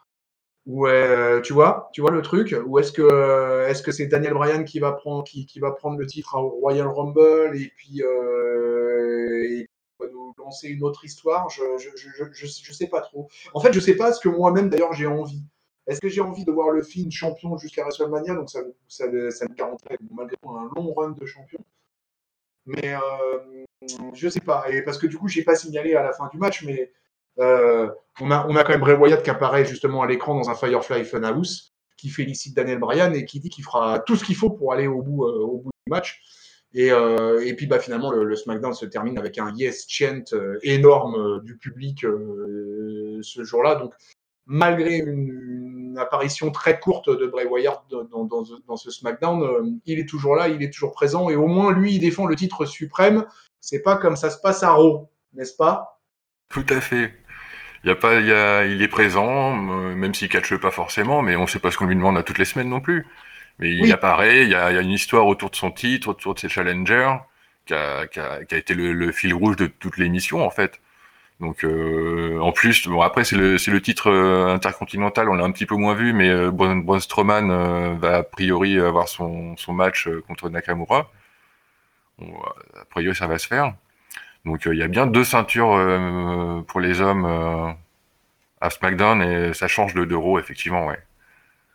Ou 0.65 0.87
euh, 0.87 1.41
tu 1.41 1.51
vois, 1.51 1.89
tu 1.93 2.01
vois 2.01 2.11
le 2.11 2.21
truc 2.21 2.55
Ou 2.65 2.79
est-ce 2.79 2.93
que 2.93 3.01
euh, 3.01 3.67
est-ce 3.67 3.83
que 3.83 3.91
c'est 3.91 4.07
Daniel 4.07 4.33
Bryan 4.33 4.63
qui 4.63 4.79
va 4.79 4.93
prendre 4.93 5.23
le 5.97 6.05
titre 6.05 6.35
au 6.35 6.49
Royal 6.49 6.87
Rumble 6.87 7.55
et 7.55 7.71
puis 7.75 8.01
euh, 8.01 9.65
va 9.99 10.07
nous 10.07 10.33
lancer 10.37 10.69
une 10.69 10.83
autre 10.83 11.03
histoire? 11.03 11.49
Je 11.49 11.61
je, 11.77 11.89
je, 11.97 12.09
je, 12.31 12.45
je, 12.47 12.73
sais 12.73 12.87
pas 12.87 13.01
trop. 13.01 13.27
En 13.53 13.59
fait, 13.59 13.73
je 13.73 13.79
sais 13.81 13.95
pas 13.95 14.13
ce 14.13 14.21
que 14.21 14.29
moi-même 14.29 14.69
d'ailleurs 14.69 14.93
j'ai 14.93 15.07
envie. 15.07 15.43
Est-ce 15.85 15.99
que 15.99 16.07
j'ai 16.07 16.21
envie 16.21 16.45
de 16.45 16.51
voir 16.51 16.71
le 16.71 16.81
Fiend 16.81 17.09
champion 17.11 17.57
jusqu'à 17.57 17.83
WrestleMania? 17.83 18.35
Donc 18.35 18.49
ça, 18.49 18.61
ça, 18.87 19.05
ça 19.31 19.45
me 19.49 19.53
garantirait 19.55 19.97
malgré 20.11 20.37
tout 20.41 20.49
un 20.51 20.69
long 20.75 20.93
run 20.93 21.11
de 21.11 21.25
champion. 21.25 21.59
Mais 22.65 22.95
euh, 22.95 23.65
je 24.13 24.29
sais 24.29 24.39
pas. 24.39 24.69
Et 24.69 24.81
parce 24.81 24.97
que 24.97 25.07
du 25.07 25.17
coup, 25.17 25.27
j'ai 25.27 25.43
pas 25.43 25.55
signalé 25.55 25.95
à 25.95 26.03
la 26.03 26.13
fin 26.13 26.29
du 26.31 26.37
match, 26.37 26.63
mais 26.63 26.91
euh, 27.39 27.89
on, 28.19 28.31
a, 28.31 28.63
quand 28.63 28.69
même 28.69 28.81
Bray 28.81 28.95
Wyatt 28.95 29.23
qui 29.23 29.29
apparaît 29.29 29.65
justement 29.65 30.01
à 30.01 30.07
l'écran 30.07 30.35
dans 30.35 30.49
un 30.49 30.55
Firefly 30.55 31.03
Funhouse, 31.03 31.73
qui 31.97 32.09
félicite 32.09 32.55
Daniel 32.55 32.79
Bryan 32.79 33.13
et 33.13 33.25
qui 33.25 33.39
dit 33.39 33.49
qu'il 33.49 33.63
fera 33.63 33.99
tout 33.99 34.15
ce 34.15 34.23
qu'il 34.23 34.35
faut 34.35 34.49
pour 34.49 34.73
aller 34.73 34.87
au 34.87 35.01
bout, 35.01 35.25
euh, 35.25 35.63
du 35.85 35.89
match. 35.89 36.21
Et, 36.75 36.91
euh, 36.91 37.53
puis 37.55 37.67
bah, 37.67 37.79
finalement, 37.79 38.11
le, 38.11 38.35
SmackDown 38.35 38.73
se 38.73 38.85
termine 38.85 39.17
avec 39.17 39.37
un 39.37 39.53
yes 39.55 39.85
chant 39.87 40.23
énorme 40.63 41.41
du 41.43 41.57
public 41.57 42.01
ce 42.01 43.43
jour-là. 43.43 43.75
Donc, 43.75 43.93
malgré 44.45 44.97
une, 44.97 45.61
apparition 45.95 46.49
très 46.49 46.79
courte 46.79 47.07
de 47.07 47.27
Bray 47.27 47.45
Wyatt 47.45 47.83
dans, 47.91 48.25
dans, 48.25 48.75
ce 48.75 48.89
SmackDown, 48.89 49.79
il 49.85 49.99
est 49.99 50.09
toujours 50.09 50.35
là, 50.35 50.47
il 50.47 50.63
est 50.63 50.73
toujours 50.73 50.91
présent, 50.91 51.29
et 51.29 51.35
au 51.35 51.45
moins 51.45 51.71
lui, 51.71 51.93
il 51.93 51.99
défend 51.99 52.25
le 52.25 52.35
titre 52.35 52.65
suprême. 52.65 53.27
C'est 53.61 53.83
pas 53.83 53.97
comme 53.97 54.15
ça 54.15 54.31
se 54.31 54.39
passe 54.39 54.63
à 54.63 54.71
Raw, 54.71 55.07
n'est-ce 55.33 55.55
pas? 55.55 56.01
Tout 56.49 56.65
à 56.69 56.81
fait. 56.81 57.13
Il, 57.83 57.89
y 57.89 57.91
a 57.91 57.95
pas, 57.95 58.19
il, 58.19 58.27
y 58.27 58.33
a, 58.33 58.65
il 58.65 58.81
est 58.81 58.87
présent, 58.87 59.55
euh, 59.71 59.95
même 59.95 60.13
s'il 60.13 60.29
catche 60.29 60.55
pas 60.55 60.71
forcément, 60.71 61.21
mais 61.21 61.35
on 61.35 61.47
sait 61.47 61.59
pas 61.59 61.71
ce 61.71 61.77
qu'on 61.77 61.85
lui 61.85 61.95
demande 61.95 62.17
à 62.17 62.23
toutes 62.23 62.37
les 62.37 62.45
semaines 62.45 62.69
non 62.69 62.79
plus. 62.79 63.05
Mais 63.59 63.71
il 63.71 63.83
oui. 63.83 63.91
apparaît, 63.91 64.43
il 64.43 64.49
y, 64.49 64.55
a, 64.55 64.71
il 64.71 64.75
y, 64.75 64.77
a, 64.77 64.81
une 64.81 64.91
histoire 64.91 65.27
autour 65.27 65.49
de 65.49 65.55
son 65.55 65.71
titre, 65.71 66.09
autour 66.09 66.33
de 66.33 66.39
ses 66.39 66.49
challengers, 66.49 67.13
qui 67.65 67.73
a, 67.73 68.07
qui 68.07 68.19
a, 68.19 68.43
qui 68.45 68.55
a 68.55 68.57
été 68.57 68.73
le, 68.73 68.93
le, 68.93 69.11
fil 69.11 69.33
rouge 69.33 69.55
de 69.57 69.67
toute 69.67 69.97
l'émission 69.97 70.45
en 70.45 70.49
fait. 70.49 70.81
Donc 71.39 71.65
euh, 71.65 72.39
en 72.39 72.51
plus, 72.51 72.87
bon 72.87 73.01
après 73.01 73.23
c'est 73.23 73.35
le 73.35 73.57
le 73.67 73.81
titre 73.81 74.09
euh, 74.09 74.53
intercontinental, 74.53 75.29
on 75.29 75.33
l'a 75.33 75.43
un 75.43 75.51
petit 75.51 75.65
peu 75.65 75.75
moins 75.75 75.93
vu, 75.95 76.13
mais 76.13 76.29
euh, 76.29 76.51
Braun, 76.51 76.77
Braun 76.77 76.99
Strowman 76.99 77.49
euh, 77.51 77.95
va 77.95 78.17
a 78.17 78.23
priori 78.23 78.79
avoir 78.79 79.07
son 79.09 79.57
son 79.57 79.73
match 79.73 80.07
contre 80.27 80.49
Nakamura. 80.49 81.11
Bon, 82.19 82.33
a 82.79 82.85
priori 82.85 83.15
ça 83.15 83.27
va 83.27 83.37
se 83.39 83.47
faire. 83.47 83.73
Donc 84.45 84.67
euh, 84.67 84.73
il 84.73 84.79
y 84.79 84.83
a 84.83 84.87
bien 84.87 85.07
deux 85.07 85.23
ceintures 85.23 85.73
euh, 85.73 86.61
pour 86.67 86.79
les 86.79 87.01
hommes 87.01 87.25
à 88.61 88.69
SmackDown 88.69 89.21
et 89.21 89.53
ça 89.53 89.67
change 89.67 89.93
de 89.93 90.05
d'euro 90.05 90.39
effectivement, 90.39 90.87
ouais. 90.87 90.99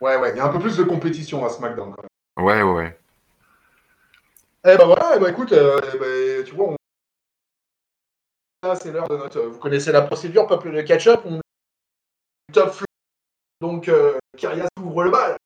Ouais 0.01 0.15
ouais, 0.17 0.31
il 0.31 0.37
y 0.37 0.39
a 0.39 0.45
un 0.45 0.49
peu 0.49 0.59
plus 0.59 0.77
de 0.77 0.83
compétition 0.83 1.45
à 1.45 1.49
SmackDown 1.49 1.93
quand 1.95 2.03
même. 2.03 2.45
Ouais 2.45 2.61
ouais. 2.61 2.73
ouais. 2.73 2.99
Eh 4.65 4.77
ben 4.77 4.85
voilà, 4.85 5.13
eh 5.15 5.19
ben 5.19 5.29
écoute, 5.29 5.51
ben, 5.51 6.43
tu 6.45 6.53
vois, 6.53 6.67
on 6.67 6.75
c'est 8.75 8.91
l'heure 8.91 9.07
de 9.07 9.15
notre. 9.15 9.39
Vous 9.39 9.59
connaissez 9.59 9.91
la 9.91 10.01
procédure, 10.01 10.45
peuple 10.47 10.71
de 10.71 10.81
catch-up. 10.81 11.21
On 11.25 11.39
top 12.51 12.73
flop. 12.73 12.85
Donc, 13.61 13.87
euh, 13.87 14.17
Kyrias 14.37 14.67
ouvre 14.81 15.03
le 15.03 15.11
bal. 15.11 15.37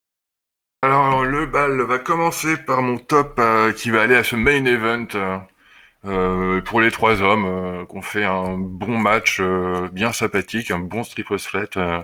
Alors, 0.82 1.24
le 1.24 1.46
bal 1.46 1.82
va 1.82 2.00
commencer 2.00 2.58
par 2.58 2.82
mon 2.82 2.98
top 2.98 3.36
euh, 3.40 3.72
qui 3.72 3.90
va 3.90 4.02
aller 4.02 4.16
à 4.16 4.24
ce 4.24 4.36
main 4.36 4.66
event 4.66 5.08
euh, 6.06 6.62
pour 6.62 6.82
les 6.82 6.92
trois 6.92 7.22
hommes, 7.22 7.46
euh, 7.46 7.86
qu'on 7.86 8.02
fait 8.02 8.26
un 8.26 8.58
bon 8.58 8.98
match 9.00 9.38
euh, 9.40 9.88
bien 9.92 10.12
sympathique, 10.12 10.72
un 10.72 10.80
bon 10.80 11.04
triple 11.04 11.38
threat 11.40 11.78
euh, 11.78 12.02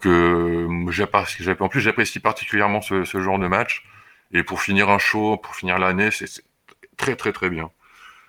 que 0.00 0.68
j'apprécie. 0.90 1.44
En 1.60 1.68
plus, 1.68 1.80
j'apprécie 1.80 2.20
particulièrement 2.20 2.82
ce, 2.82 3.04
ce, 3.04 3.20
genre 3.20 3.38
de 3.38 3.48
match. 3.48 3.84
Et 4.32 4.42
pour 4.42 4.60
finir 4.60 4.90
un 4.90 4.98
show, 4.98 5.38
pour 5.38 5.56
finir 5.56 5.78
l'année, 5.78 6.10
c'est 6.10 6.28
très 6.96 7.16
très 7.16 7.32
très 7.32 7.48
bien. 7.50 7.70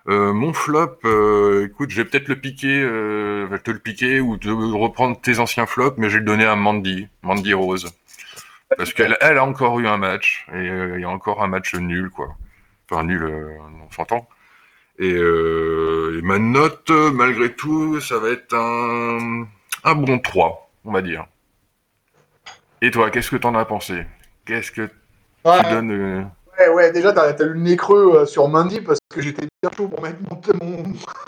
Euh, 0.07 0.31
mon 0.33 0.53
flop, 0.53 0.99
euh, 1.05 1.67
écoute, 1.67 1.89
je 1.89 1.97
vais 1.97 2.05
peut-être 2.05 2.29
le 2.29 2.37
piquer, 2.39 2.79
te 3.63 3.71
le 3.71 3.79
piquer 3.79 4.21
ou 4.21 4.37
te 4.37 4.47
reprendre 4.49 5.19
tes 5.19 5.39
anciens 5.39 5.65
flops, 5.65 5.97
mais 5.97 6.09
je 6.09 6.13
vais 6.13 6.19
le 6.19 6.25
donner 6.25 6.45
à 6.45 6.55
Mandy, 6.55 7.09
Mandy 7.23 7.53
Rose, 7.53 7.91
parce 8.77 8.93
qu'elle, 8.93 9.17
elle 9.21 9.37
a 9.37 9.45
encore 9.45 9.79
eu 9.79 9.87
un 9.87 9.97
match 9.97 10.45
et 10.53 10.67
il 10.95 11.01
y 11.01 11.03
a 11.03 11.09
encore 11.09 11.43
un 11.43 11.47
match 11.47 11.75
nul, 11.75 12.09
quoi. 12.09 12.35
Enfin 12.89 13.03
nul, 13.03 13.25
on 13.25 13.91
s'entend. 13.91 14.29
Et, 14.99 15.09
et, 15.09 16.21
ma 16.23 16.39
note, 16.39 16.89
malgré 16.89 17.53
tout, 17.53 17.99
ça 18.01 18.17
va 18.19 18.29
être 18.29 18.53
un, 18.55 19.47
un 19.83 19.95
bon 19.95 20.19
3, 20.19 20.69
on 20.85 20.91
va 20.91 21.01
dire. 21.01 21.25
Et 22.81 22.91
toi, 22.91 23.09
qu'est-ce 23.09 23.31
que 23.31 23.35
t'en 23.35 23.55
as 23.55 23.65
pensé? 23.65 24.05
Qu'est-ce 24.45 24.71
que 24.71 24.89
ouais. 25.45 25.63
tu 25.63 25.69
donnes 25.71 26.31
Ouais, 26.59 26.69
ouais, 26.69 26.91
déjà, 26.91 27.13
t'as 27.13 27.33
as 27.33 27.43
eu 27.43 27.49
le 27.49 27.59
nez 27.59 27.77
creux 27.77 28.25
sur 28.25 28.47
Mandy 28.47 28.81
parce 28.81 28.99
que 29.13 29.21
j'étais 29.21 29.47
bien 29.61 29.71
chaud 29.77 29.87
pour 29.87 30.01
mettre 30.01 30.17
mon. 30.61 30.83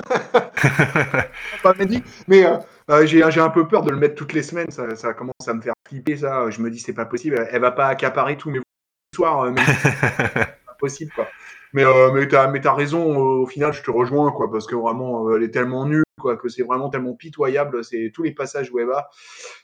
pas 1.64 1.74
Mandy, 1.78 2.04
mais 2.28 2.46
euh, 2.90 3.06
j'ai 3.06 3.22
un 3.22 3.50
peu 3.50 3.68
peur 3.68 3.84
de 3.84 3.92
le 3.92 3.98
mettre 3.98 4.16
toutes 4.16 4.34
les 4.34 4.42
semaines. 4.42 4.72
Ça, 4.72 4.96
ça, 4.96 5.14
commence 5.14 5.48
à 5.48 5.54
me 5.54 5.62
faire 5.62 5.74
flipper, 5.88 6.18
ça. 6.18 6.50
Je 6.50 6.62
me 6.62 6.72
dis, 6.72 6.80
c'est 6.80 6.94
pas 6.94 7.06
possible. 7.06 7.48
Elle 7.52 7.62
va 7.62 7.72
pas 7.72 7.88
accaparer 7.88 8.38
tous 8.38 8.50
mes 8.50 8.60
soirs. 9.16 9.44
Euh, 9.44 9.54
c'est 9.84 10.66
pas 10.66 10.76
possible, 10.80 11.12
quoi. 11.14 11.28
Mais, 11.74 11.86
euh, 11.86 12.12
mais 12.12 12.28
t'as 12.28 12.52
as 12.52 12.74
raison, 12.74 13.18
au 13.18 13.46
final, 13.46 13.74
je 13.74 13.84
te 13.84 13.92
rejoins, 13.92 14.32
quoi, 14.32 14.52
parce 14.52 14.66
que 14.66 14.76
vraiment, 14.76 15.34
elle 15.36 15.44
est 15.44 15.52
tellement 15.52 15.86
nulle, 15.86 16.04
quoi, 16.20 16.36
que 16.36 16.50
c'est 16.50 16.64
vraiment 16.64 16.90
tellement 16.90 17.14
pitoyable. 17.14 17.84
C'est 17.84 18.12
tous 18.14 18.24
les 18.24 18.32
passages 18.32 18.72
où 18.72 18.80
elle 18.80 18.88
va. 18.88 19.10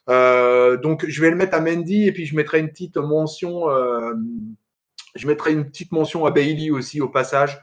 Euh, 0.09 0.77
donc, 0.77 1.05
je 1.07 1.21
vais 1.21 1.29
le 1.29 1.35
mettre 1.35 1.55
à 1.55 1.61
Mandy 1.61 2.07
et 2.07 2.11
puis 2.11 2.25
je 2.25 2.35
mettrai 2.35 2.59
une 2.59 2.69
petite 2.69 2.97
mention. 2.97 3.69
Euh, 3.69 4.13
je 5.15 5.27
mettrai 5.27 5.53
une 5.53 5.65
petite 5.65 5.91
mention 5.91 6.25
à 6.25 6.31
Bailey 6.31 6.69
aussi 6.69 7.01
au 7.01 7.09
passage. 7.09 7.61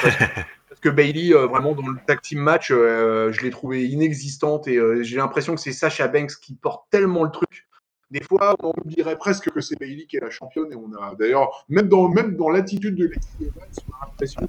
Parce 0.00 0.16
que, 0.16 0.24
parce 0.68 0.80
que 0.80 0.88
Bailey, 0.88 1.34
euh, 1.34 1.46
vraiment, 1.46 1.74
dans 1.74 1.86
le 1.86 1.98
tag 2.06 2.20
team 2.20 2.38
match, 2.38 2.70
euh, 2.70 3.32
je 3.32 3.40
l'ai 3.40 3.50
trouvée 3.50 3.86
inexistante 3.86 4.68
et 4.68 4.76
euh, 4.76 5.02
j'ai 5.02 5.16
l'impression 5.16 5.54
que 5.54 5.60
c'est 5.60 5.72
Sacha 5.72 6.08
Banks 6.08 6.36
qui 6.40 6.54
porte 6.54 6.84
tellement 6.90 7.24
le 7.24 7.30
truc. 7.30 7.66
Des 8.10 8.22
fois, 8.22 8.56
on 8.62 8.72
oublierait 8.84 9.16
presque 9.16 9.50
que 9.50 9.60
c'est 9.60 9.78
Bailey 9.78 10.06
qui 10.06 10.16
est 10.16 10.20
la 10.20 10.30
championne 10.30 10.72
et 10.72 10.76
on 10.76 10.92
a 11.00 11.14
d'ailleurs, 11.14 11.64
même 11.68 11.88
dans, 11.88 12.08
même 12.08 12.36
dans 12.36 12.50
l'attitude 12.50 12.96
de 12.96 13.06
Lexi 13.06 13.28
Evans, 13.40 13.68
on 13.88 13.92
a 13.94 14.06
l'impression 14.06 14.48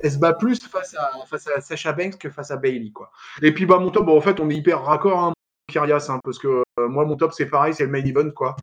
elle 0.00 0.10
se 0.10 0.18
bat 0.18 0.32
plus 0.32 0.62
face 0.66 0.94
à, 0.94 1.10
face 1.26 1.48
à 1.48 1.60
Sacha 1.60 1.92
Banks 1.92 2.18
que 2.18 2.30
face 2.30 2.50
à 2.50 2.56
Bailey. 2.56 2.90
Quoi. 2.90 3.10
Et 3.42 3.52
puis, 3.52 3.66
bah, 3.66 3.78
mon 3.78 3.90
top, 3.90 4.06
bon, 4.06 4.16
en 4.16 4.20
fait, 4.20 4.40
on 4.40 4.48
est 4.50 4.54
hyper 4.54 4.82
raccord, 4.82 5.18
hein, 5.18 5.32
Kyrias, 5.70 6.06
hein, 6.08 6.20
parce 6.24 6.38
que 6.38 6.62
moi, 6.78 7.04
mon 7.04 7.16
top, 7.16 7.32
c'est 7.32 7.46
pareil, 7.46 7.74
c'est 7.74 7.84
le 7.84 7.90
main 7.90 8.04
event. 8.04 8.30
quoi. 8.30 8.56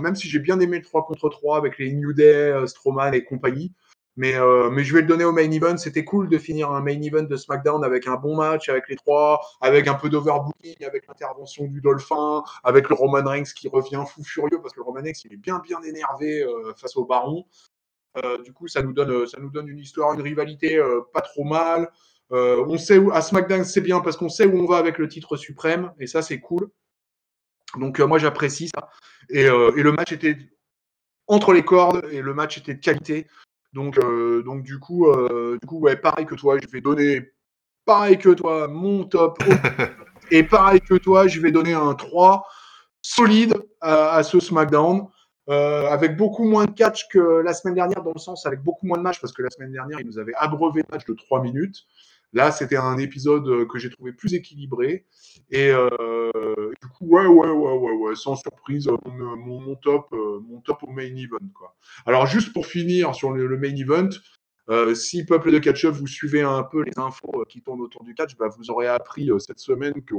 Même 0.00 0.14
si 0.14 0.28
j'ai 0.28 0.38
bien 0.38 0.58
aimé 0.60 0.78
le 0.78 0.84
3 0.84 1.06
contre 1.06 1.28
3 1.28 1.58
avec 1.58 1.78
les 1.78 1.92
New 1.92 2.12
Day, 2.12 2.50
euh, 2.50 2.66
Strowman 2.66 3.12
et 3.14 3.24
compagnie, 3.24 3.72
mais, 4.18 4.34
euh, 4.34 4.68
mais 4.68 4.82
je 4.82 4.92
vais 4.92 5.00
le 5.00 5.06
donner 5.06 5.24
au 5.24 5.30
main 5.30 5.48
event. 5.48 5.76
C'était 5.76 6.04
cool 6.04 6.28
de 6.28 6.38
finir 6.38 6.72
un 6.72 6.80
main 6.80 7.00
event 7.00 7.22
de 7.22 7.36
SmackDown 7.36 7.84
avec 7.84 8.08
un 8.08 8.16
bon 8.16 8.34
match, 8.34 8.68
avec 8.68 8.88
les 8.88 8.96
trois, 8.96 9.40
avec 9.60 9.86
un 9.86 9.94
peu 9.94 10.10
d'overbooking, 10.10 10.84
avec 10.84 11.06
l'intervention 11.06 11.66
du 11.66 11.80
Dolphin, 11.80 12.42
avec 12.64 12.88
le 12.88 12.96
Roman 12.96 13.22
Reigns 13.22 13.44
qui 13.44 13.68
revient 13.68 14.02
fou 14.08 14.24
furieux 14.24 14.60
parce 14.60 14.74
que 14.74 14.80
le 14.80 14.84
Roman 14.84 15.02
Reigns 15.02 15.20
il 15.24 15.34
est 15.34 15.36
bien 15.36 15.60
bien 15.60 15.80
énervé 15.82 16.42
euh, 16.42 16.74
face 16.76 16.96
au 16.96 17.04
Baron. 17.04 17.46
Euh, 18.24 18.38
du 18.42 18.52
coup, 18.52 18.66
ça 18.66 18.82
nous 18.82 18.92
donne 18.92 19.24
ça 19.28 19.38
nous 19.38 19.50
donne 19.50 19.68
une 19.68 19.78
histoire, 19.78 20.12
une 20.14 20.22
rivalité 20.22 20.82
pas 21.12 21.20
trop 21.20 21.44
mal. 21.44 21.88
on 22.30 22.76
sait 22.76 22.98
où 22.98 23.12
à 23.12 23.22
SmackDown 23.22 23.64
c'est 23.64 23.80
bien 23.80 24.00
parce 24.00 24.16
qu'on 24.16 24.28
sait 24.28 24.46
où 24.46 24.58
on 24.58 24.66
va 24.66 24.78
avec 24.78 24.98
le 24.98 25.06
titre 25.06 25.36
suprême 25.36 25.92
et 26.00 26.08
ça 26.08 26.22
c'est 26.22 26.40
cool. 26.40 26.68
Donc 27.76 28.00
moi 28.00 28.18
j'apprécie 28.18 28.68
ça. 28.74 28.90
Et, 29.30 29.44
le 29.44 29.92
match 29.92 30.10
était 30.10 30.36
entre 31.28 31.52
les 31.52 31.64
cordes 31.64 32.04
et 32.10 32.20
le 32.20 32.34
match 32.34 32.58
était 32.58 32.74
de 32.74 32.80
qualité. 32.80 33.28
Donc, 33.72 33.98
donc 34.44 34.62
du 34.62 34.78
coup, 34.78 35.06
du 35.60 35.66
coup 35.66 35.78
ouais, 35.80 35.96
pareil 35.96 36.26
que 36.26 36.34
toi, 36.34 36.56
je 36.60 36.66
vais 36.68 36.80
donner 36.80 37.32
pareil 37.84 38.18
que 38.18 38.30
toi 38.30 38.68
mon 38.68 39.04
top. 39.04 39.38
et 40.30 40.42
pareil 40.42 40.80
que 40.80 40.94
toi, 40.94 41.26
je 41.26 41.40
vais 41.40 41.52
donner 41.52 41.74
un 41.74 41.94
3 41.94 42.46
solide 43.02 43.54
à, 43.80 44.22
ce 44.22 44.40
SmackDown. 44.40 45.06
avec 45.48 46.16
beaucoup 46.16 46.44
moins 46.44 46.66
de 46.66 46.72
catch 46.72 47.08
que 47.08 47.42
la 47.42 47.52
semaine 47.52 47.74
dernière, 47.74 48.02
dans 48.02 48.12
le 48.14 48.20
sens 48.20 48.46
avec 48.46 48.62
beaucoup 48.62 48.86
moins 48.86 48.98
de 48.98 49.02
matchs, 49.02 49.20
parce 49.20 49.32
que 49.32 49.42
la 49.42 49.50
semaine 49.50 49.72
dernière, 49.72 50.00
ils 50.00 50.06
nous 50.06 50.18
avaient 50.18 50.34
abreuvé 50.36 50.82
de 50.82 50.88
matchs 50.90 51.06
de 51.06 51.14
3 51.14 51.42
minutes. 51.42 51.84
Là, 52.34 52.52
c'était 52.52 52.76
un 52.76 52.98
épisode 52.98 53.48
euh, 53.48 53.66
que 53.66 53.78
j'ai 53.78 53.88
trouvé 53.90 54.12
plus 54.12 54.34
équilibré. 54.34 55.06
Et 55.50 55.70
euh, 55.70 56.30
du 56.82 56.88
coup, 56.88 57.06
ouais, 57.06 57.26
ouais, 57.26 57.50
ouais, 57.50 57.92
ouais, 57.92 58.16
sans 58.16 58.36
surprise, 58.36 58.88
euh, 58.88 58.96
mon, 59.06 59.74
top, 59.76 60.10
mon 60.12 60.60
top 60.60 60.82
au 60.82 60.90
main 60.90 61.14
event. 61.16 61.38
Quoi. 61.54 61.74
Alors, 62.04 62.26
juste 62.26 62.52
pour 62.52 62.66
finir 62.66 63.14
sur 63.14 63.32
le, 63.32 63.56
main 63.56 63.74
event, 63.74 64.10
si 64.94 65.24
peuple 65.24 65.50
de 65.50 65.58
catch-up, 65.58 65.94
vous 65.94 66.06
suivez 66.06 66.42
un 66.42 66.62
peu 66.62 66.82
les 66.82 66.98
infos 66.98 67.44
qui 67.48 67.62
tournent 67.62 67.80
autour 67.80 68.04
du 68.04 68.14
catch, 68.14 68.36
bah, 68.36 68.48
vous 68.48 68.70
aurez 68.70 68.86
appris 68.86 69.30
cette 69.38 69.60
semaine 69.60 69.94
que 70.02 70.14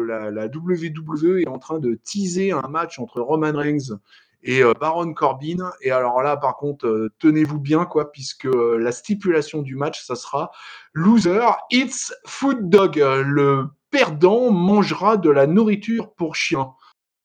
la, 0.00 0.30
la, 0.30 0.46
WWE 0.46 1.40
est 1.40 1.48
en 1.48 1.58
train 1.58 1.78
de 1.78 1.94
teaser 2.02 2.52
un 2.52 2.68
match 2.68 2.98
entre 2.98 3.20
Roman 3.20 3.52
Reigns 3.52 3.98
et 4.44 4.62
euh, 4.62 4.72
Baron 4.78 5.12
Corbin. 5.14 5.72
Et 5.80 5.90
alors 5.90 6.22
là, 6.22 6.36
par 6.36 6.56
contre, 6.56 6.86
euh, 6.86 7.12
tenez-vous 7.18 7.58
bien, 7.58 7.84
quoi, 7.86 8.12
puisque 8.12 8.46
euh, 8.46 8.78
la 8.78 8.92
stipulation 8.92 9.62
du 9.62 9.74
match, 9.74 10.04
ça 10.04 10.14
sera 10.14 10.52
loser 10.92 11.40
eats 11.72 12.12
food 12.26 12.68
dog. 12.68 12.96
Le 12.96 13.66
perdant 13.90 14.50
mangera 14.50 15.16
de 15.16 15.30
la 15.30 15.46
nourriture 15.46 16.12
pour 16.14 16.36
chien. 16.36 16.72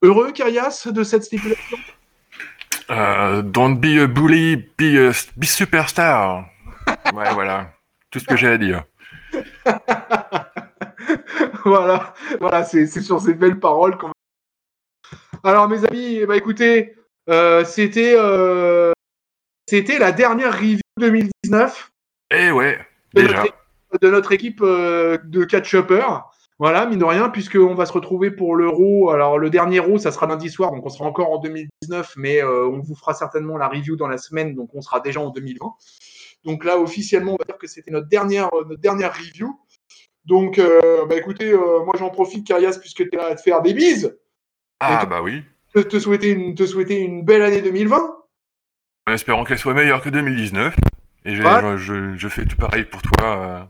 Heureux, 0.02 0.32
Karias, 0.32 0.88
de 0.88 1.04
cette 1.04 1.26
stipulation? 1.26 1.78
Don't 2.88 3.76
be 3.76 4.00
a 4.02 4.08
bully, 4.08 4.56
be 4.56 4.98
a 4.98 5.12
be 5.38 5.46
superstar. 5.46 6.46
ouais, 7.14 7.34
voilà. 7.34 7.74
Tout 8.10 8.20
ce 8.20 8.26
que 8.26 8.36
j'ai 8.36 8.48
à 8.48 8.58
dire. 8.58 8.84
voilà, 11.66 12.16
voilà, 12.40 12.64
c'est 12.64 12.88
sur 12.88 13.22
ces 13.22 13.36
belles 13.36 13.60
paroles 13.60 13.96
qu'on 13.98 14.12
alors 15.44 15.70
mes 15.70 15.86
amis, 15.86 16.26
bah 16.26 16.36
écoutez, 16.36 16.96
euh, 16.98 16.99
c'était 17.66 18.16
euh, 18.16 18.92
c'était 19.68 20.00
la 20.00 20.12
dernière 20.12 20.54
review 20.54 20.80
2019. 21.00 21.92
Eh 22.32 22.52
ouais, 22.52 22.80
de 23.14 23.22
déjà. 23.22 23.44
Notre, 23.44 24.02
de 24.02 24.10
notre 24.10 24.32
équipe 24.32 24.62
euh, 24.62 25.18
de 25.24 25.44
catch 25.44 25.76
Voilà, 26.58 26.86
mine 26.88 27.00
de 27.00 27.06
rien, 27.06 27.30
puisqu'on 27.30 27.76
va 27.76 27.86
se 27.86 27.94
retrouver 27.94 28.32
pour 28.32 28.56
l'Euro. 28.56 29.12
Alors, 29.12 29.38
le 29.38 29.50
dernier 29.50 29.78
Euro, 29.78 29.98
ça 30.00 30.12
sera 30.12 30.26
lundi 30.28 30.50
soir, 30.50 30.72
donc 30.72 30.86
on 30.86 30.90
sera 30.90 31.06
encore 31.06 31.32
en 31.32 31.38
2019, 31.38 32.14
mais 32.18 32.44
on 32.44 32.80
vous 32.80 32.96
fera 32.96 33.14
certainement 33.14 33.58
la 33.58 33.68
review 33.68 33.96
dans 33.96 34.08
la 34.08 34.18
semaine, 34.18 34.56
donc 34.56 34.70
on 34.74 34.82
sera 34.82 35.00
déjà 35.00 35.20
en 35.20 35.30
2020. 35.30 35.74
Donc 36.46 36.64
là, 36.64 36.80
officiellement, 36.80 37.34
on 37.34 37.38
va 37.38 37.46
dire 37.46 37.58
que 37.58 37.68
c'était 37.68 37.92
notre 37.92 38.08
dernière, 38.08 38.50
notre 38.54 38.82
dernière 38.82 39.14
review. 39.14 39.60
Donc, 40.26 40.60
bah 40.60 41.16
écoutez, 41.16 41.54
moi 41.54 41.94
j'en 41.98 42.10
profite, 42.10 42.48
Karias, 42.48 42.78
puisque 42.80 43.08
tu 43.08 43.10
es 43.14 43.18
là 43.18 43.28
à 43.28 43.36
te 43.36 43.42
faire 43.42 43.62
des 43.62 43.74
bises. 43.74 44.18
Ah, 44.80 45.06
bah 45.06 45.22
oui 45.22 45.44
te, 45.74 46.00
souhaiter 46.00 46.30
une, 46.30 46.56
te 46.56 46.66
souhaiter 46.66 47.00
une 47.00 47.24
belle 47.24 47.42
année 47.42 47.62
2020. 47.62 48.16
En 49.08 49.12
espérant 49.12 49.44
qu'elle 49.44 49.58
soit 49.58 49.74
meilleure 49.74 50.02
que 50.02 50.10
2019. 50.10 50.76
Et 51.26 51.36
je, 51.36 52.16
je, 52.16 52.28
fais 52.28 52.46
tout 52.46 52.56
pareil 52.56 52.86
pour 52.86 53.02
toi. 53.02 53.38
Euh, 53.38 53.64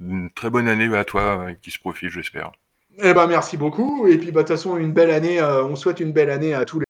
une 0.00 0.30
très 0.30 0.50
bonne 0.50 0.68
année 0.68 0.94
à 0.96 1.04
toi 1.04 1.46
euh, 1.46 1.54
qui 1.60 1.70
se 1.70 1.78
profite, 1.78 2.10
j'espère. 2.10 2.52
Eh 3.02 3.14
ben, 3.14 3.26
merci 3.26 3.56
beaucoup. 3.56 4.06
Et 4.06 4.18
puis, 4.18 4.32
bah, 4.32 4.42
de 4.42 4.48
toute 4.48 4.56
façon, 4.56 4.76
une 4.76 4.92
belle 4.92 5.10
année. 5.10 5.40
Euh, 5.40 5.64
on 5.64 5.76
souhaite 5.76 6.00
une 6.00 6.12
belle 6.12 6.30
année 6.30 6.54
à 6.54 6.64
tous 6.64 6.80
les, 6.80 6.86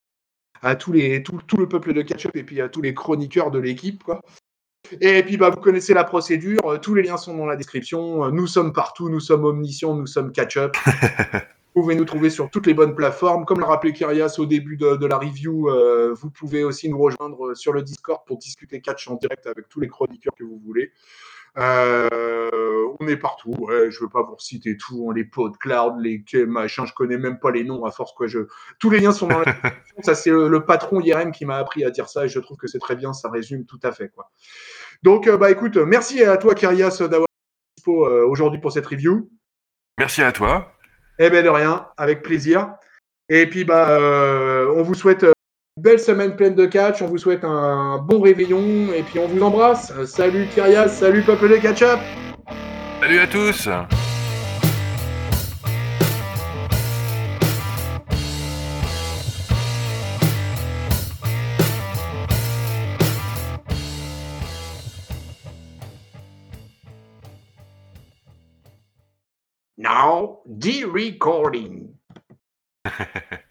à 0.63 0.75
tous 0.75 0.93
les, 0.93 1.23
tout, 1.23 1.41
tout 1.47 1.59
le 1.59 1.69
peuple 1.69 1.93
de 1.93 2.03
catch-up 2.03 2.35
et 2.35 2.45
puis 2.45 2.61
à 2.61 2.69
tous 2.69 2.81
les 2.81 2.95
chroniqueurs 2.95 3.51
de 3.51 3.59
l'équipe, 3.59 4.03
quoi. 4.03 4.23
Et 5.01 5.23
puis, 5.23 5.37
bah, 5.37 5.51
vous 5.51 5.61
connaissez 5.61 5.95
la 5.95 6.05
procédure. 6.05 6.81
Tous 6.81 6.95
les 6.95 7.03
liens 7.03 7.17
sont 7.17 7.37
dans 7.37 7.47
la 7.47 7.57
description. 7.57 8.31
Nous 8.31 8.47
sommes 8.47 8.73
partout. 8.73 9.09
Nous 9.09 9.21
sommes 9.21 9.45
omniscients. 9.45 9.95
Nous 9.95 10.07
sommes 10.07 10.33
catch-up. 10.33 10.77
Vous 11.75 11.83
pouvez 11.83 11.95
nous 11.95 12.05
trouver 12.05 12.31
sur 12.31 12.51
toutes 12.51 12.67
les 12.67 12.75
bonnes 12.75 12.97
plateformes. 12.97 13.45
Comme 13.45 13.61
l'a 13.61 13.67
rappelé 13.67 13.93
Kyrias 13.93 14.37
au 14.39 14.47
début 14.47 14.77
de, 14.77 15.07
la 15.07 15.19
review, 15.19 15.71
euh, 15.71 16.13
vous 16.13 16.29
pouvez 16.29 16.65
aussi 16.65 16.89
nous 16.89 16.99
rejoindre 16.99 17.55
sur 17.55 17.73
le 17.73 17.83
Discord 17.83 18.23
pour 18.27 18.39
discuter 18.39 18.81
catch 18.81 19.07
en 19.07 19.15
direct 19.15 19.47
avec 19.47 19.69
tous 19.69 19.79
les 19.79 19.87
chroniqueurs 19.87 20.35
que 20.37 20.43
vous 20.43 20.59
voulez. 20.59 20.91
Euh, 21.59 22.89
on 22.99 23.07
est 23.07 23.17
partout. 23.17 23.55
je 23.69 23.85
ne 23.85 24.01
veux 24.01 24.09
pas 24.09 24.23
vous 24.23 24.35
citer 24.39 24.77
tout. 24.77 25.11
Hein, 25.11 25.15
les 25.15 25.29
cloud, 25.61 25.95
les 26.01 26.25
machins, 26.45 26.87
je 26.87 26.93
connais 26.93 27.19
même 27.19 27.39
pas 27.39 27.53
les 27.53 27.63
noms 27.63 27.85
à 27.85 27.93
force 27.93 28.13
quoi. 28.15 28.27
Je... 28.27 28.41
Tous 28.81 28.91
les 28.91 28.99
liens 28.99 29.13
sont 29.13 29.29
dans 29.29 29.39
la 29.39 29.45
description. 29.45 30.03
Ça 30.03 30.15
c'est 30.17 30.31
le, 30.31 30.65
patron 30.65 31.01
IRM 31.01 31.31
qui 31.31 31.45
m'a 31.45 31.57
appris 31.57 31.85
à 31.85 31.91
dire 31.91 32.09
ça 32.09 32.25
et 32.25 32.29
je 32.29 32.41
trouve 32.41 32.57
que 32.57 32.67
c'est 32.67 32.81
très 32.81 32.97
bien. 32.97 33.13
Ça 33.13 33.31
résume 33.31 33.65
tout 33.65 33.81
à 33.85 33.93
fait. 33.93 34.11
Donc 35.05 35.29
euh, 35.29 35.37
bah 35.37 35.53
écoute, 35.53 35.77
merci 35.77 36.25
à 36.25 36.37
toi 36.37 36.57
Kyrias 36.57 36.99
d'avoir 36.99 37.29
été 37.29 37.77
dispo 37.77 38.09
aujourd'hui 38.29 38.61
pour 38.61 38.73
cette 38.73 38.87
review. 38.87 39.31
Merci 39.99 40.23
à 40.23 40.33
toi. 40.33 40.73
Eh 41.23 41.29
bien, 41.29 41.43
de 41.43 41.51
rien, 41.51 41.87
avec 41.99 42.23
plaisir. 42.23 42.73
Et 43.29 43.47
puis, 43.47 43.65
bah, 43.65 43.91
euh, 43.91 44.73
on 44.75 44.83
vous 44.83 44.95
souhaite 44.95 45.23
euh, 45.23 45.33
une 45.77 45.83
belle 45.83 46.01
semaine 46.01 46.35
pleine 46.35 46.55
de 46.55 46.65
catch. 46.65 47.03
On 47.03 47.07
vous 47.07 47.19
souhaite 47.19 47.45
un 47.45 47.99
bon 47.99 48.21
réveillon. 48.23 48.93
Et 48.95 49.03
puis, 49.03 49.19
on 49.19 49.29
vous 49.29 49.43
embrasse. 49.43 49.93
Salut 50.07 50.47
Kyrias, 50.55 50.89
salut 50.89 51.21
peuple 51.23 51.51
de 51.51 51.57
catch-up. 51.57 52.01
Salut 53.03 53.19
à 53.19 53.27
tous. 53.27 53.69
now 69.91 70.39
the 70.47 70.85
recording 70.85 71.95